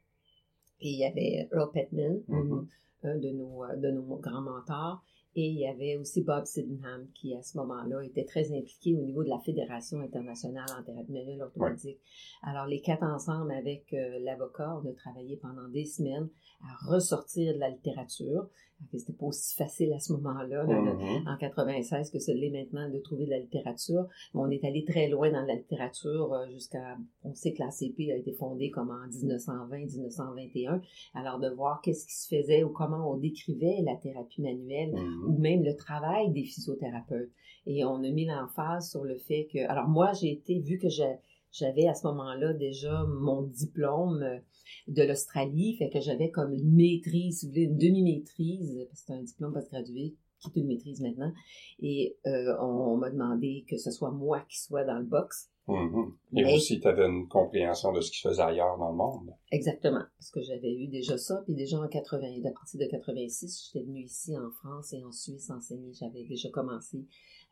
et 0.82 0.90
il 0.90 0.98
y 1.00 1.06
avait 1.06 1.48
Earl 1.54 1.72
Petman, 1.72 2.22
un- 2.30 2.44
Mhm. 2.44 2.68
un 3.04 3.18
de 3.18 3.30
nos, 3.32 3.64
euh, 3.64 3.76
de 3.78 3.92
nos 3.92 4.16
grands 4.18 4.42
mentors. 4.42 5.02
Et 5.38 5.48
il 5.50 5.58
y 5.58 5.68
avait 5.68 5.98
aussi 5.98 6.22
Bob 6.22 6.46
Sydenham, 6.46 7.08
qui 7.14 7.36
à 7.36 7.42
ce 7.42 7.58
moment-là 7.58 8.02
était 8.02 8.24
très 8.24 8.54
impliqué 8.58 8.96
au 8.96 9.02
niveau 9.02 9.22
de 9.22 9.28
la 9.28 9.40
Fédération 9.40 10.00
internationale 10.00 10.66
en 10.80 10.82
thérapie 10.82 11.12
manuelle 11.12 11.42
orthopédique. 11.42 12.00
Alors 12.42 12.66
les 12.68 12.80
quatre 12.80 13.04
ensemble 13.04 13.52
avec 13.52 13.94
euh, 13.94 14.18
l'avocat, 14.20 14.80
on 14.82 14.90
a 14.90 14.94
travaillé 14.94 15.36
pendant 15.36 15.68
des 15.68 15.84
semaines 15.86 16.30
à 16.62 16.88
ressortir 16.90 17.54
de 17.54 17.60
la 17.60 17.70
littérature. 17.70 18.48
C'était 18.94 19.14
pas 19.14 19.26
aussi 19.28 19.56
facile 19.56 19.92
à 19.94 20.00
ce 20.00 20.14
moment-là, 20.14 20.64
là, 20.64 20.66
Mhm. 20.66 21.28
en 21.28 21.38
96 21.38 22.12
que 22.12 22.20
ce 22.20 22.32
l'est 22.32 22.50
maintenant 22.50 22.90
de 22.90 23.00
trouver 23.00 23.26
de 23.26 23.32
la 23.32 23.40
littérature. 23.40 24.06
Mais 24.34 24.42
on 24.42 24.50
est 24.50 24.64
allé 24.64 24.84
très 24.86 25.08
loin 25.10 25.32
dans 25.32 25.42
la 25.46 25.56
littérature 25.56 26.34
euh, 26.34 26.48
jusqu'à, 26.50 26.98
on 27.24 27.34
sait 27.34 27.54
que 27.54 27.64
la 27.64 27.72
CP 27.72 28.12
a 28.12 28.18
été 28.18 28.34
fondée 28.34 28.70
comme 28.72 28.90
en 28.92 29.08
1920-1921. 29.10 30.82
Alors 31.14 31.40
de 31.40 31.50
voir 31.50 31.82
qu'est-ce 31.82 32.06
qui 32.06 32.16
se 32.16 32.28
faisait 32.36 32.64
ou 32.64 32.70
comment 32.70 33.12
on 33.12 33.18
décrivait 33.18 33.82
la 33.84 33.96
thérapie 33.96 34.42
manuelle 34.42 34.94
Mhm. 34.94 35.24
ou 35.28 35.38
même 35.40 35.64
le 35.64 35.76
travail 35.76 36.32
des 36.32 36.44
physiothérapeutes. 36.44 37.32
Et 37.66 37.84
on 37.84 37.96
a 38.04 38.10
mis 38.12 38.26
l'emphase 38.26 38.92
sur 38.92 39.04
le 39.04 39.18
fait 39.18 39.48
que, 39.52 39.60
alors 39.68 39.88
moi 39.88 40.14
j'ai 40.14 40.32
été, 40.32 40.60
vu 40.60 40.78
que 40.78 40.90
j'ai- 40.90 41.18
j'avais 41.58 41.88
à 41.88 41.94
ce 41.94 42.06
moment-là 42.08 42.54
déjà 42.54 43.04
mon 43.06 43.44
diplôme 43.44 44.22
euh, 44.24 44.40
de 44.88 45.04
l'Australie, 45.04 45.76
fait 45.78 45.90
que 45.90 46.00
j'avais 46.02 46.30
comme 46.30 46.54
une 46.54 46.74
maîtrise, 46.76 47.40
si 47.40 47.46
vous 47.46 47.52
voulez, 47.52 47.64
une 47.64 47.78
demi-maîtrise, 47.78 48.76
parce 48.90 49.02
que 49.02 49.06
c'est 49.08 49.14
un 49.14 49.24
diplôme 49.24 49.54
postgradué 49.54 50.16
qui 50.40 50.50
est 50.50 50.62
une 50.62 50.68
maîtrise 50.68 51.02
maintenant. 51.02 51.32
Et 51.80 52.18
euh, 52.28 52.56
on, 52.60 52.66
on 52.94 52.98
m'a 52.98 53.10
demandé 53.10 53.66
que 53.70 53.78
ce 53.78 53.90
soit 53.90 54.12
moi 54.12 54.42
qui 54.50 54.62
soit 54.62 54.84
dans 54.84 55.00
le 55.00 55.06
box. 55.06 55.50
Mhm. 55.68 56.14
Et 56.38 56.44
Mais- 56.44 56.54
aussi, 56.56 56.80
tu 56.80 56.88
avais 56.88 57.06
une 57.08 57.28
compréhension 57.28 57.92
de 57.92 58.02
ce 58.02 58.12
qui 58.12 58.20
se 58.20 58.28
faisait 58.28 58.42
ailleurs 58.44 58.78
dans 58.78 58.92
le 58.92 58.98
monde. 58.98 59.32
Exactement. 59.52 60.04
Parce 60.20 60.30
que 60.30 60.42
j'avais 60.42 60.72
eu 60.76 60.88
déjà 60.88 61.18
ça, 61.18 61.42
puis 61.46 61.56
déjà 61.56 61.80
en 61.80 61.88
80, 61.88 62.46
à 62.46 62.52
partir 62.52 62.80
de 62.80 62.86
86, 62.86 63.72
j'étais 63.74 63.84
venue 63.86 64.04
ici 64.04 64.38
en 64.38 64.52
France 64.52 64.94
et 64.94 65.04
en 65.04 65.12
Suisse 65.12 65.50
enseigner. 65.50 65.92
J'avais 65.94 66.24
déjà 66.24 66.50
commencé 66.50 67.04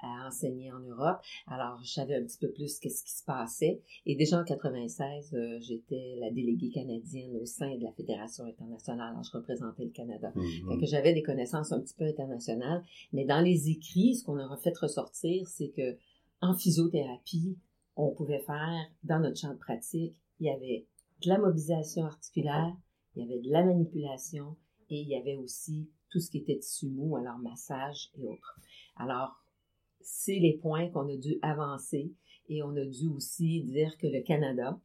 à 0.03 0.27
enseigner 0.27 0.71
en 0.71 0.79
Europe. 0.79 1.17
Alors, 1.47 1.79
je 1.83 1.91
savais 1.91 2.15
un 2.15 2.23
petit 2.23 2.37
peu 2.37 2.51
plus 2.51 2.79
qu'est-ce 2.79 3.03
qui 3.03 3.11
se 3.11 3.23
passait. 3.23 3.81
Et 4.05 4.15
déjà 4.15 4.39
en 4.39 4.43
96, 4.43 5.33
euh, 5.33 5.57
j'étais 5.61 6.17
la 6.19 6.29
déléguée 6.29 6.69
canadienne 6.69 7.35
au 7.37 7.45
sein 7.45 7.75
de 7.75 7.83
la 7.83 7.91
Fédération 7.93 8.45
internationale. 8.45 9.11
Alors, 9.11 9.23
je 9.23 9.31
représentais 9.31 9.85
le 9.85 9.91
Canada. 9.91 10.31
Fait 10.33 10.77
que 10.77 10.85
j'avais 10.85 11.13
des 11.13 11.23
connaissances 11.23 11.71
un 11.71 11.79
petit 11.79 11.95
peu 11.95 12.05
internationales. 12.05 12.83
Mais 13.13 13.25
dans 13.25 13.41
les 13.41 13.69
écrits, 13.69 14.15
ce 14.15 14.25
qu'on 14.25 14.37
a 14.37 14.57
fait 14.57 14.77
ressortir, 14.77 15.47
c'est 15.47 15.69
que 15.69 15.97
en 16.41 16.53
physiothérapie, 16.53 17.57
on 17.95 18.11
pouvait 18.11 18.41
faire, 18.41 18.85
dans 19.03 19.19
notre 19.19 19.37
champ 19.37 19.53
de 19.53 19.59
pratique, 19.59 20.15
il 20.39 20.47
y 20.47 20.49
avait 20.49 20.85
de 21.21 21.29
la 21.29 21.37
mobilisation 21.37 22.05
articulaire, 22.05 22.75
il 23.15 23.23
y 23.23 23.25
avait 23.25 23.41
de 23.41 23.49
la 23.49 23.63
manipulation 23.63 24.57
et 24.89 24.99
il 24.99 25.07
y 25.07 25.15
avait 25.15 25.35
aussi 25.35 25.89
tout 26.09 26.19
ce 26.19 26.29
qui 26.29 26.39
était 26.39 26.59
tissu 26.59 26.87
mou, 26.87 27.15
alors 27.15 27.37
massage 27.37 28.11
et 28.17 28.27
autres. 28.27 28.59
Alors, 28.97 29.42
c'est 30.03 30.39
les 30.39 30.53
points 30.61 30.89
qu'on 30.89 31.07
a 31.09 31.17
dû 31.17 31.39
avancer 31.41 32.11
et 32.49 32.61
on 32.63 32.75
a 32.75 32.85
dû 32.85 33.07
aussi 33.07 33.63
dire 33.63 33.97
que 33.97 34.07
le 34.07 34.21
Canada, 34.21 34.79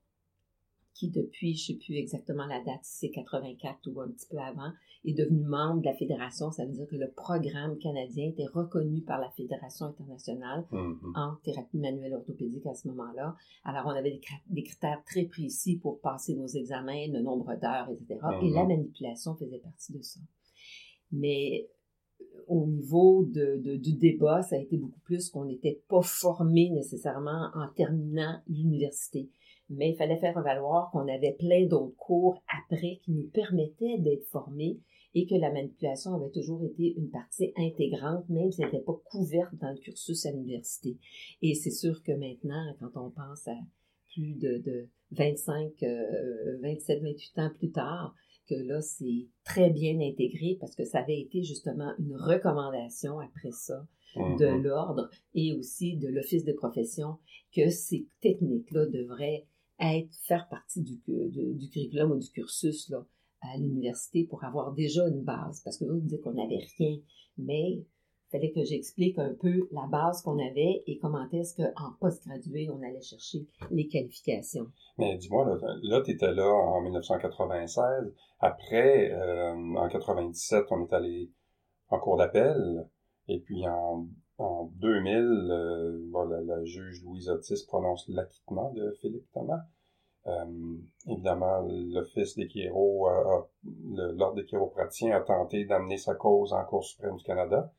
qui 0.95 1.11
depuis, 1.11 1.55
je 1.55 1.67
sais 1.67 1.79
plus 1.79 1.95
exactement 1.95 2.47
la 2.47 2.63
date, 2.65 2.81
c'est 2.83 3.11
84 3.11 3.87
ou 3.87 4.01
un 4.01 4.09
petit 4.09 4.27
peu 4.29 4.39
avant, 4.39 4.73
est 5.05 5.13
devenu 5.15 5.45
membre 5.45 5.81
de 5.81 5.87
la 5.87 5.95
fédération. 5.95 6.51
Ça 6.51 6.67
veut 6.67 6.73
dire 6.73 6.89
que 6.89 6.97
le 6.97 7.11
programme 7.13 7.79
canadien 7.79 8.29
était 8.31 8.47
reconnu 8.47 9.03
par 9.03 9.21
la 9.21 9.31
Fédération 9.31 9.87
internationale 9.87 10.67
Mhm. 10.73 11.13
en 11.15 11.37
thérapie 11.45 11.79
manuelle 11.79 12.15
orthopédique 12.15 12.67
à 12.67 12.75
ce 12.75 12.89
moment-là. 12.89 13.37
Alors, 13.63 13.87
on 13.87 13.91
avait 13.91 14.21
des, 14.49 14.63
critères 14.65 15.03
très 15.05 15.25
précis 15.27 15.77
pour 15.79 16.01
passer 16.01 16.35
nos 16.35 16.49
examens, 16.49 17.07
le 17.13 17.21
nombre 17.21 17.55
d'heures, 17.61 17.89
etc. 17.91 18.19
Et 18.43 18.49
Mhm. 18.49 18.55
la 18.55 18.65
manipulation 18.67 19.37
faisait 19.37 19.61
partie 19.61 19.93
de 19.93 20.03
ça. 20.03 20.21
Mais 21.13 21.69
au 22.49 22.67
niveau 22.67 23.25
de, 23.25 23.77
du 23.77 23.95
débat, 23.95 24.43
ça 24.43 24.57
a 24.57 24.59
été 24.59 24.77
beaucoup 24.77 25.01
plus 25.01 25.31
qu'on 25.31 25.45
n'était 25.45 25.81
pas 25.89 26.03
formé 26.03 26.71
nécessairement 26.71 27.51
en 27.55 27.69
terminant 27.75 28.41
l'université. 28.49 29.29
Mais 29.71 29.91
il 29.91 29.97
fallait 29.97 30.19
faire 30.19 30.41
valoir 30.43 30.91
qu'on 30.91 31.09
avait 31.09 31.37
plein 31.39 31.67
d'autres 31.67 31.97
cours 31.97 32.43
après 32.49 33.01
qui 33.03 33.13
nous 33.13 33.29
permettaient 33.29 33.99
d'être 33.99 34.25
formés 34.27 34.79
et 35.15 35.27
que 35.27 35.35
la 35.35 35.53
manipulation 35.53 36.15
avait 36.15 36.31
toujours 36.31 36.65
été 36.65 36.95
une 36.97 37.11
partie 37.11 37.53
intégrante, 37.57 38.29
même 38.29 38.51
si 38.51 38.63
elle 38.63 38.69
n'était 38.69 38.85
pas 38.85 38.99
couverte 39.05 39.55
dans 39.61 39.71
le 39.71 39.79
cursus 39.79 40.25
à 40.27 40.33
l'université. 40.33 40.97
Et 41.43 41.55
c'est 41.55 41.71
sûr 41.71 42.03
que 42.03 42.13
maintenant, 42.13 42.75
quand 42.81 43.07
on 43.07 43.11
pense 43.11 43.47
à 43.49 43.57
plus 44.15 44.35
de, 44.35 44.59
de 44.59 44.89
25, 45.13 45.83
euh, 45.83 46.59
27, 46.63 47.03
28 47.03 47.39
ans 47.39 47.51
plus 47.59 47.71
tard, 47.71 48.15
que 48.49 48.55
là, 48.55 48.81
c'est 48.81 49.27
très 49.45 49.71
bien 49.71 50.01
intégré 50.01 50.57
parce 50.61 50.75
que 50.75 50.85
ça 50.85 51.01
avait 51.01 51.21
été 51.21 51.43
justement 51.43 51.93
une 51.99 52.17
recommandation 52.17 53.19
après 53.21 53.53
ça 53.53 53.87
de 54.17 54.47
Mhm. 54.47 54.63
l'ordre 54.63 55.11
et 55.35 55.53
aussi 55.53 55.97
de 55.97 56.09
l'Office 56.09 56.45
des 56.45 56.55
professions 56.55 57.19
que 57.55 57.69
ces 57.69 58.07
techniques-là 58.21 58.87
devraient 58.87 59.47
être, 59.81 60.13
faire 60.27 60.49
partie 60.49 60.81
du, 60.83 60.99
de- 61.07 61.53
du 61.53 61.69
curriculum 61.71 62.13
ou 62.13 62.19
du 62.19 62.31
cursus 62.31 62.89
là, 62.89 63.07
à 63.43 63.57
l'université 63.59 64.25
pour 64.25 64.43
avoir 64.45 64.73
déjà 64.73 65.07
une 65.07 65.23
base. 65.23 65.61
Parce 65.63 65.77
que 65.79 65.85
vous 65.85 66.01
dites 66.01 66.21
qu'on 66.23 66.33
n'avait 66.33 66.65
rien, 66.79 66.99
mais 67.37 67.85
fallait 68.31 68.51
que 68.53 68.65
j'explique 68.65 69.19
un 69.19 69.35
peu 69.35 69.69
la 69.73 69.87
base 69.87 70.23
qu'on 70.23 70.39
avait 70.39 70.83
et 70.87 70.99
comment 70.99 71.27
est-ce 71.33 71.57
qu'en 71.57 71.93
post-gradué, 72.01 72.69
on 72.71 72.83
allait 72.83 73.01
chercher 73.01 73.47
les 73.71 73.89
qualifications. 73.89 74.67
Mais 74.99 75.17
dis-moi, 75.17 75.45
là, 75.45 75.57
là 75.83 76.03
tu 76.03 76.13
étais 76.13 76.33
là 76.33 76.49
en 76.49 76.81
1996. 76.83 78.15
Après, 78.41 79.11
euh, 79.13 79.55
en 79.77 79.89
97, 79.89 80.65
on 80.71 80.85
est 80.85 80.93
allé 80.93 81.31
en 81.89 81.99
cours 81.99 82.17
d'appel. 82.17 82.89
Et 83.29 83.41
puis 83.41 83.67
en, 83.69 84.07
en 84.39 84.71
2000, 84.77 85.15
euh, 85.15 86.45
la, 86.47 86.65
juge 86.65 87.03
Louise 87.05 87.29
Otis 87.29 87.65
prononce 87.67 88.09
l'acquittement 88.09 88.73
de 88.73 88.97
Philippe 89.01 89.31
Thomas. 89.33 89.61
Euh, 90.27 90.77
évidemment, 91.07 91.61
l'Office 91.69 92.37
des 92.37 92.49
le- 92.55 94.13
l'Ordre 94.13 94.35
des 94.35 94.45
chiropraticiens 94.45 95.17
a 95.17 95.21
tenté 95.21 95.65
d'amener 95.65 95.97
sa 95.97 96.15
cause 96.15 96.53
en 96.53 96.65
Cour 96.65 96.85
suprême 96.85 97.17
du 97.17 97.25
Canada, 97.25 97.73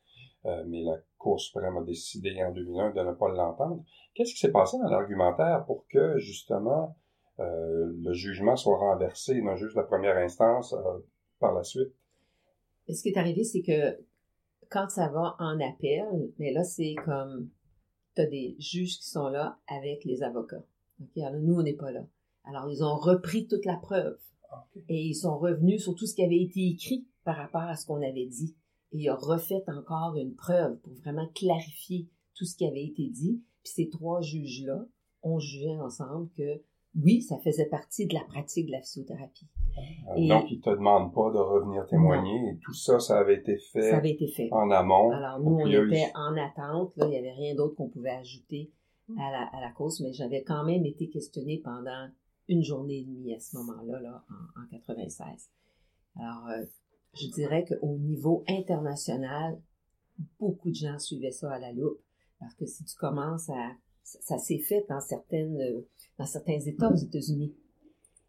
euh, 0.46 0.64
mais 0.66 0.82
la 0.82 0.96
Cour 1.18 1.38
suprême 1.38 1.76
a 1.76 1.82
décidé 1.82 2.42
en 2.42 2.52
2001 2.52 2.92
de 2.92 3.00
ne 3.00 3.12
pas 3.12 3.28
l'entendre. 3.28 3.84
Qu'est-ce 4.14 4.32
qui 4.32 4.40
s'est 4.40 4.52
passé 4.52 4.78
dans 4.78 4.88
l'argumentaire 4.88 5.64
pour 5.66 5.86
que, 5.88 6.18
justement, 6.18 6.96
euh, 7.40 7.92
le 8.02 8.12
jugement 8.12 8.56
soit 8.56 8.78
renversé 8.78 9.40
d'un 9.40 9.56
juge 9.56 9.74
de 9.74 9.80
la 9.80 9.86
première 9.86 10.16
instance 10.16 10.72
euh, 10.72 10.98
par 11.38 11.52
la 11.52 11.62
suite? 11.62 11.92
Ce 12.88 13.02
qui 13.02 13.10
est 13.10 13.18
arrivé, 13.18 13.44
c'est 13.44 13.62
que 13.62 14.02
quand 14.70 14.88
ça 14.88 15.08
va 15.08 15.36
en 15.38 15.60
appel, 15.60 16.32
mais 16.38 16.52
là, 16.52 16.64
c'est 16.64 16.94
comme, 17.04 17.50
tu 18.16 18.22
as 18.22 18.26
des 18.26 18.56
juges 18.58 18.98
qui 18.98 19.08
sont 19.08 19.28
là 19.28 19.58
avec 19.68 20.04
les 20.04 20.22
avocats. 20.22 20.64
OK? 21.00 21.22
Alors, 21.22 21.40
nous, 21.40 21.54
on 21.54 21.62
n'est 21.62 21.74
pas 21.74 21.92
là. 21.92 22.04
Alors, 22.44 22.70
ils 22.70 22.82
ont 22.82 22.96
repris 22.96 23.46
toute 23.46 23.66
la 23.66 23.76
preuve 23.76 24.18
et 24.88 25.02
ils 25.02 25.14
sont 25.14 25.38
revenus 25.38 25.82
sur 25.82 25.94
tout 25.94 26.06
ce 26.06 26.14
qui 26.14 26.24
avait 26.24 26.40
été 26.40 26.66
écrit 26.68 27.06
par 27.24 27.36
rapport 27.36 27.62
à 27.62 27.76
ce 27.76 27.86
qu'on 27.86 28.02
avait 28.02 28.26
dit. 28.26 28.56
Et 28.92 28.98
ils 29.02 29.10
ont 29.10 29.16
refait 29.16 29.62
encore 29.68 30.16
une 30.16 30.34
preuve 30.34 30.76
pour 30.80 30.92
vraiment 30.94 31.26
clarifier 31.34 32.08
tout 32.34 32.44
ce 32.44 32.56
qui 32.56 32.66
avait 32.66 32.84
été 32.84 33.08
dit. 33.08 33.42
Puis 33.62 33.72
ces 33.72 33.88
trois 33.88 34.20
juges-là 34.20 34.84
ont 35.22 35.38
jugé 35.38 35.78
ensemble 35.80 36.28
que 36.36 36.62
oui, 37.00 37.22
ça 37.22 37.38
faisait 37.38 37.66
partie 37.66 38.06
de 38.06 38.14
la 38.14 38.24
pratique 38.24 38.66
de 38.66 38.72
la 38.72 38.80
physiothérapie. 38.80 39.46
Euh, 39.78 40.14
Et- 40.16 40.28
Donc, 40.28 40.50
ils 40.50 40.60
te 40.60 40.70
demandent 40.70 41.14
pas 41.14 41.30
de 41.30 41.38
revenir 41.38 41.86
témoigner. 41.86 42.50
Et 42.50 42.58
tout 42.64 42.72
ça, 42.74 42.98
ça 42.98 43.18
avait 43.20 43.36
été 43.36 43.56
fait 43.58 43.90
Ça 43.90 43.98
avait 43.98 44.10
été 44.10 44.26
fait. 44.26 44.48
en 44.50 44.70
amont. 44.72 45.12
Alors, 45.12 45.38
nous, 45.38 45.54
on 45.60 45.66
il 45.66 45.76
a 45.76 45.80
eu- 45.82 45.88
était 45.88 46.10
en 46.16 46.36
attente. 46.36 46.96
Là, 46.96 47.06
il 47.06 47.10
n'y 47.10 47.18
avait 47.18 47.30
rien 47.32 47.54
d'autre 47.54 47.76
qu'on 47.76 47.88
pouvait 47.88 48.10
ajouter 48.10 48.72
à 49.18 49.30
la, 49.30 49.48
à 49.52 49.60
la 49.60 49.70
cause, 49.70 50.00
mais 50.00 50.12
j'avais 50.12 50.42
quand 50.42 50.64
même 50.64 50.84
été 50.84 51.08
questionnée 51.08 51.60
pendant 51.62 52.08
une 52.48 52.64
journée 52.64 52.98
et 52.98 53.04
demie 53.04 53.34
à 53.34 53.38
ce 53.38 53.56
moment-là, 53.58 54.00
là, 54.00 54.24
en, 54.28 54.62
en 54.62 54.66
96. 54.70 55.48
Alors, 56.16 56.48
euh, 56.48 56.64
je 57.14 57.26
dirais 57.28 57.64
qu'au 57.64 57.96
niveau 57.96 58.44
international, 58.48 59.60
beaucoup 60.38 60.70
de 60.70 60.74
gens 60.74 60.98
suivaient 60.98 61.30
ça 61.30 61.52
à 61.52 61.58
la 61.58 61.72
loupe, 61.72 62.00
parce 62.38 62.54
que 62.54 62.66
si 62.66 62.84
tu 62.84 62.96
commences 62.96 63.48
à... 63.50 63.72
Ça, 64.02 64.38
s'est 64.38 64.58
fait 64.58 64.84
dans, 64.88 65.00
certaines, 65.00 65.60
euh, 65.60 65.86
dans 66.18 66.26
certains 66.26 66.58
États 66.58 66.90
aux 66.90 66.96
États-Unis, 66.96 67.54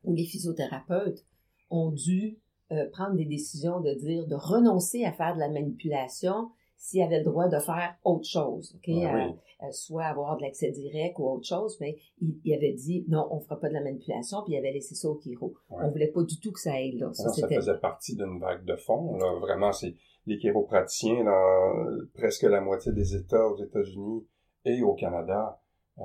où 0.04 0.14
les 0.14 0.26
physiothérapeutes 0.26 1.26
ont 1.72 1.92
dû 1.92 2.38
euh, 2.72 2.88
prendre 2.92 3.16
des 3.16 3.26
décisions 3.26 3.82
de 3.82 3.94
dire, 3.96 4.28
de 4.28 4.36
renoncer 4.36 5.06
à 5.06 5.12
faire 5.12 5.34
de 5.34 5.40
la 5.40 5.50
manipulation 5.50 6.52
s'ils 6.84 7.04
avaient 7.04 7.20
le 7.20 7.26
droit 7.26 7.48
de 7.48 7.60
faire 7.60 7.96
autre 8.04 8.26
chose, 8.28 8.76
ok? 8.76 8.90
Euh, 8.90 9.14
oui. 9.14 9.36
euh, 9.62 9.72
soit 9.72 10.06
avoir 10.06 10.36
de 10.38 10.42
l'accès 10.42 10.72
direct 10.72 11.20
ou 11.20 11.30
autre 11.30 11.46
chose, 11.46 11.78
mais 11.80 11.96
il, 12.20 12.40
il 12.44 12.56
avait 12.56 12.74
dit 12.74 13.06
non, 13.08 13.28
on 13.30 13.40
fera 13.40 13.60
pas 13.60 13.70
de 13.70 13.74
la 13.76 13.84
manipulation, 13.84 14.42
puis 14.44 14.54
il 14.54 14.58
avait 14.58 14.72
laissé 14.72 14.96
ça 14.96 15.08
au 15.08 15.20
chiro. 15.22 15.54
Ouais. 15.70 15.84
On 15.86 15.92
voulait 15.92 16.08
pas 16.12 16.24
du 16.24 16.40
tout 16.40 16.52
que 16.52 16.60
ça 16.60 16.74
aille 16.74 16.98
là. 16.98 17.14
Ça, 17.14 17.30
ça 17.30 17.48
faisait 17.48 17.78
partie 17.78 18.16
d'une 18.16 18.40
vague 18.40 18.66
de 18.66 18.76
fond. 18.76 19.16
Là. 19.18 19.40
Vraiment, 19.40 19.72
c'est 19.72 19.94
les 20.26 20.40
chiropraticiens 20.40 21.24
dans 21.24 21.86
presque 22.16 22.44
la 22.44 22.62
moitié 22.62 22.92
des 22.94 23.16
États 23.16 23.48
aux 23.48 23.64
États-Unis 23.64 24.26
et 24.66 24.82
au 24.82 24.96
Canada 24.96 25.62
euh, 26.00 26.04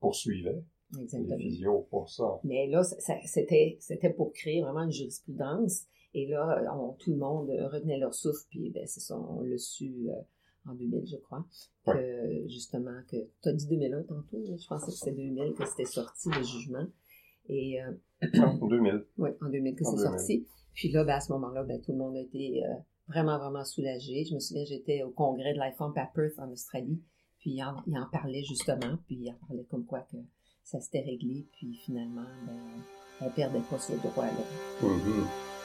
poursuivaient 0.00 0.60
les 0.96 1.02
exactement. 1.02 1.36
physios 1.36 1.86
pour 1.88 2.08
ça. 2.08 2.40
Mais 2.42 2.66
là, 2.66 2.82
c'était 2.82 4.10
pour 4.16 4.32
créer 4.32 4.60
vraiment 4.62 4.82
une 4.82 4.90
jurisprudence. 4.90 5.84
Et 6.14 6.26
là, 6.26 6.74
on- 6.74 6.92
tout 6.94 7.10
le 7.10 7.16
monde 7.18 7.50
retenait 7.50 7.98
leur 7.98 8.14
souffle, 8.14 8.44
puis 8.50 8.70
ben, 8.70 8.86
c'est 8.86 9.00
ça, 9.00 9.18
on 9.18 9.40
l'a 9.42 9.58
su 9.58 10.08
euh, 10.10 10.70
en 10.70 10.74
2000, 10.74 11.06
je 11.06 11.16
crois. 11.16 11.44
Que, 11.86 12.48
justement, 12.48 12.98
que 13.10 13.16
tu 13.42 13.48
as 13.48 13.52
dit 13.52 13.66
2001 13.68 14.02
tantôt, 14.02 14.42
je 14.44 14.66
pensais 14.66 14.86
que 14.86 14.92
c'était 14.92 15.12
2000 15.12 15.54
que 15.54 15.66
c'était 15.66 15.84
sorti 15.84 16.28
le 16.30 16.42
jugement. 16.42 16.86
Et 17.48 17.80
euh, 17.82 17.92
En 18.42 18.66
2000. 18.66 19.04
Oui, 19.18 19.30
en 19.40 19.48
2000 19.48 19.74
que 19.74 19.84
c'est 19.84 19.96
2000. 19.96 20.06
sorti. 20.06 20.46
Puis 20.74 20.90
là, 20.90 21.04
ben, 21.04 21.14
à 21.14 21.20
ce 21.20 21.32
moment-là, 21.32 21.62
ben, 21.64 21.80
tout 21.80 21.92
le 21.92 21.98
monde 21.98 22.16
a 22.16 22.20
été 22.20 22.62
euh, 22.64 22.68
vraiment, 23.08 23.38
vraiment 23.38 23.64
soulagé. 23.64 24.24
Je 24.24 24.34
me 24.34 24.40
souviens, 24.40 24.64
j'étais 24.64 25.02
au 25.02 25.10
congrès 25.10 25.54
de 25.54 25.58
l'IFOMP 25.58 25.96
à 25.96 26.06
Perth, 26.14 26.38
en 26.38 26.50
Australie. 26.50 27.00
Puis 27.38 27.50
il 27.52 27.62
en, 27.62 27.76
il 27.86 27.96
en 27.98 28.06
parlait 28.10 28.42
justement. 28.42 28.98
Puis 29.06 29.16
il 29.16 29.30
en 29.30 29.46
parlait 29.46 29.64
comme 29.70 29.84
quoi 29.86 30.00
que 30.10 30.16
ça 30.64 30.80
s'était 30.80 31.00
réglé. 31.00 31.46
Puis 31.52 31.74
finalement, 31.84 32.26
ben, 32.46 32.58
on 33.22 33.30
perdait 33.30 33.60
pas 33.70 33.78
ce 33.78 33.92
droit-là. 33.92 34.44
Mhm. 34.82 35.24
I 35.24 35.57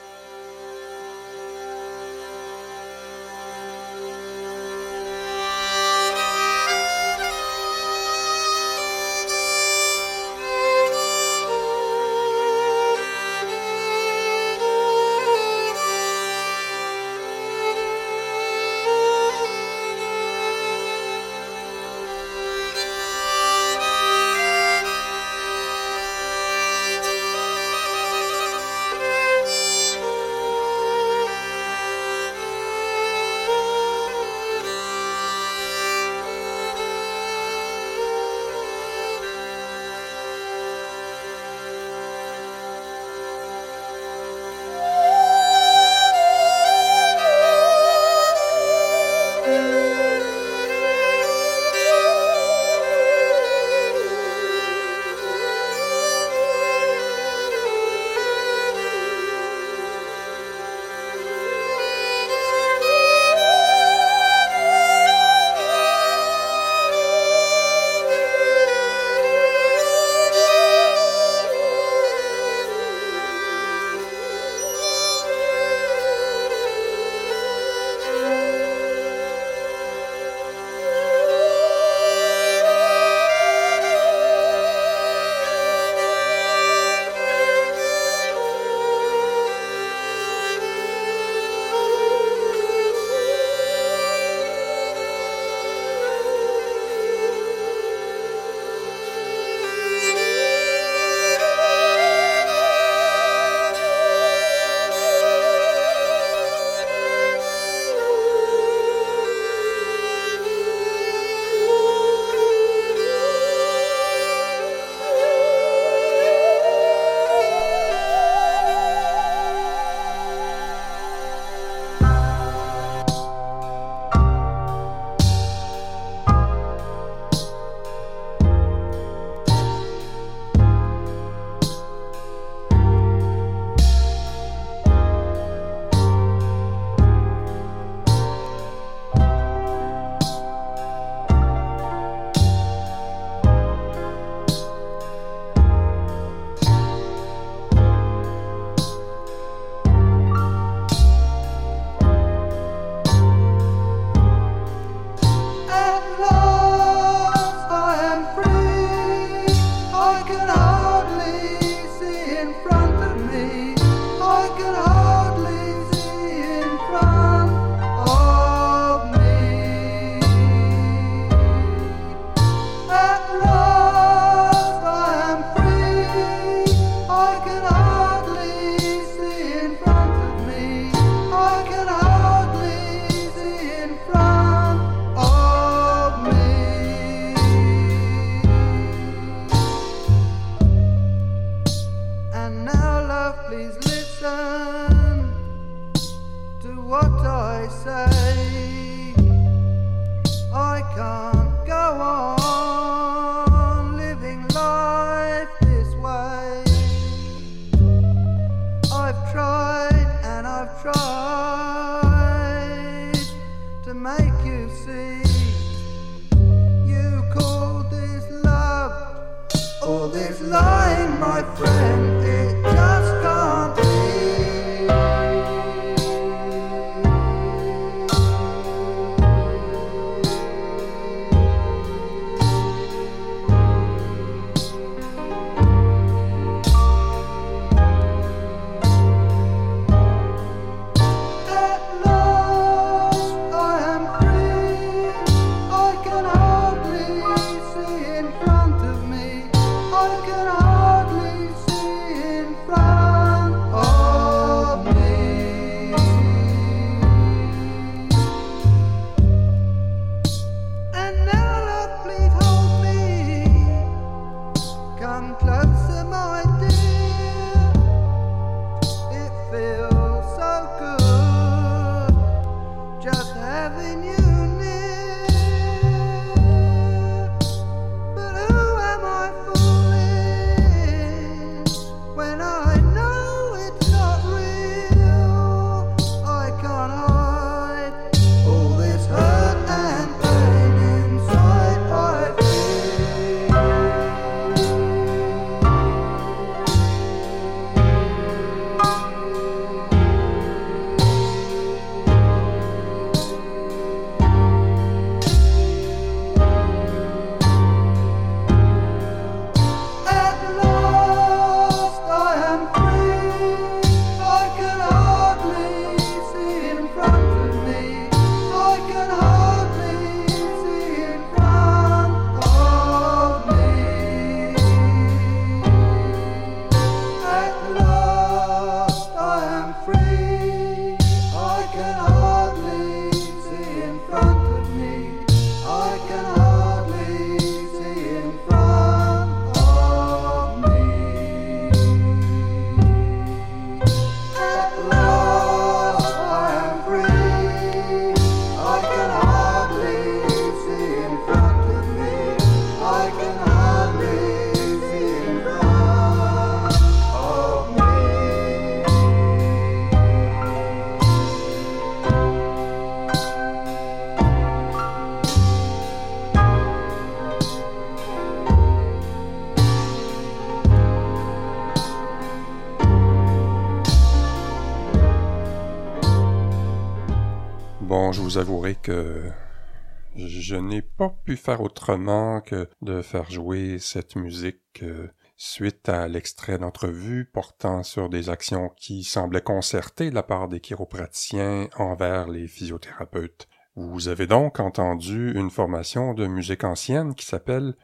je 380.44 380.56
n'ai 380.56 380.82
pas 380.82 381.08
pu 381.24 381.36
faire 381.36 381.62
autrement 381.62 382.42
que 382.42 382.68
de 382.82 383.00
faire 383.00 383.30
jouer 383.30 383.78
cette 383.78 384.14
musique 384.14 384.82
euh, 384.82 385.08
suite 385.38 385.88
à 385.88 386.06
l'extrait 386.06 386.58
d'entrevue 386.58 387.24
portant 387.24 387.82
sur 387.82 388.10
des 388.10 388.28
actions 388.28 388.68
qui 388.76 389.04
semblaient 389.04 389.40
concertées 389.40 390.10
de 390.10 390.14
la 390.14 390.22
part 390.22 390.48
des 390.48 390.60
chiropraticiens 390.60 391.68
envers 391.78 392.28
les 392.28 392.46
physiothérapeutes. 392.46 393.48
Vous 393.74 394.08
avez 394.08 394.26
donc 394.26 394.60
entendu 394.60 395.32
une 395.34 395.50
formation 395.50 396.12
de 396.12 396.26
musique 396.26 396.64
ancienne 396.64 397.14
qui 397.14 397.24
s'appelle 397.24 397.74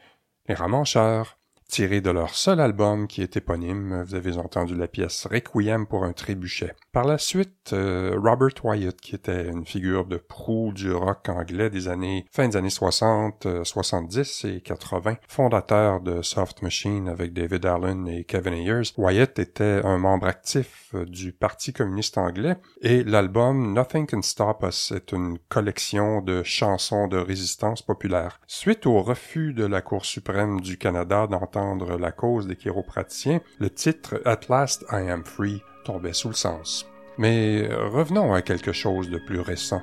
Les 0.47 0.53
Ramancheurs. 0.53 1.39
Tiré 1.71 2.01
de 2.01 2.11
leur 2.11 2.35
seul 2.35 2.59
album 2.59 3.07
qui 3.07 3.21
est 3.21 3.37
éponyme. 3.37 4.03
Vous 4.03 4.15
avez 4.15 4.35
entendu 4.37 4.75
la 4.75 4.89
pièce 4.89 5.25
Requiem 5.25 5.87
pour 5.87 6.03
un 6.03 6.11
trébuchet. 6.11 6.73
Par 6.91 7.05
la 7.05 7.17
suite, 7.17 7.71
euh, 7.71 8.19
Robert 8.21 8.65
Wyatt, 8.65 8.99
qui 8.99 9.15
était 9.15 9.47
une 9.47 9.65
figure 9.65 10.05
de 10.05 10.17
proue 10.17 10.73
du 10.73 10.91
rock 10.91 11.29
anglais 11.29 11.69
des 11.69 11.87
années 11.87 12.25
fin 12.29 12.49
des 12.49 12.57
années 12.57 12.69
60, 12.69 13.45
euh, 13.45 13.63
70 13.63 14.43
et 14.45 14.59
80, 14.59 15.15
fondateur 15.29 16.01
de 16.01 16.21
Soft 16.21 16.61
Machine 16.61 17.07
avec 17.07 17.31
David 17.31 17.65
Allen 17.65 18.05
et 18.05 18.25
Kevin 18.25 18.53
Ayers. 18.53 18.91
Wyatt 18.97 19.39
était 19.39 19.79
un 19.85 19.97
membre 19.97 20.27
actif 20.27 20.89
euh, 20.93 21.05
du 21.05 21.31
Parti 21.31 21.71
communiste 21.71 22.17
anglais 22.17 22.57
et 22.81 23.05
l'album 23.05 23.73
Nothing 23.73 24.07
Can 24.07 24.23
Stop 24.23 24.65
Us 24.67 24.91
est 24.91 25.13
une 25.13 25.37
collection 25.47 26.21
de 26.21 26.43
chansons 26.43 27.07
de 27.07 27.17
résistance 27.17 27.81
populaire. 27.81 28.41
Suite 28.45 28.85
au 28.85 29.01
refus 29.01 29.53
de 29.53 29.65
la 29.65 29.81
Cour 29.81 30.03
suprême 30.03 30.59
du 30.59 30.77
Canada 30.77 31.27
d'entendre 31.27 31.60
la 31.99 32.11
cause 32.11 32.47
des 32.47 32.55
chiropraticiens, 32.55 33.41
le 33.59 33.69
titre 33.69 34.21
At 34.25 34.41
Last 34.49 34.85
I 34.91 35.09
Am 35.09 35.23
Free 35.23 35.61
tombait 35.85 36.13
sous 36.13 36.29
le 36.29 36.33
sens. 36.35 36.87
Mais 37.17 37.67
revenons 37.67 38.33
à 38.33 38.41
quelque 38.41 38.71
chose 38.71 39.09
de 39.09 39.17
plus 39.17 39.39
récent. 39.39 39.81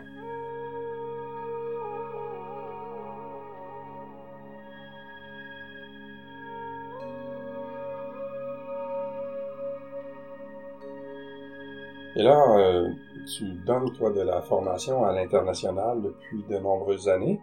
Et 12.19 12.23
là, 12.25 12.43
euh, 12.59 12.89
tu 13.37 13.45
donnes, 13.65 13.93
toi, 13.93 14.11
de 14.11 14.23
la 14.23 14.43
formation 14.43 15.05
à 15.05 15.13
l'international 15.13 16.03
depuis 16.03 16.43
de 16.51 16.59
nombreuses 16.59 17.09
années, 17.09 17.41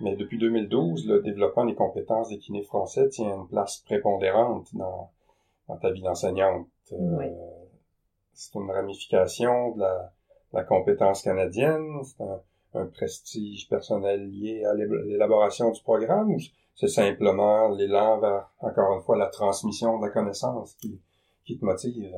mais 0.00 0.16
depuis 0.16 0.38
2012, 0.38 1.06
le 1.06 1.20
développement 1.22 1.64
des 1.66 1.74
compétences 1.74 2.28
des 2.28 2.38
kinés 2.38 2.62
français 2.62 3.08
tient 3.08 3.34
une 3.36 3.48
place 3.48 3.78
prépondérante 3.86 4.68
dans, 4.74 5.10
dans 5.68 5.76
ta 5.78 5.90
vie 5.90 6.02
d'enseignante. 6.02 6.66
Euh, 6.92 6.96
Oui. 7.18 7.26
C'est 8.34 8.54
une 8.54 8.70
ramification 8.70 9.72
de 9.74 9.80
la, 9.80 10.12
de 10.52 10.58
la 10.58 10.64
compétence 10.64 11.22
canadienne, 11.22 11.86
c'est 12.04 12.22
un, 12.22 12.40
un 12.74 12.86
prestige 12.86 13.68
personnel 13.68 14.28
lié 14.30 14.64
à 14.64 14.74
l'é- 14.74 14.86
l'élaboration 15.06 15.70
du 15.70 15.80
programme, 15.82 16.32
ou 16.34 16.38
c'est 16.74 16.88
simplement 16.88 17.68
l'élan 17.70 18.20
vers, 18.20 18.50
encore 18.60 18.94
une 18.94 19.02
fois, 19.02 19.16
la 19.16 19.28
transmission 19.28 19.98
de 19.98 20.06
la 20.06 20.12
connaissance 20.12 20.74
qui, 20.74 21.00
qui 21.46 21.58
te 21.58 21.64
motive? 21.64 22.12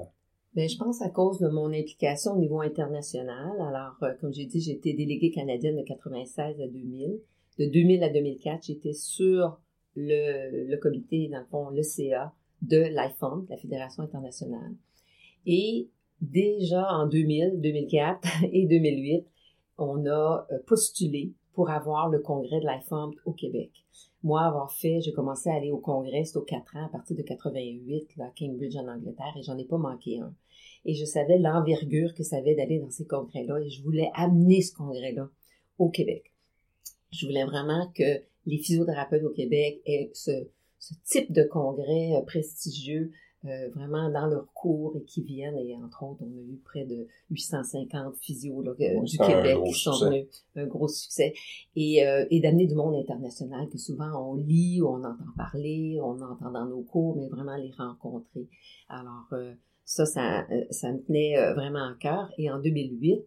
Ben, 0.55 0.69
je 0.69 0.77
pense 0.77 1.01
à 1.03 1.11
cause 1.11 1.39
de 1.39 1.49
mon 1.49 1.73
implication 1.73 2.33
au 2.33 2.39
niveau 2.39 2.61
international. 2.63 3.53
Alors, 3.61 3.95
euh, 4.03 4.15
comme 4.21 4.33
j'ai 4.33 4.47
dit, 4.47 4.61
j'étais 4.61 4.95
déléguée 4.95 5.31
canadienne 5.31 5.77
de 5.77 5.83
96 5.83 6.61
à 6.61 6.67
2000. 6.67 7.21
De 7.59 7.67
2000 7.67 8.05
à 8.05 8.09
2004, 8.09 8.67
j'étais 8.67 8.93
sur 8.93 9.61
le, 9.97 10.77
comité, 10.77 11.29
dans 11.29 11.41
le 11.41 11.47
fond, 11.47 11.71
le 11.71 11.83
CA 11.83 12.33
de 12.63 12.79
l'IFOM, 12.79 13.47
la 13.49 13.57
Fédération 13.57 14.03
internationale. 14.05 14.75
Et 15.47 15.89
déjà 16.21 16.87
en 16.93 17.07
2000, 17.07 17.61
2004 17.61 18.45
et 18.53 18.67
2008, 18.67 19.27
on 19.79 20.07
a 20.07 20.47
euh, 20.51 20.59
postulé 20.67 21.33
pour 21.53 21.71
avoir 21.71 22.09
le 22.09 22.21
congrès 22.21 22.61
de 22.61 22.67
l'IFOM 22.67 23.13
au 23.25 23.33
Québec. 23.33 23.71
Moi, 24.23 24.41
avoir 24.43 24.73
fait, 24.73 25.01
j'ai 25.01 25.13
commencé 25.13 25.49
à 25.51 25.55
aller 25.55 25.73
au 25.73 25.79
congrès, 25.79 26.25
c'était 26.25 26.39
aux 26.39 26.43
4 26.43 26.77
ans, 26.77 26.87
à 26.87 26.89
partir 26.89 27.17
de 27.17 27.23
88, 27.23 28.17
là, 28.17 28.27
à 28.27 28.33
Cambridge 28.39 28.77
en 28.77 28.89
Angleterre, 28.89 29.35
et 29.37 29.43
j'en 29.43 29.59
ai 29.59 29.65
pas 29.65 29.79
manqué 29.79 30.19
un. 30.19 30.33
Et 30.85 30.95
je 30.95 31.05
savais 31.05 31.39
l'envergure 31.39 32.15
que 32.15 32.23
ça 32.23 32.37
avait 32.37 32.55
d'aller 32.55 32.79
dans 32.79 32.91
ces 32.91 33.07
congrès-là, 33.07 33.61
et 33.61 33.71
je 33.71 33.83
voulais 33.83 34.11
amener 34.15 34.61
ce 34.61 34.75
congrès-là 34.75 35.29
au 35.79 35.89
Québec. 35.89 36.33
Je 37.11 37.27
voulais 37.27 37.45
vraiment 37.45 37.91
que 37.95 38.23
les 38.47 38.59
physiothérapeutes 38.59 39.25
au 39.25 39.31
Québec 39.31 39.81
aient 39.87 40.11
ce, 40.15 40.47
ce 40.79 40.95
type 41.05 41.33
de 41.33 41.43
congrès 41.43 42.15
euh, 42.15 42.23
prestigieux 42.23 43.13
euh, 43.45 43.69
vraiment 43.69 44.11
dans 44.11 44.27
leur 44.27 44.53
cours 44.53 44.97
et 44.97 45.05
qui 45.05 45.23
viennent. 45.23 45.57
Et 45.59 45.77
entre 45.77 46.03
autres, 46.03 46.23
on 46.23 46.37
a 46.37 46.41
eu 46.41 46.61
près 46.65 46.85
de 46.85 47.07
850 47.31 48.17
physios 48.17 48.63
là, 48.63 48.73
euh, 48.73 49.01
du 49.03 49.17
Québec 49.17 49.59
qui 49.65 49.75
sont 49.75 49.93
succès. 49.93 50.11
venus. 50.11 50.27
Un 50.57 50.67
gros 50.67 50.89
succès. 50.89 51.35
Et, 51.77 52.05
euh, 52.05 52.27
et 52.31 52.41
d'amener 52.41 52.67
du 52.67 52.75
monde 52.75 52.97
international 52.97 53.69
que 53.69 53.79
souvent 53.79 54.11
on 54.33 54.35
lit, 54.35 54.81
on 54.83 55.05
entend 55.05 55.33
parler, 55.37 56.01
on 56.03 56.21
entend 56.21 56.51
dans 56.51 56.67
nos 56.67 56.83
cours, 56.83 57.17
mais 57.17 57.29
vraiment 57.29 57.57
les 57.57 57.71
rencontrer. 57.79 58.49
Alors, 58.89 59.29
euh, 59.33 59.55
ça, 59.85 60.05
ça, 60.05 60.45
euh, 60.51 60.65
ça 60.71 60.93
me 60.93 60.99
tenait 60.99 61.37
vraiment 61.55 61.91
à 61.91 61.95
cœur. 61.95 62.33
Et 62.39 62.51
en 62.51 62.59
2008, 62.59 63.21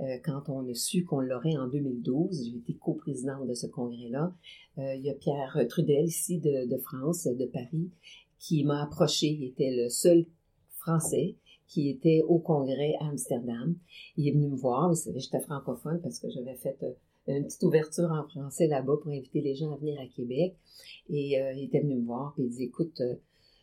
euh, 0.00 0.18
quand 0.24 0.48
on 0.48 0.66
a 0.68 0.74
su 0.74 1.04
qu'on 1.04 1.20
l'aurait 1.20 1.56
en 1.56 1.68
2012, 1.68 2.48
j'ai 2.50 2.56
été 2.56 2.74
coprésidente 2.74 3.46
de 3.46 3.54
ce 3.54 3.66
congrès-là. 3.66 4.34
Euh, 4.78 4.94
il 4.94 5.04
y 5.04 5.10
a 5.10 5.14
Pierre 5.14 5.58
Trudel 5.68 6.06
ici 6.06 6.38
de, 6.38 6.76
France, 6.78 7.26
de 7.26 7.44
Paris, 7.46 7.90
qui 8.38 8.64
m'a 8.64 8.82
approché. 8.82 9.26
Il 9.26 9.44
était 9.44 9.70
le 9.70 9.88
seul 9.90 10.26
Français 10.78 11.36
qui 11.66 11.88
était 11.88 12.22
au 12.26 12.38
congrès 12.38 12.94
à 13.00 13.08
Amsterdam. 13.08 13.76
Il 14.16 14.26
est 14.26 14.32
venu 14.32 14.48
me 14.48 14.56
voir, 14.56 14.88
vous 14.88 14.94
savez, 14.94 15.20
j'étais 15.20 15.40
francophone 15.40 16.00
parce 16.02 16.18
que 16.18 16.28
j'avais 16.30 16.56
fait 16.56 16.76
euh, 16.82 16.92
une 17.28 17.44
petite 17.44 17.62
ouverture 17.62 18.10
en 18.10 18.26
français 18.26 18.66
là-bas 18.66 18.96
pour 19.02 19.12
inviter 19.12 19.40
les 19.40 19.54
gens 19.54 19.72
à 19.72 19.76
venir 19.76 20.00
à 20.00 20.06
Québec. 20.06 20.56
Et 21.10 21.36
il 21.56 21.64
était 21.64 21.80
venu 21.80 21.96
me 21.96 22.04
voir, 22.06 22.32
puis 22.34 22.44
il 22.44 22.50
dit, 22.50 22.64
écoute, 22.64 23.00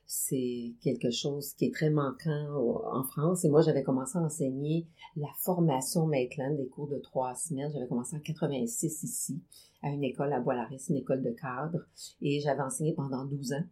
c'est 0.08 0.72
quelque 0.82 1.12
chose 1.12 1.54
qui 1.54 1.66
est 1.66 1.74
très 1.74 1.90
manquant 1.90 2.56
au- 2.56 2.82
en 2.92 3.04
France. 3.04 3.44
Et 3.46 3.50
moi, 3.50 3.62
j'avais 3.62 3.84
commencé 3.84 4.18
à 4.18 4.22
enseigner 4.22 4.88
la 5.18 5.28
formation 5.40 6.08
Maitland, 6.08 6.56
des 6.58 6.68
cours 6.68 6.88
de 6.88 6.98
trois 6.98 7.36
semaines. 7.36 7.72
J'avais 7.74 7.88
commencé 7.88 8.16
en 8.16 8.20
86 8.22 9.04
ici, 9.04 9.40
à 9.84 9.90
une 9.90 10.04
école 10.04 10.32
à 10.34 10.40
Bois-Laris, 10.40 10.86
une 10.90 10.96
école 10.98 11.22
de 11.24 11.32
cadre. 11.32 11.86
Et 12.22 12.40
j'avais 12.40 12.62
enseigné 12.62 12.94
pendant 12.94 13.26
12 13.26 13.52
ans. 13.54 13.64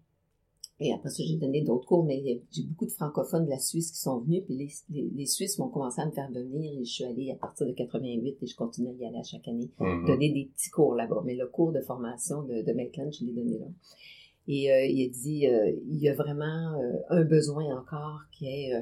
Et 0.82 0.92
après 0.92 1.10
ça, 1.10 1.24
j'ai 1.26 1.38
donné 1.38 1.62
d'autres 1.62 1.86
cours, 1.88 2.04
mais 2.04 2.22
j'ai 2.52 2.64
beaucoup 2.64 2.86
de 2.86 2.92
francophones 2.92 3.46
de 3.46 3.50
la 3.50 3.60
Suisse 3.60 3.92
qui 3.92 3.98
sont 4.00 4.20
venus, 4.20 4.44
puis 4.44 4.56
les, 4.58 4.70
les, 4.90 5.10
les 5.16 5.26
Suisses 5.26 5.58
m'ont 5.58 5.70
commencé 5.70 6.02
à 6.02 6.06
me 6.06 6.12
faire 6.12 6.30
venir, 6.30 6.70
et 6.82 6.84
je 6.84 6.92
suis 6.92 7.06
allée 7.06 7.32
à 7.32 7.36
partir 7.36 7.66
de 7.66 7.72
88, 7.72 8.38
et 8.42 8.46
je 8.46 8.56
continue 8.58 8.90
à 8.90 8.92
y 8.92 9.06
aller 9.06 9.18
à 9.18 9.24
chaque 9.24 9.48
année 9.48 9.70
Mhm. 9.80 10.06
donner 10.06 10.34
des 10.34 10.50
petits 10.54 10.70
cours 10.72 10.94
là-bas. 10.96 11.22
Mais 11.24 11.36
le 11.36 11.48
cours 11.48 11.72
de 11.72 11.80
formation 11.80 12.44
de, 12.44 12.62
de 12.62 12.74
Maitland, 12.74 13.10
je 13.14 13.24
l'ai 13.24 13.32
donné 13.32 13.58
là. 13.58 13.68
Et 14.48 14.72
euh, 14.72 14.86
il 14.86 15.06
a 15.06 15.10
dit, 15.10 15.48
euh, 15.48 15.72
il 15.88 15.98
y 15.98 16.10
a 16.10 16.14
vraiment 16.14 16.80
euh, 16.80 16.98
un 17.10 17.24
besoin 17.24 17.78
encore 17.78 18.22
qui 18.32 18.48
est 18.48 18.74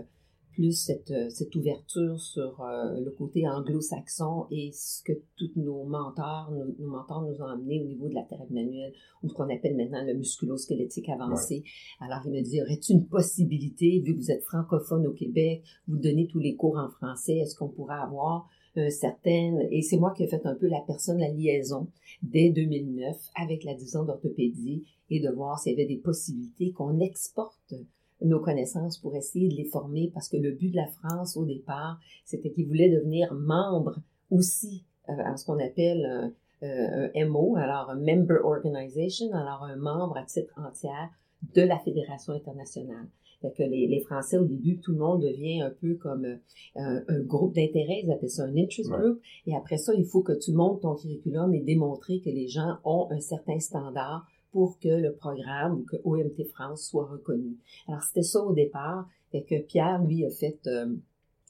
plus 0.51 0.74
cette, 0.74 1.11
cette 1.32 1.55
ouverture 1.55 2.20
sur 2.20 2.63
le 2.63 3.09
côté 3.09 3.47
anglo-saxon 3.47 4.46
et 4.51 4.70
ce 4.71 5.01
que 5.01 5.13
tous 5.36 5.50
nos 5.55 5.83
mentors, 5.83 6.51
nos, 6.51 6.66
nos 6.78 6.92
mentors 6.92 7.24
nous 7.24 7.42
ont 7.42 7.47
amené 7.47 7.82
au 7.82 7.87
niveau 7.87 8.08
de 8.08 8.13
la 8.13 8.21
thérapie 8.21 8.54
manuelle 8.54 8.93
ou 9.24 9.29
ce 9.29 9.33
qu'on 9.33 9.50
appelle 9.50 9.75
maintenant 9.75 10.05
le 10.05 10.13
musculo-squelettique 10.13 11.09
avancé. 11.09 11.63
Alors 12.00 12.20
il 12.25 12.33
me 12.33 12.42
dit, 12.43 12.62
aurait-il 12.62 12.97
une 12.97 13.08
possibilité, 13.08 14.00
vu 14.05 14.13
que 14.13 14.20
vous 14.20 14.29
êtes 14.29 14.43
francophone 14.43 15.08
au 15.08 15.13
Québec, 15.13 15.63
vous 15.87 15.97
donnez 15.97 16.28
tous 16.28 16.39
les 16.39 16.55
cours 16.55 16.78
en 16.78 16.89
français, 16.89 17.37
est-ce 17.37 17.55
qu'on 17.55 17.70
pourrait 17.70 17.96
avoir 17.96 18.47
euh, 18.78 18.89
certaines, 18.89 19.67
et 19.71 19.82
c'est 19.82 19.97
moi 19.97 20.13
qui 20.16 20.24
ai 20.24 20.28
fait 20.28 20.45
un 20.45 20.55
peu 20.55 20.67
la 20.67 20.82
personne, 20.86 21.20
la 21.20 21.29
liaison 21.29 21.87
dès 22.21 22.50
2009 22.50 23.16
avec 23.36 23.63
la 23.63 23.74
division 23.74 24.04
d'orthopédie 24.04 24.83
et 25.09 25.20
de 25.20 25.29
voir 25.29 25.59
s'il 25.59 25.74
y 25.74 25.75
avait 25.75 25.87
des 25.87 26.00
possibilités 26.00 26.71
qu'on 26.71 27.00
exporte 27.00 27.74
nos 28.21 28.39
connaissances 28.39 28.97
pour 28.97 29.16
essayer 29.16 29.50
de 29.50 29.55
les 29.55 29.66
former 29.66 30.09
parce 30.13 30.29
que 30.29 30.37
le 30.37 30.51
but 30.51 30.70
de 30.70 30.78
la 30.78 30.87
France 30.87 31.37
au 31.37 31.45
départ, 31.45 32.00
c'était 32.25 32.51
qu'ils 32.51 32.67
voulaient 32.67 32.89
devenir 32.89 33.33
membres 33.33 34.00
aussi 34.32 34.86
euh, 35.09 35.13
à 35.24 35.37
ce 35.37 35.45
qu'on 35.45 35.59
appelle 35.59 36.33
euh, 36.63 36.66
euh, 36.66 37.09
un 37.16 37.25
MO, 37.28 37.55
alors 37.58 37.89
un 37.89 37.95
Member 37.95 38.43
Organization, 38.43 39.33
alors 39.33 39.63
un 39.63 39.75
membre 39.75 40.17
à 40.17 40.24
titre 40.24 40.54
entière 40.58 41.09
de 41.54 41.62
la 41.62 41.78
Fédération 41.79 42.33
internationale. 42.33 43.08
Fait 43.43 43.51
que 43.51 43.63
les, 43.63 43.87
les 43.87 43.99
Français, 43.99 44.37
au 44.37 44.45
début, 44.45 44.79
tout 44.79 44.93
le 44.93 44.97
monde 44.99 45.21
devient 45.21 45.61
un 45.61 45.70
peu 45.70 45.95
comme 45.95 46.24
euh, 46.25 46.37
un, 47.07 47.20
groupe 47.20 47.53
d'intérêt, 47.53 47.99
ils 48.03 48.11
appellent 48.11 48.29
ça 48.29 48.45
un 48.45 48.55
interest 48.55 48.89
Ouais. 48.89 48.97
group, 48.97 49.20
et 49.45 49.55
après 49.55 49.78
ça, 49.78 49.93
il 49.93 50.05
faut 50.05 50.21
que 50.24 50.32
tu 50.32 50.53
montes 50.53 50.82
ton 50.82 50.95
curriculum 50.95 51.53
et 51.53 51.59
démontrer 51.59 52.20
que 52.21 52.29
les 52.29 52.47
gens 52.47 52.78
ont 52.86 53.07
un 53.11 53.20
certain 53.20 53.59
standard 53.59 54.25
pour 54.53 54.79
que 54.79 54.87
le 54.87 55.13
programme 55.13 55.79
ou 55.79 55.83
que 55.83 55.97
OMT 56.05 56.45
France 56.53 56.87
soit 56.89 57.05
reconnu. 57.05 57.57
Alors, 57.87 58.01
c'était 58.03 58.24
ça 58.24 58.41
au 58.41 58.53
départ. 58.53 59.07
Fait 59.32 59.41
que 59.43 59.61
Pierre, 59.61 60.01
lui, 60.03 60.25
a 60.25 60.29
fait... 60.29 60.59
euh, 60.67 60.95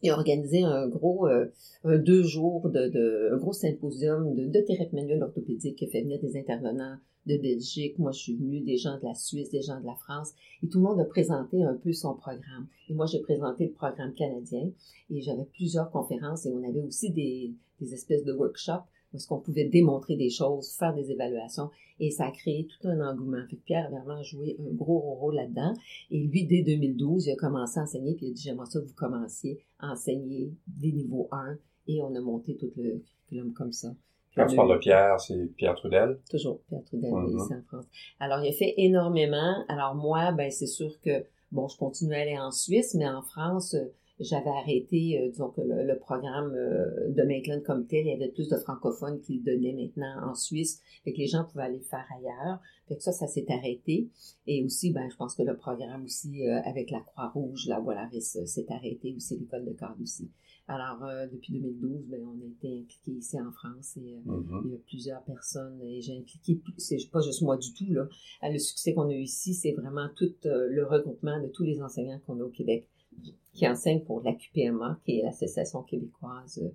il 0.04 0.10
a 0.10 0.14
organisé 0.14 0.64
un 0.64 0.88
gros 0.88 1.28
euh, 1.28 1.48
deux 1.86 2.24
jours 2.24 2.70
de, 2.70 2.88
de 2.90 3.30
un 3.34 3.38
gros 3.38 3.54
symposium 3.54 4.36
de, 4.36 4.46
de 4.48 4.60
thérapie 4.60 4.96
manuelle 4.96 5.24
orthopédique 5.24 5.78
qui 5.78 5.88
fait 5.88 6.02
venir 6.02 6.20
des 6.20 6.38
intervenants 6.38 6.98
de 7.26 7.38
Belgique. 7.38 7.98
Moi, 8.00 8.12
je 8.12 8.20
suis 8.20 8.36
venue 8.36 8.60
des 8.60 8.78
gens 8.78 8.98
de 8.98 9.06
la 9.06 9.16
Suisse, 9.16 9.50
des 9.50 9.62
gens 9.62 9.80
de 9.80 9.86
la 9.86 9.96
France. 9.96 10.34
Et 10.62 10.68
tout 10.68 10.80
le 10.80 10.84
monde 10.84 11.00
a 11.00 11.06
présenté 11.06 11.64
un 11.64 11.76
peu 11.76 11.94
son 11.94 12.16
programme. 12.16 12.68
Et 12.90 12.94
moi, 12.94 13.06
j'ai 13.06 13.20
présenté 13.20 13.68
le 13.68 13.72
programme 13.72 14.14
canadien. 14.14 14.70
Et 15.10 15.22
j'avais 15.22 15.46
plusieurs 15.54 15.90
conférences 15.90 16.46
et 16.46 16.52
on 16.52 16.68
avait 16.68 16.82
aussi 16.82 17.12
des, 17.12 17.54
des 17.80 17.94
espèces 17.94 18.26
de 18.26 18.34
workshops 18.34 18.84
où 19.14 19.18
est-ce 19.18 19.28
qu'on 19.28 19.40
pouvait 19.40 19.66
démontrer 19.66 20.16
des 20.16 20.30
choses, 20.30 20.72
faire 20.74 20.94
des 20.94 21.12
évaluations. 21.12 21.70
Et 22.00 22.10
ça 22.10 22.26
a 22.26 22.32
créé 22.32 22.66
tout 22.66 22.88
un 22.88 23.00
engouement. 23.00 23.46
Fait 23.50 23.56
que 23.56 23.62
Pierre 23.62 23.86
a 23.86 23.90
vraiment 23.90 24.24
joué 24.24 24.58
un 24.60 24.74
gros 24.74 25.00
rôle 25.00 25.36
là-dedans. 25.36 25.74
Et 26.12 26.20
lui, 26.20 26.46
dès 26.46 26.64
2012, 26.64 27.28
il 27.28 27.32
a 27.32 27.36
commencé 27.36 27.80
à 27.80 27.84
enseigner, 27.84 28.16
puis 28.16 28.28
il 28.28 28.30
a 28.32 28.34
dit, 28.34 28.42
j'aimerais 28.42 28.66
ça 28.66 28.80
que 28.82 28.86
vous 28.86 28.96
commenciez 28.96 29.60
à 29.80 29.92
enseigner 29.92 30.52
des 30.68 30.92
niveaux 30.92 31.28
1. 31.32 31.58
Et 31.88 32.02
on 32.02 32.16
a 32.16 32.20
monté 32.22 32.56
tout 32.56 32.72
le 32.78 33.00
curriculum 33.00 33.54
comme 33.54 33.72
ça. 33.72 33.94
Quand 34.36 34.48
tu 34.48 34.56
parles 34.56 34.74
de 34.74 34.80
Pierre, 34.80 35.20
c'est 35.20 35.46
Pierre 35.56 35.76
Trudel? 35.76 36.18
Toujours 36.28 36.60
Pierre 36.68 36.84
Trudel, 36.86 37.12
Mhm. 37.14 37.38
ici 37.38 37.54
en 37.54 37.62
France. 37.68 37.86
Alors, 38.20 38.40
il 38.44 38.50
a 38.50 38.52
fait 38.52 38.74
énormément. 38.78 39.64
Alors, 39.68 39.94
moi, 39.94 40.32
ben, 40.32 40.50
c'est 40.50 40.66
sûr 40.66 41.00
que, 41.02 41.24
bon, 41.52 41.68
je 41.68 41.78
continue 41.78 42.16
à 42.16 42.22
aller 42.22 42.40
en 42.40 42.50
Suisse, 42.50 42.96
mais 42.96 43.08
en 43.08 43.22
France, 43.22 43.76
j'avais 44.20 44.50
arrêté, 44.50 45.20
euh, 45.20 45.30
disons 45.30 45.50
que 45.50 45.62
le, 45.62 45.84
le 45.84 45.98
programme 45.98 46.54
euh, 46.56 47.10
de 47.10 47.24
Maitland 47.24 47.64
comme 47.64 47.88
tel, 47.88 48.06
il 48.06 48.10
y 48.12 48.14
avait 48.14 48.32
plus 48.32 48.50
de 48.50 48.58
francophones 48.58 49.20
qui 49.22 49.40
le 49.40 49.44
donnaient 49.44 49.74
maintenant 49.74 50.30
en 50.30 50.36
Suisse. 50.36 50.82
Fait 51.04 51.14
que 51.14 51.18
les 51.18 51.28
gens 51.28 51.46
pouvaient 51.46 51.64
aller 51.64 51.78
le 51.80 51.84
faire 51.84 52.06
ailleurs. 52.18 52.60
Fait 52.88 52.96
que 52.98 53.04
ça, 53.04 53.12
ça 53.12 53.28
s'est 53.28 53.46
arrêté. 53.50 54.10
Et 54.46 54.64
aussi, 54.64 54.92
ben, 54.92 55.10
je 55.10 55.16
pense 55.16 55.36
que 55.36 55.44
le 55.44 55.58
programme 55.58 56.04
aussi 56.04 56.48
euh, 56.48 56.62
avec 56.64 56.92
la 56.92 57.00
Croix-Rouge, 57.00 57.66
la 57.68 57.80
Volaris, 57.80 58.38
euh, 58.38 58.46
s'est 58.46 58.66
arrêté 58.70 59.14
aussi, 59.16 59.38
l'école 59.40 59.66
de 59.66 59.74
cadre 59.74 59.98
aussi. 60.02 60.30
Alors, 60.68 61.04
euh, 61.04 61.28
depuis 61.28 61.60
2012, 61.60 62.06
ben, 62.08 62.22
on 62.26 62.40
a 62.42 62.48
été 62.48 62.80
impliqués 62.82 63.12
ici 63.12 63.38
en 63.42 63.52
France 63.52 63.98
et 63.98 64.16
euh, 64.16 64.32
Mhm. 64.32 64.62
il 64.66 64.72
y 64.72 64.76
a 64.76 64.80
plusieurs 64.88 65.24
personnes 65.24 65.82
et 65.82 66.00
j'ai 66.02 66.18
impliqué, 66.18 66.62
c'est 66.78 66.98
pas 67.12 67.20
juste 67.20 67.42
moi 67.42 67.58
du 67.58 67.74
tout, 67.74 67.92
là. 67.92 68.08
Le 68.44 68.58
succès 68.60 68.94
qu'on 68.94 69.10
a 69.10 69.14
eu 69.14 69.24
ici, 69.24 69.54
c'est 69.54 69.74
vraiment 69.74 70.08
tout 70.16 70.32
le 70.46 70.84
regroupement 70.86 71.42
de 71.42 71.48
tous 71.48 71.64
les 71.64 71.82
enseignants 71.82 72.20
qu'on 72.26 72.40
a 72.40 72.44
au 72.44 72.50
Québec 72.50 72.88
qui 73.54 73.68
enseignent 73.68 74.04
pour 74.04 74.22
la 74.22 74.34
QPMA, 74.34 75.00
qui 75.06 75.20
est 75.20 75.24
l'Association 75.24 75.84
québécoise 75.84 76.60
euh, 76.64 76.70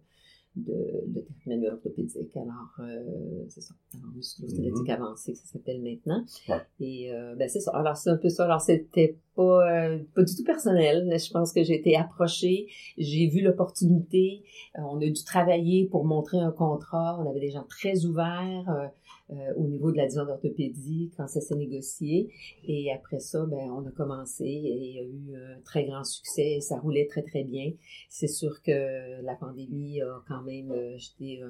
de, 0.57 1.05
de 1.07 1.27
manuelle 1.47 1.75
orthopédique. 1.75 2.37
Alors, 2.37 2.75
euh, 2.81 3.45
c'est 3.49 3.61
ça. 3.61 3.75
Alors, 3.95 4.11
musculo-squelettique 4.15 4.91
avancé, 4.91 5.35
ça 5.35 5.45
s'appelle 5.47 5.83
maintenant. 5.83 6.25
Ouais. 6.49 6.61
Et 6.81 7.13
euh, 7.13 7.35
ben, 7.37 7.49
c'est 7.49 7.61
ça. 7.61 7.73
Alors, 7.73 7.97
c'est 7.97 8.11
un 8.11 8.17
peu 8.17 8.29
ça. 8.29 8.45
Alors, 8.45 8.61
c'était 8.61 9.17
pas, 9.39 9.71
euh, 9.71 9.99
pas 10.17 10.25
du 10.25 10.35
tout 10.35 10.43
personnel. 10.43 11.17
Je 11.17 11.31
pense 11.31 11.53
que 11.53 11.63
j'ai 11.63 11.77
été 11.77 11.97
approchée, 11.97 12.67
j'ai 12.99 13.29
vu 13.29 13.41
l'opportunité, 13.41 14.43
euh, 14.77 14.83
on 14.83 14.97
a 15.01 15.07
dû 15.07 15.23
travailler 15.25 15.87
pour 15.87 16.05
montrer 16.05 16.39
un 16.39 16.51
contrat. 16.51 17.17
On 17.21 17.31
avait 17.31 17.39
des 17.39 17.53
gens 17.53 17.65
très 17.69 18.05
ouverts 18.05 18.69
euh, 18.69 18.89
euh, 19.31 19.55
au 19.57 19.69
niveau 19.69 19.93
de 19.93 19.97
la 19.97 20.07
division 20.07 20.25
d'orthopédie 20.25 21.13
quand 21.17 21.29
ça 21.29 21.41
s'est 21.41 21.55
négocié. 21.55 22.33
Et 22.65 22.91
après 22.93 23.21
ça, 23.21 23.47
ben, 23.47 23.71
on 23.71 23.87
a 23.87 23.93
commencé 23.93 24.45
et 24.45 24.77
il 24.77 24.95
y 24.97 24.99
a 24.99 25.05
eu 25.05 25.37
un 25.37 25.61
très 25.65 25.85
grand 25.85 26.03
succès. 26.03 26.59
Ça 26.61 26.77
roulait 26.81 27.07
très, 27.07 27.23
très 27.23 27.45
bien. 27.45 27.71
C'est 28.11 28.27
sûr 28.27 28.61
que 28.63 29.23
la 29.23 29.37
pandémie 29.37 30.03
a 30.03 30.21
quand 30.27 30.43
même 30.43 30.75
jeté 30.97 31.43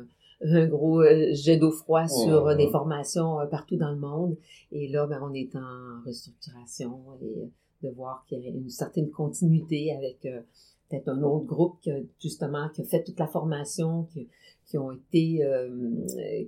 un, 0.43 0.67
gros 0.67 1.03
jet 1.33 1.57
d'eau 1.57 1.71
froid 1.71 2.07
sur 2.07 2.49
euh, 2.49 2.53
Mhm. 2.53 2.59
des 2.59 2.69
formations 2.71 3.39
partout 3.51 3.77
dans 3.77 3.91
le 3.91 3.99
monde. 3.99 4.37
Et 4.73 4.89
là, 4.89 5.07
ben, 5.07 5.21
on 5.23 5.33
est 5.33 5.57
en 5.57 6.03
restructuration 6.05 7.01
et 7.23 7.49
de 7.83 7.91
voir 7.91 8.25
qu'il 8.29 8.41
y 8.41 8.47
a 8.47 8.51
une 8.51 8.71
certaine 8.71 9.11
continuité 9.11 9.95
avec 9.95 10.25
euh, 10.27 10.41
peut-être 10.89 11.09
un 11.09 11.23
autre 11.23 11.47
groupe 11.47 11.81
qui 11.81 11.91
a, 11.91 11.99
justement 12.21 12.69
qui 12.71 12.83
a 12.83 12.85
fait 12.85 13.05
toute 13.05 13.19
la 13.19 13.27
formation, 13.27 14.05
qui, 14.13 14.29
qui 14.67 14.79
ont 14.79 14.93
été 14.93 15.45
euh, 15.45 15.69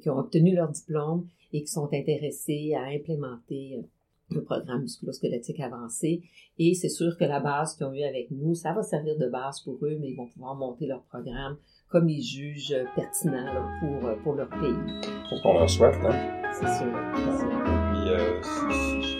qui 0.00 0.08
ont 0.10 0.18
obtenu 0.18 0.54
leur 0.54 0.70
diplôme 0.70 1.26
et 1.52 1.62
qui 1.62 1.68
sont 1.68 1.88
intéressés 1.92 2.74
à 2.74 2.84
implémenter 2.84 3.76
euh, 3.78 3.82
le 4.30 4.44
programme 4.44 4.82
musculosquelettique 4.82 5.60
avancé. 5.60 6.22
Et 6.58 6.74
c'est 6.74 6.88
sûr 6.88 7.16
que 7.18 7.24
la 7.24 7.40
base 7.40 7.74
qu'ils 7.74 7.86
ont 7.86 7.92
eue 7.92 8.04
avec 8.04 8.30
nous, 8.30 8.54
ça 8.54 8.72
va 8.72 8.82
servir 8.82 9.18
de 9.18 9.26
base 9.26 9.60
pour 9.60 9.78
eux, 9.82 9.98
mais 10.00 10.10
ils 10.10 10.16
vont 10.16 10.28
pouvoir 10.28 10.54
monter 10.54 10.86
leur 10.86 11.02
programme 11.04 11.56
comme 11.88 12.08
ils 12.08 12.22
jugent 12.22 12.76
pertinent 12.94 13.52
là, 13.52 13.68
pour, 13.80 14.22
pour 14.22 14.34
leur 14.34 14.48
pays. 14.48 15.10
Faut 15.28 15.40
qu'on 15.42 15.54
leur 15.54 15.68
souhaite, 15.68 15.96
hein? 16.04 16.40
C'est 16.52 16.66
sûr. 16.66 16.92
c'est 17.14 17.38
sûr. 17.38 17.50
Puis, 17.64 18.08
euh, 18.08 19.19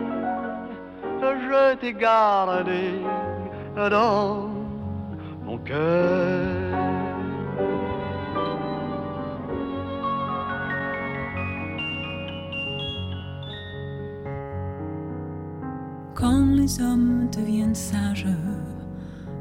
je 1.51 1.75
t'ai 1.75 1.93
gardé 1.93 3.01
dans 3.75 4.49
mon 5.45 5.57
cœur. 5.57 6.47
Quand 16.15 16.45
les 16.55 16.81
hommes 16.81 17.29
deviennent 17.35 17.75
sages, 17.75 18.27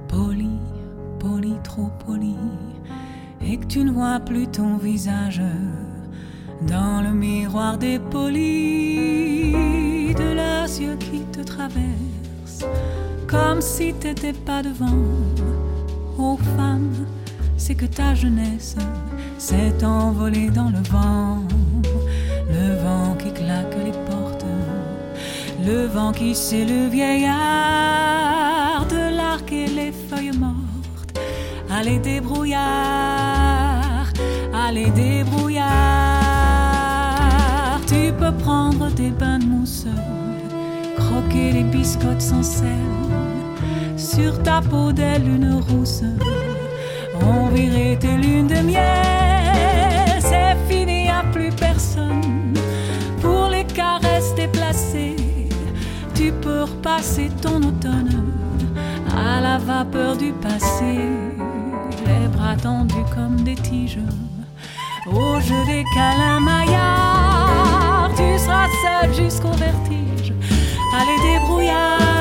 polis, 0.09 0.49
polis, 1.19 1.61
trop 1.62 1.91
polis, 2.05 2.37
et 3.41 3.57
que 3.59 3.66
tu 3.66 3.85
ne 3.85 3.93
vois 3.93 4.19
plus 4.20 4.49
ton 4.49 4.78
visage 4.78 5.43
dans 6.62 7.03
le 7.03 7.12
miroir 7.12 7.78
des 7.78 7.99
polis 7.99 9.90
de 10.15 10.35
leurs 10.35 10.81
yeux 10.81 10.97
qui 10.97 11.20
te 11.32 11.41
traversent, 11.43 12.66
comme 13.27 13.61
si 13.61 13.95
t'étais 13.95 14.32
pas 14.32 14.62
devant. 14.62 15.05
Ô 16.19 16.37
femme, 16.57 17.07
c'est 17.57 17.74
que 17.74 17.87
ta 17.87 18.15
jeunesse 18.15 18.77
s'est 19.39 19.85
envolée 19.85 20.51
dans 20.51 20.70
le 20.70 20.82
vent, 20.91 21.39
le 22.49 22.77
vent 22.82 23.15
qui 23.16 23.32
claque 23.32 23.77
les 23.85 23.93
portes 23.93 24.20
le 25.65 25.87
vent 25.87 26.12
qui 26.12 26.35
sait 26.35 26.65
le 26.65 26.89
vieillard 26.89 28.87
de 28.87 29.16
l'arc 29.16 29.53
et 29.53 29.66
les 29.66 29.93
feuilles 29.93 30.37
mortes. 30.37 31.19
Allez 31.70 31.99
débrouillard, 31.99 32.62
allez 34.55 34.91
débrouillard. 34.91 35.40
Prendre 38.39 38.89
des 38.93 39.11
bains 39.11 39.39
de 39.39 39.44
mousse, 39.44 39.86
croquer 40.97 41.52
les 41.52 41.65
biscottes 41.65 42.23
sans 42.23 42.43
sel. 42.43 42.69
Sur 43.97 44.43
ta 44.43 44.62
peau 44.62 44.93
d'aile 44.93 45.28
une 45.28 45.61
rousse, 45.69 46.05
on 47.20 47.48
virait 47.48 47.98
tes 47.98 48.16
lunes 48.16 48.47
de 48.47 48.61
miel. 48.62 50.20
C'est 50.20 50.57
fini, 50.69 51.09
a 51.09 51.23
plus 51.32 51.51
personne 51.51 52.55
pour 53.20 53.48
les 53.48 53.65
caresses 53.65 54.35
déplacées. 54.36 55.16
Tu 56.15 56.32
peux 56.32 56.62
repasser 56.62 57.31
ton 57.43 57.62
automne 57.62 58.32
à 59.15 59.40
la 59.40 59.59
vapeur 59.59 60.16
du 60.16 60.32
passé, 60.32 61.09
les 62.07 62.28
bras 62.28 62.57
tendus 62.57 62.94
comme 63.15 63.43
des 63.43 63.57
tiges. 63.57 63.98
Au 65.07 65.40
jeu 65.40 65.65
des 65.66 65.85
tu 65.93 67.40
seras 68.45 68.69
seul 68.83 69.15
jusqu'au 69.15 69.53
vertige. 69.53 70.33
Allez 70.97 71.19
débrouillard, 71.23 72.19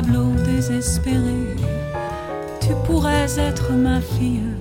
tableau 0.00 0.32
désespéré. 0.46 1.56
Tu 2.60 2.68
pourrais 2.86 3.38
être 3.38 3.72
ma 3.72 4.00
fille, 4.00 4.54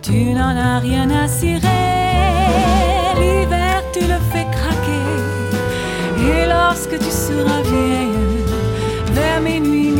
tu 0.00 0.32
n'en 0.32 0.56
as 0.56 0.78
rien 0.78 1.10
à 1.10 1.28
cirer. 1.28 1.60
L'hiver, 3.20 3.82
tu 3.92 4.00
le 4.00 4.18
fais 4.30 4.46
craquer, 4.56 5.08
et 6.30 6.46
lorsque 6.46 6.98
tu 6.98 7.10
seras 7.10 7.62
vieille, 7.62 8.44
vers 9.12 9.40
minuit, 9.40 9.90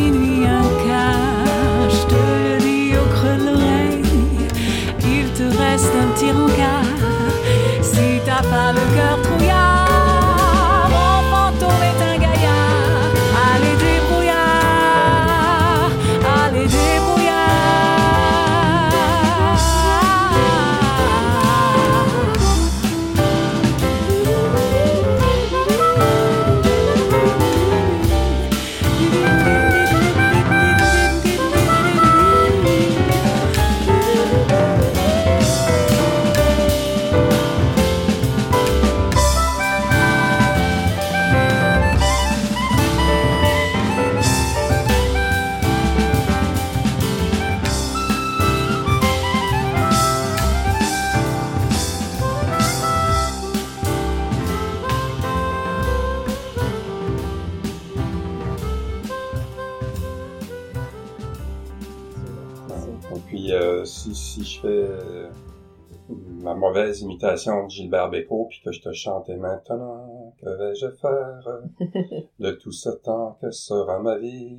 mauvaise 66.89 67.03
imitation 67.03 67.65
de 67.67 67.71
Gilbert 67.71 68.11
Bécaud, 68.11 68.47
puis 68.49 68.61
que 68.65 68.73
je 68.73 68.81
te 68.81 68.93
chante 68.93 69.29
«Et 69.31 69.37
maintenant, 69.37 70.35
que 70.41 70.49
vais-je 70.49 70.89
faire? 70.93 71.61
De 72.39 72.53
tout 72.53 72.73
ce 72.73 72.89
temps 72.89 73.37
que 73.41 73.51
sera 73.51 74.01
ma 74.01 74.19
vie?» 74.19 74.57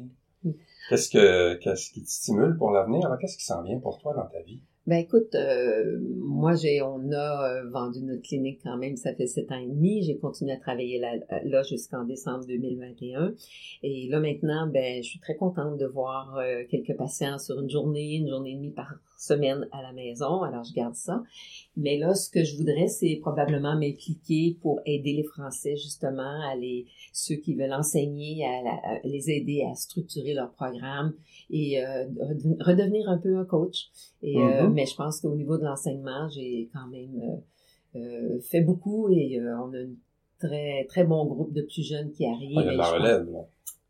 Qu'est-ce 0.89 1.09
que 1.09 1.55
qu'est-ce 1.55 1.91
qui 1.91 2.03
te 2.03 2.09
stimule 2.09 2.57
pour 2.57 2.71
l'avenir? 2.71 3.15
Qu'est-ce 3.19 3.37
qui 3.37 3.43
s'en 3.43 3.61
vient 3.61 3.79
pour 3.79 3.99
toi 3.99 4.13
dans 4.13 4.25
ta 4.25 4.41
vie? 4.41 4.61
Ben 4.87 4.95
écoute, 4.95 5.35
euh, 5.35 5.99
moi 6.17 6.55
j'ai 6.55 6.81
on 6.81 7.11
a 7.11 7.51
euh, 7.51 7.69
vendu 7.69 8.01
notre 8.01 8.23
clinique 8.23 8.61
quand 8.63 8.77
même, 8.77 8.95
ça 8.95 9.13
fait 9.13 9.27
sept 9.27 9.51
ans 9.51 9.59
et 9.59 9.67
demi. 9.67 10.01
J'ai 10.03 10.17
continué 10.17 10.53
à 10.53 10.57
travailler 10.57 10.97
là, 10.97 11.11
là 11.43 11.61
jusqu'en 11.61 12.05
décembre 12.05 12.45
2021. 12.47 13.35
Et 13.83 14.07
là 14.09 14.19
maintenant, 14.19 14.65
ben 14.67 15.03
je 15.03 15.09
suis 15.09 15.19
très 15.19 15.35
contente 15.35 15.77
de 15.77 15.85
voir 15.85 16.37
euh, 16.37 16.63
quelques 16.71 16.97
patients 16.97 17.37
sur 17.37 17.59
une 17.59 17.69
journée, 17.69 18.15
une 18.15 18.29
journée 18.29 18.53
et 18.53 18.55
demie 18.55 18.71
par 18.71 18.95
semaine 19.19 19.67
à 19.71 19.81
la 19.81 19.91
maison. 19.91 20.41
Alors 20.43 20.63
je 20.63 20.73
garde 20.73 20.95
ça. 20.95 21.21
Mais 21.75 21.97
là, 21.97 22.15
ce 22.15 22.29
que 22.29 22.43
je 22.43 22.55
voudrais, 22.57 22.87
c'est 22.87 23.17
probablement 23.21 23.75
m'impliquer 23.77 24.57
pour 24.61 24.79
aider 24.85 25.13
les 25.13 25.23
Français 25.23 25.75
justement 25.75 26.41
à 26.49 26.55
les 26.55 26.85
ceux 27.13 27.35
qui 27.35 27.53
veulent 27.55 27.73
enseigner, 27.73 28.45
à, 28.45 28.61
la- 28.63 28.79
à 28.95 28.99
les 29.03 29.29
aider 29.29 29.63
à 29.69 29.75
structurer 29.75 30.33
leur 30.33 30.51
programme 30.53 31.13
et 31.49 31.83
euh, 31.83 32.05
redevenir- 32.61 33.09
un 33.09 33.17
peu 33.17 33.37
un 33.37 33.45
coach. 33.45 33.89
Et, 34.23 34.37
euh, 34.37 34.67
Mhm. 34.67 34.73
mais 34.73 34.85
je 34.85 34.95
pense 34.95 35.19
qu'au 35.21 35.35
niveau 35.35 35.57
de 35.57 35.63
l'enseignement, 35.65 36.29
j'ai 36.29 36.69
quand 36.73 36.87
même 36.87 37.41
euh, 37.95 38.39
fait 38.41 38.61
beaucoup 38.61 39.09
et 39.09 39.39
on 39.41 39.73
a 39.73 39.77
un 39.79 39.87
très 40.39 40.85
très 40.85 41.03
bon 41.03 41.25
groupe 41.25 41.51
de 41.53 41.63
plus 41.63 41.81
jeunes 41.83 42.11
qui 42.11 42.25
arrivent. 42.25 42.55
De 42.55 42.61
Et 42.71 42.75
la 42.77 42.83
pense- 42.83 42.93
relève, 42.93 43.29
là. 43.31 43.39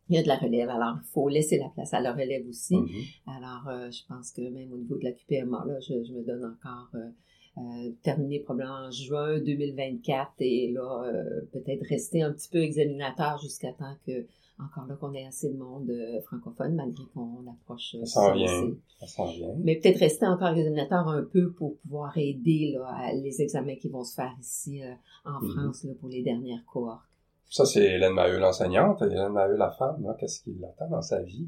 Il 0.10 0.16
y 0.16 0.18
a 0.18 0.24
de 0.24 0.28
la 0.28 0.38
relève. 0.38 0.70
Alors, 0.70 0.98
il 1.04 1.08
faut 1.14 1.28
laisser 1.30 1.58
la 1.60 1.70
place 1.70 1.94
à 1.94 2.00
la 2.00 2.14
relève 2.14 2.48
aussi. 2.48 2.76
Mhm. 2.76 2.88
Alors, 3.28 3.68
euh, 3.68 3.92
je 3.92 4.02
pense 4.08 4.32
que 4.32 4.42
même 4.50 4.72
au 4.74 4.78
niveau 4.78 4.98
de 4.98 5.04
la 5.04 5.12
QPMA, 5.12 5.66
là, 5.68 5.80
je, 5.80 6.04
je 6.04 6.14
me 6.14 6.24
donne 6.26 6.44
encore 6.46 6.90
euh, 6.96 7.10
euh, 7.58 7.92
terminer 8.04 8.40
probablement 8.40 8.88
en 8.88 8.92
juin 8.92 9.40
2024 9.40 10.32
et 10.40 10.72
là, 10.72 11.04
euh, 11.06 11.42
peut-être 11.52 11.84
rester 11.88 12.22
un 12.22 12.32
petit 12.34 12.50
peu 12.50 12.60
examinateur 12.60 13.38
jusqu'à 13.42 13.74
temps 13.74 13.96
que, 14.06 14.26
encore 14.60 14.86
là, 14.88 14.96
qu'on 14.96 15.14
ait 15.14 15.26
assez 15.26 15.50
de 15.54 15.58
monde 15.58 15.90
euh, 15.90 16.22
francophone, 16.22 16.76
malgré 16.76 17.04
qu'on 17.14 17.46
approche 17.50 17.96
Ça 18.00 18.06
s'en 18.06 18.34
vient. 18.34 18.46
aussi. 18.64 18.78
Ça 19.00 19.08
s'en 19.08 19.32
vient. 19.32 19.54
Mais 19.64 19.76
peut-être 19.78 20.00
rester 20.00 20.26
encore 20.26 20.50
examinateur 20.50 21.08
un 21.08 21.24
peu 21.24 21.52
pour 21.54 21.78
pouvoir 21.80 22.18
aider 22.18 22.72
là, 22.74 22.86
à 22.88 23.14
les 23.14 23.42
examens 23.42 23.76
qui 23.76 23.90
vont 23.90 24.04
se 24.04 24.16
faire 24.16 24.36
ici 24.40 24.82
en 25.26 25.42
Mhm. 25.42 25.50
France 25.52 25.84
là, 25.86 25.94
pour 26.00 26.10
les 26.10 26.24
dernières 26.24 26.66
cohortes. 26.66 27.04
Ça, 27.50 27.66
c'est 27.66 27.84
Hélène 27.84 28.14
Maheu, 28.14 28.38
l'enseignante. 28.40 29.02
Hélène 29.02 29.30
Maheu, 29.34 29.56
la 29.56 29.72
femme, 29.72 30.04
là, 30.04 30.16
qu'est-ce 30.20 30.42
qui 30.44 30.54
l'attend 30.60 30.88
dans 30.90 31.02
sa 31.02 31.22
vie? 31.22 31.48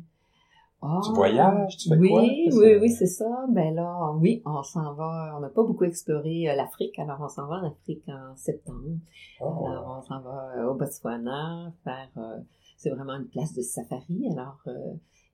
Ah, 0.82 1.00
Tu 1.06 1.14
voyages? 1.14 1.78
Tu 1.78 1.90
fais 1.90 1.96
oui, 1.96 2.10
quoi? 2.10 2.22
Oui, 2.22 2.42
Qu'est-ce 2.46 2.60
que- 2.60 2.80
oui, 2.82 2.90
c'est 2.90 3.06
ça. 3.06 3.46
Ben 3.50 3.76
là, 3.76 4.12
oui, 4.20 4.42
on 4.48 4.64
s'en 4.64 4.94
va. 4.96 5.34
On 5.38 5.40
n'a 5.40 5.50
pas 5.50 5.62
beaucoup 5.64 5.84
exploré 5.84 6.50
euh, 6.50 6.56
l'Afrique, 6.56 6.98
alors 6.98 7.20
on 7.22 7.28
s'en 7.30 7.46
va 7.48 7.58
en 7.58 7.68
Afrique 7.68 8.04
en 8.08 8.36
septembre. 8.36 8.98
Oh. 9.42 9.68
Alors 9.68 9.96
on 10.00 10.02
s'en 10.02 10.22
va 10.22 10.54
euh, 10.58 10.70
au 10.72 10.74
Botswana 10.74 11.72
faire. 11.84 12.10
euh, 12.18 12.38
c'est 12.78 12.90
vraiment 12.90 13.14
une 13.14 13.28
place 13.28 13.54
de 13.54 13.62
safari. 13.62 14.26
Alors 14.32 14.58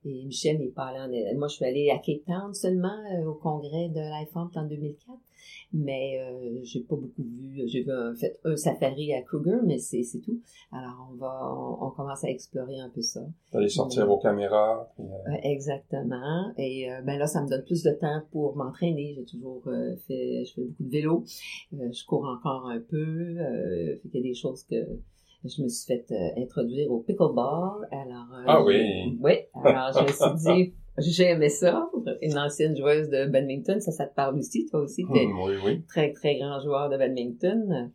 et 0.04 0.24
Michel 0.24 0.58
n'est 0.58 0.68
pas 0.68 0.86
allé. 0.86 1.28
En, 1.32 1.38
moi, 1.38 1.48
je 1.48 1.56
suis 1.56 1.64
allée 1.64 1.90
à 1.90 1.98
Cape 1.98 2.24
Town 2.26 2.54
seulement 2.54 2.96
euh, 3.12 3.26
au 3.26 3.34
congrès 3.34 3.88
de 3.88 4.00
l'IFOMP 4.00 4.50
en 4.54 4.64
2004, 4.64 5.18
mais 5.72 6.18
euh, 6.20 6.60
j'ai 6.62 6.80
pas 6.80 6.96
beaucoup 6.96 7.22
vu. 7.22 7.62
J'ai 7.66 7.82
vu 7.82 7.92
en 7.92 8.14
fait 8.14 8.38
un 8.44 8.56
safari 8.56 9.12
à 9.12 9.22
Kruger, 9.22 9.58
mais 9.64 9.78
c'est 9.78 10.02
c'est 10.02 10.20
tout. 10.20 10.40
Alors 10.72 11.10
on 11.12 11.16
va, 11.16 11.54
on, 11.54 11.86
on 11.86 11.90
commence 11.90 12.24
à 12.24 12.30
explorer 12.30 12.78
un 12.78 12.88
peu 12.88 13.02
ça. 13.02 13.20
D'aller 13.52 13.68
sortir 13.68 14.06
vos 14.06 14.18
caméras. 14.18 14.90
puis, 14.94 15.04
euh, 15.04 15.36
exactement. 15.42 16.52
Et 16.56 16.90
euh, 16.90 17.02
ben 17.02 17.18
là, 17.18 17.26
ça 17.26 17.42
me 17.42 17.48
donne 17.48 17.64
plus 17.64 17.82
de 17.82 17.90
temps 17.90 18.22
pour 18.32 18.56
m'entraîner. 18.56 19.14
J'ai 19.16 19.24
toujours 19.24 19.62
euh, 19.66 19.96
fait, 20.06 20.44
je 20.44 20.54
fais 20.54 20.62
beaucoup 20.62 20.84
de 20.84 20.90
vélo. 20.90 21.24
Euh, 21.74 21.92
je 21.92 22.04
cours 22.06 22.24
encore 22.24 22.66
un 22.68 22.80
peu. 22.80 23.36
Euh, 23.38 23.96
fait 24.02 24.08
qu'il 24.08 24.20
y 24.20 24.24
a 24.24 24.28
des 24.28 24.34
choses 24.34 24.62
que 24.64 24.76
je 25.48 25.62
me 25.62 25.68
suis 25.68 25.86
fait 25.86 26.06
euh, 26.12 26.42
introduire 26.42 26.90
au 26.90 27.00
pickleball. 27.00 27.88
Alors, 27.90 28.26
euh, 28.34 28.44
Ah 28.46 28.62
oui. 28.64 29.16
Oui. 29.20 29.32
Alors, 29.54 29.92
je 29.92 30.02
me 30.02 30.08
suis 30.38 30.54
dit, 30.54 30.74
j'ai 30.98 31.24
aimé 31.30 31.48
ça. 31.48 31.88
Une 32.22 32.38
ancienne 32.38 32.76
joueuse 32.76 33.08
de 33.08 33.26
badminton, 33.26 33.80
ça, 33.80 33.92
ça 33.92 34.06
te 34.06 34.14
parle 34.14 34.38
aussi. 34.38 34.66
Toi 34.66 34.80
aussi, 34.80 35.04
t'es 35.12 35.26
hum, 35.26 35.40
oui, 35.44 35.54
oui. 35.64 35.82
très, 35.88 36.12
très 36.12 36.38
grand 36.38 36.60
joueur 36.60 36.88
de 36.90 36.96
badminton. 36.96 37.90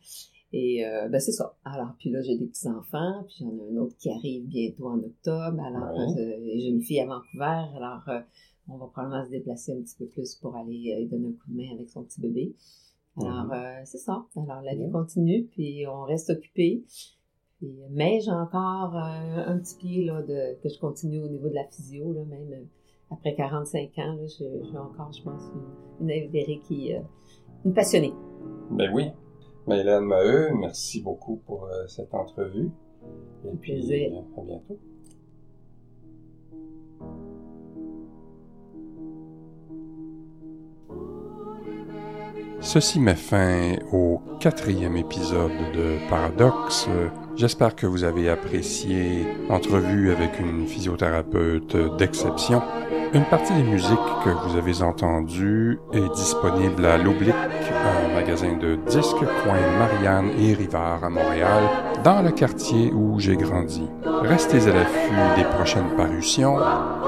Et 0.56 0.86
euh, 0.86 1.08
ben 1.10 1.20
c'est 1.20 1.32
ça. 1.32 1.56
Alors, 1.66 1.94
puis 1.98 2.12
là, 2.12 2.22
j'ai 2.22 2.38
des 2.38 2.46
petits-enfants, 2.46 3.24
puis 3.28 3.38
j'en 3.40 3.50
ai 3.58 3.74
un 3.74 3.78
autre 3.82 3.96
qui 3.98 4.10
arrive 4.12 4.46
bientôt 4.46 4.88
en 4.88 5.00
octobre. 5.00 5.60
Alors, 5.60 5.98
euh, 5.98 6.32
j'ai 6.58 6.68
une 6.68 6.82
fille 6.84 7.00
à 7.00 7.08
Vancouver. 7.08 7.76
Alors, 7.76 8.02
euh, 8.10 8.20
on 8.70 8.78
va 8.78 8.86
probablement 8.88 9.26
se 9.26 9.32
déplacer 9.32 9.74
un 9.74 9.82
petit 9.82 9.96
peu 9.98 10.06
plus 10.06 10.36
pour 10.36 10.56
aller 10.56 10.96
lui 11.00 11.08
donner 11.08 11.28
un 11.30 11.32
coup 11.32 11.50
de 11.52 11.58
main 11.58 11.74
avec 11.74 11.90
son 11.90 12.04
petit 12.04 12.22
bébé. 12.22 12.54
Alors, 13.20 13.46
Mhm. 13.46 13.52
euh, 13.54 13.82
c'est 13.86 13.98
ça. 13.98 14.26
Alors, 14.36 14.62
la 14.64 14.76
vie 14.76 14.90
continue, 14.92 15.44
puis 15.52 15.86
on 15.88 16.04
reste 16.04 16.30
occupé. 16.30 16.84
Mais 17.92 18.20
j'ai 18.22 18.32
encore 18.32 18.96
euh, 18.96 19.46
un 19.48 19.58
petit 19.60 19.76
pied 19.76 20.06
là, 20.06 20.22
de, 20.22 20.60
que 20.62 20.70
je 20.70 20.80
continue 20.80 21.22
au 21.22 21.28
niveau 21.28 21.50
de 21.50 21.56
la 21.56 21.66
physio, 21.66 22.14
là, 22.14 22.22
même 22.26 22.52
euh, 22.52 22.64
après 23.12 23.36
45 23.36 23.90
ans. 23.98 24.14
Là, 24.14 24.26
j'ai 24.28 24.78
encore, 24.78 25.12
je 25.14 25.24
pense, 25.24 25.42
une, 26.02 26.10
une 26.10 26.60
qui... 26.62 26.94
euh, 26.94 27.00
une 27.66 27.74
passionnée. 27.74 28.14
Ben 28.72 28.92
oui. 28.94 29.12
Mais 29.68 29.80
Hélène 29.80 30.04
Maheu, 30.04 30.52
merci 30.56 31.02
beaucoup 31.02 31.38
pour 31.46 31.66
euh, 31.66 31.88
cette 31.88 32.14
entrevue. 32.14 32.70
Et 33.46 33.56
puis, 33.58 33.74
plaisir. 33.74 34.12
à 34.38 34.42
bientôt. 34.42 34.80
Ceci 42.60 43.00
met 43.00 43.16
fin 43.16 43.76
au 43.92 44.22
quatrième 44.40 44.96
épisode 44.96 45.52
de 45.74 46.10
Paradoxe. 46.10 46.88
J'espère 47.36 47.76
que 47.76 47.88
vous 47.88 48.04
avez 48.04 48.30
apprécié 48.30 49.26
l'entrevue 49.50 50.12
avec 50.12 50.40
une 50.40 50.68
physiothérapeute 50.68 51.76
d'exception. 51.98 52.62
Une 53.14 53.26
partie 53.26 53.54
des 53.54 53.64
musiques 53.64 53.98
que 54.24 54.30
vous 54.30 54.56
avez 54.56 54.84
entendues 54.84 55.80
est 55.94 56.14
disponible 56.16 56.86
à 56.86 56.98
l'Oblique, 56.98 57.34
un 57.34 58.14
magasin 58.14 58.54
de 58.58 58.78
disques 58.88 59.26
coin 59.44 59.58
Marianne 59.80 60.30
et 60.40 60.54
Rivard 60.54 61.04
à 61.04 61.10
Montréal, 61.10 61.64
dans 62.04 62.22
le 62.22 62.32
quartier 62.32 62.92
où 62.94 63.20
j'ai 63.20 63.36
grandi. 63.36 63.88
Restez 64.22 64.68
à 64.68 64.74
l'affût 64.74 65.36
des 65.36 65.44
prochaines 65.44 65.96
parutions. 65.98 66.58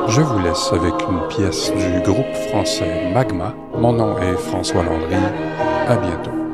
Je 0.08 0.22
vous 0.22 0.40
laisse 0.40 0.72
avec 0.74 0.94
une 1.08 1.28
pièce 1.30 1.72
du 1.72 2.02
groupe 2.02 2.34
français 2.50 3.12
Magma. 3.14 3.54
Mon 3.76 3.94
nom 3.94 4.18
est 4.18 4.38
François 4.38 4.84
Landry. 4.84 5.16
À 5.88 5.96
bientôt. 5.98 6.45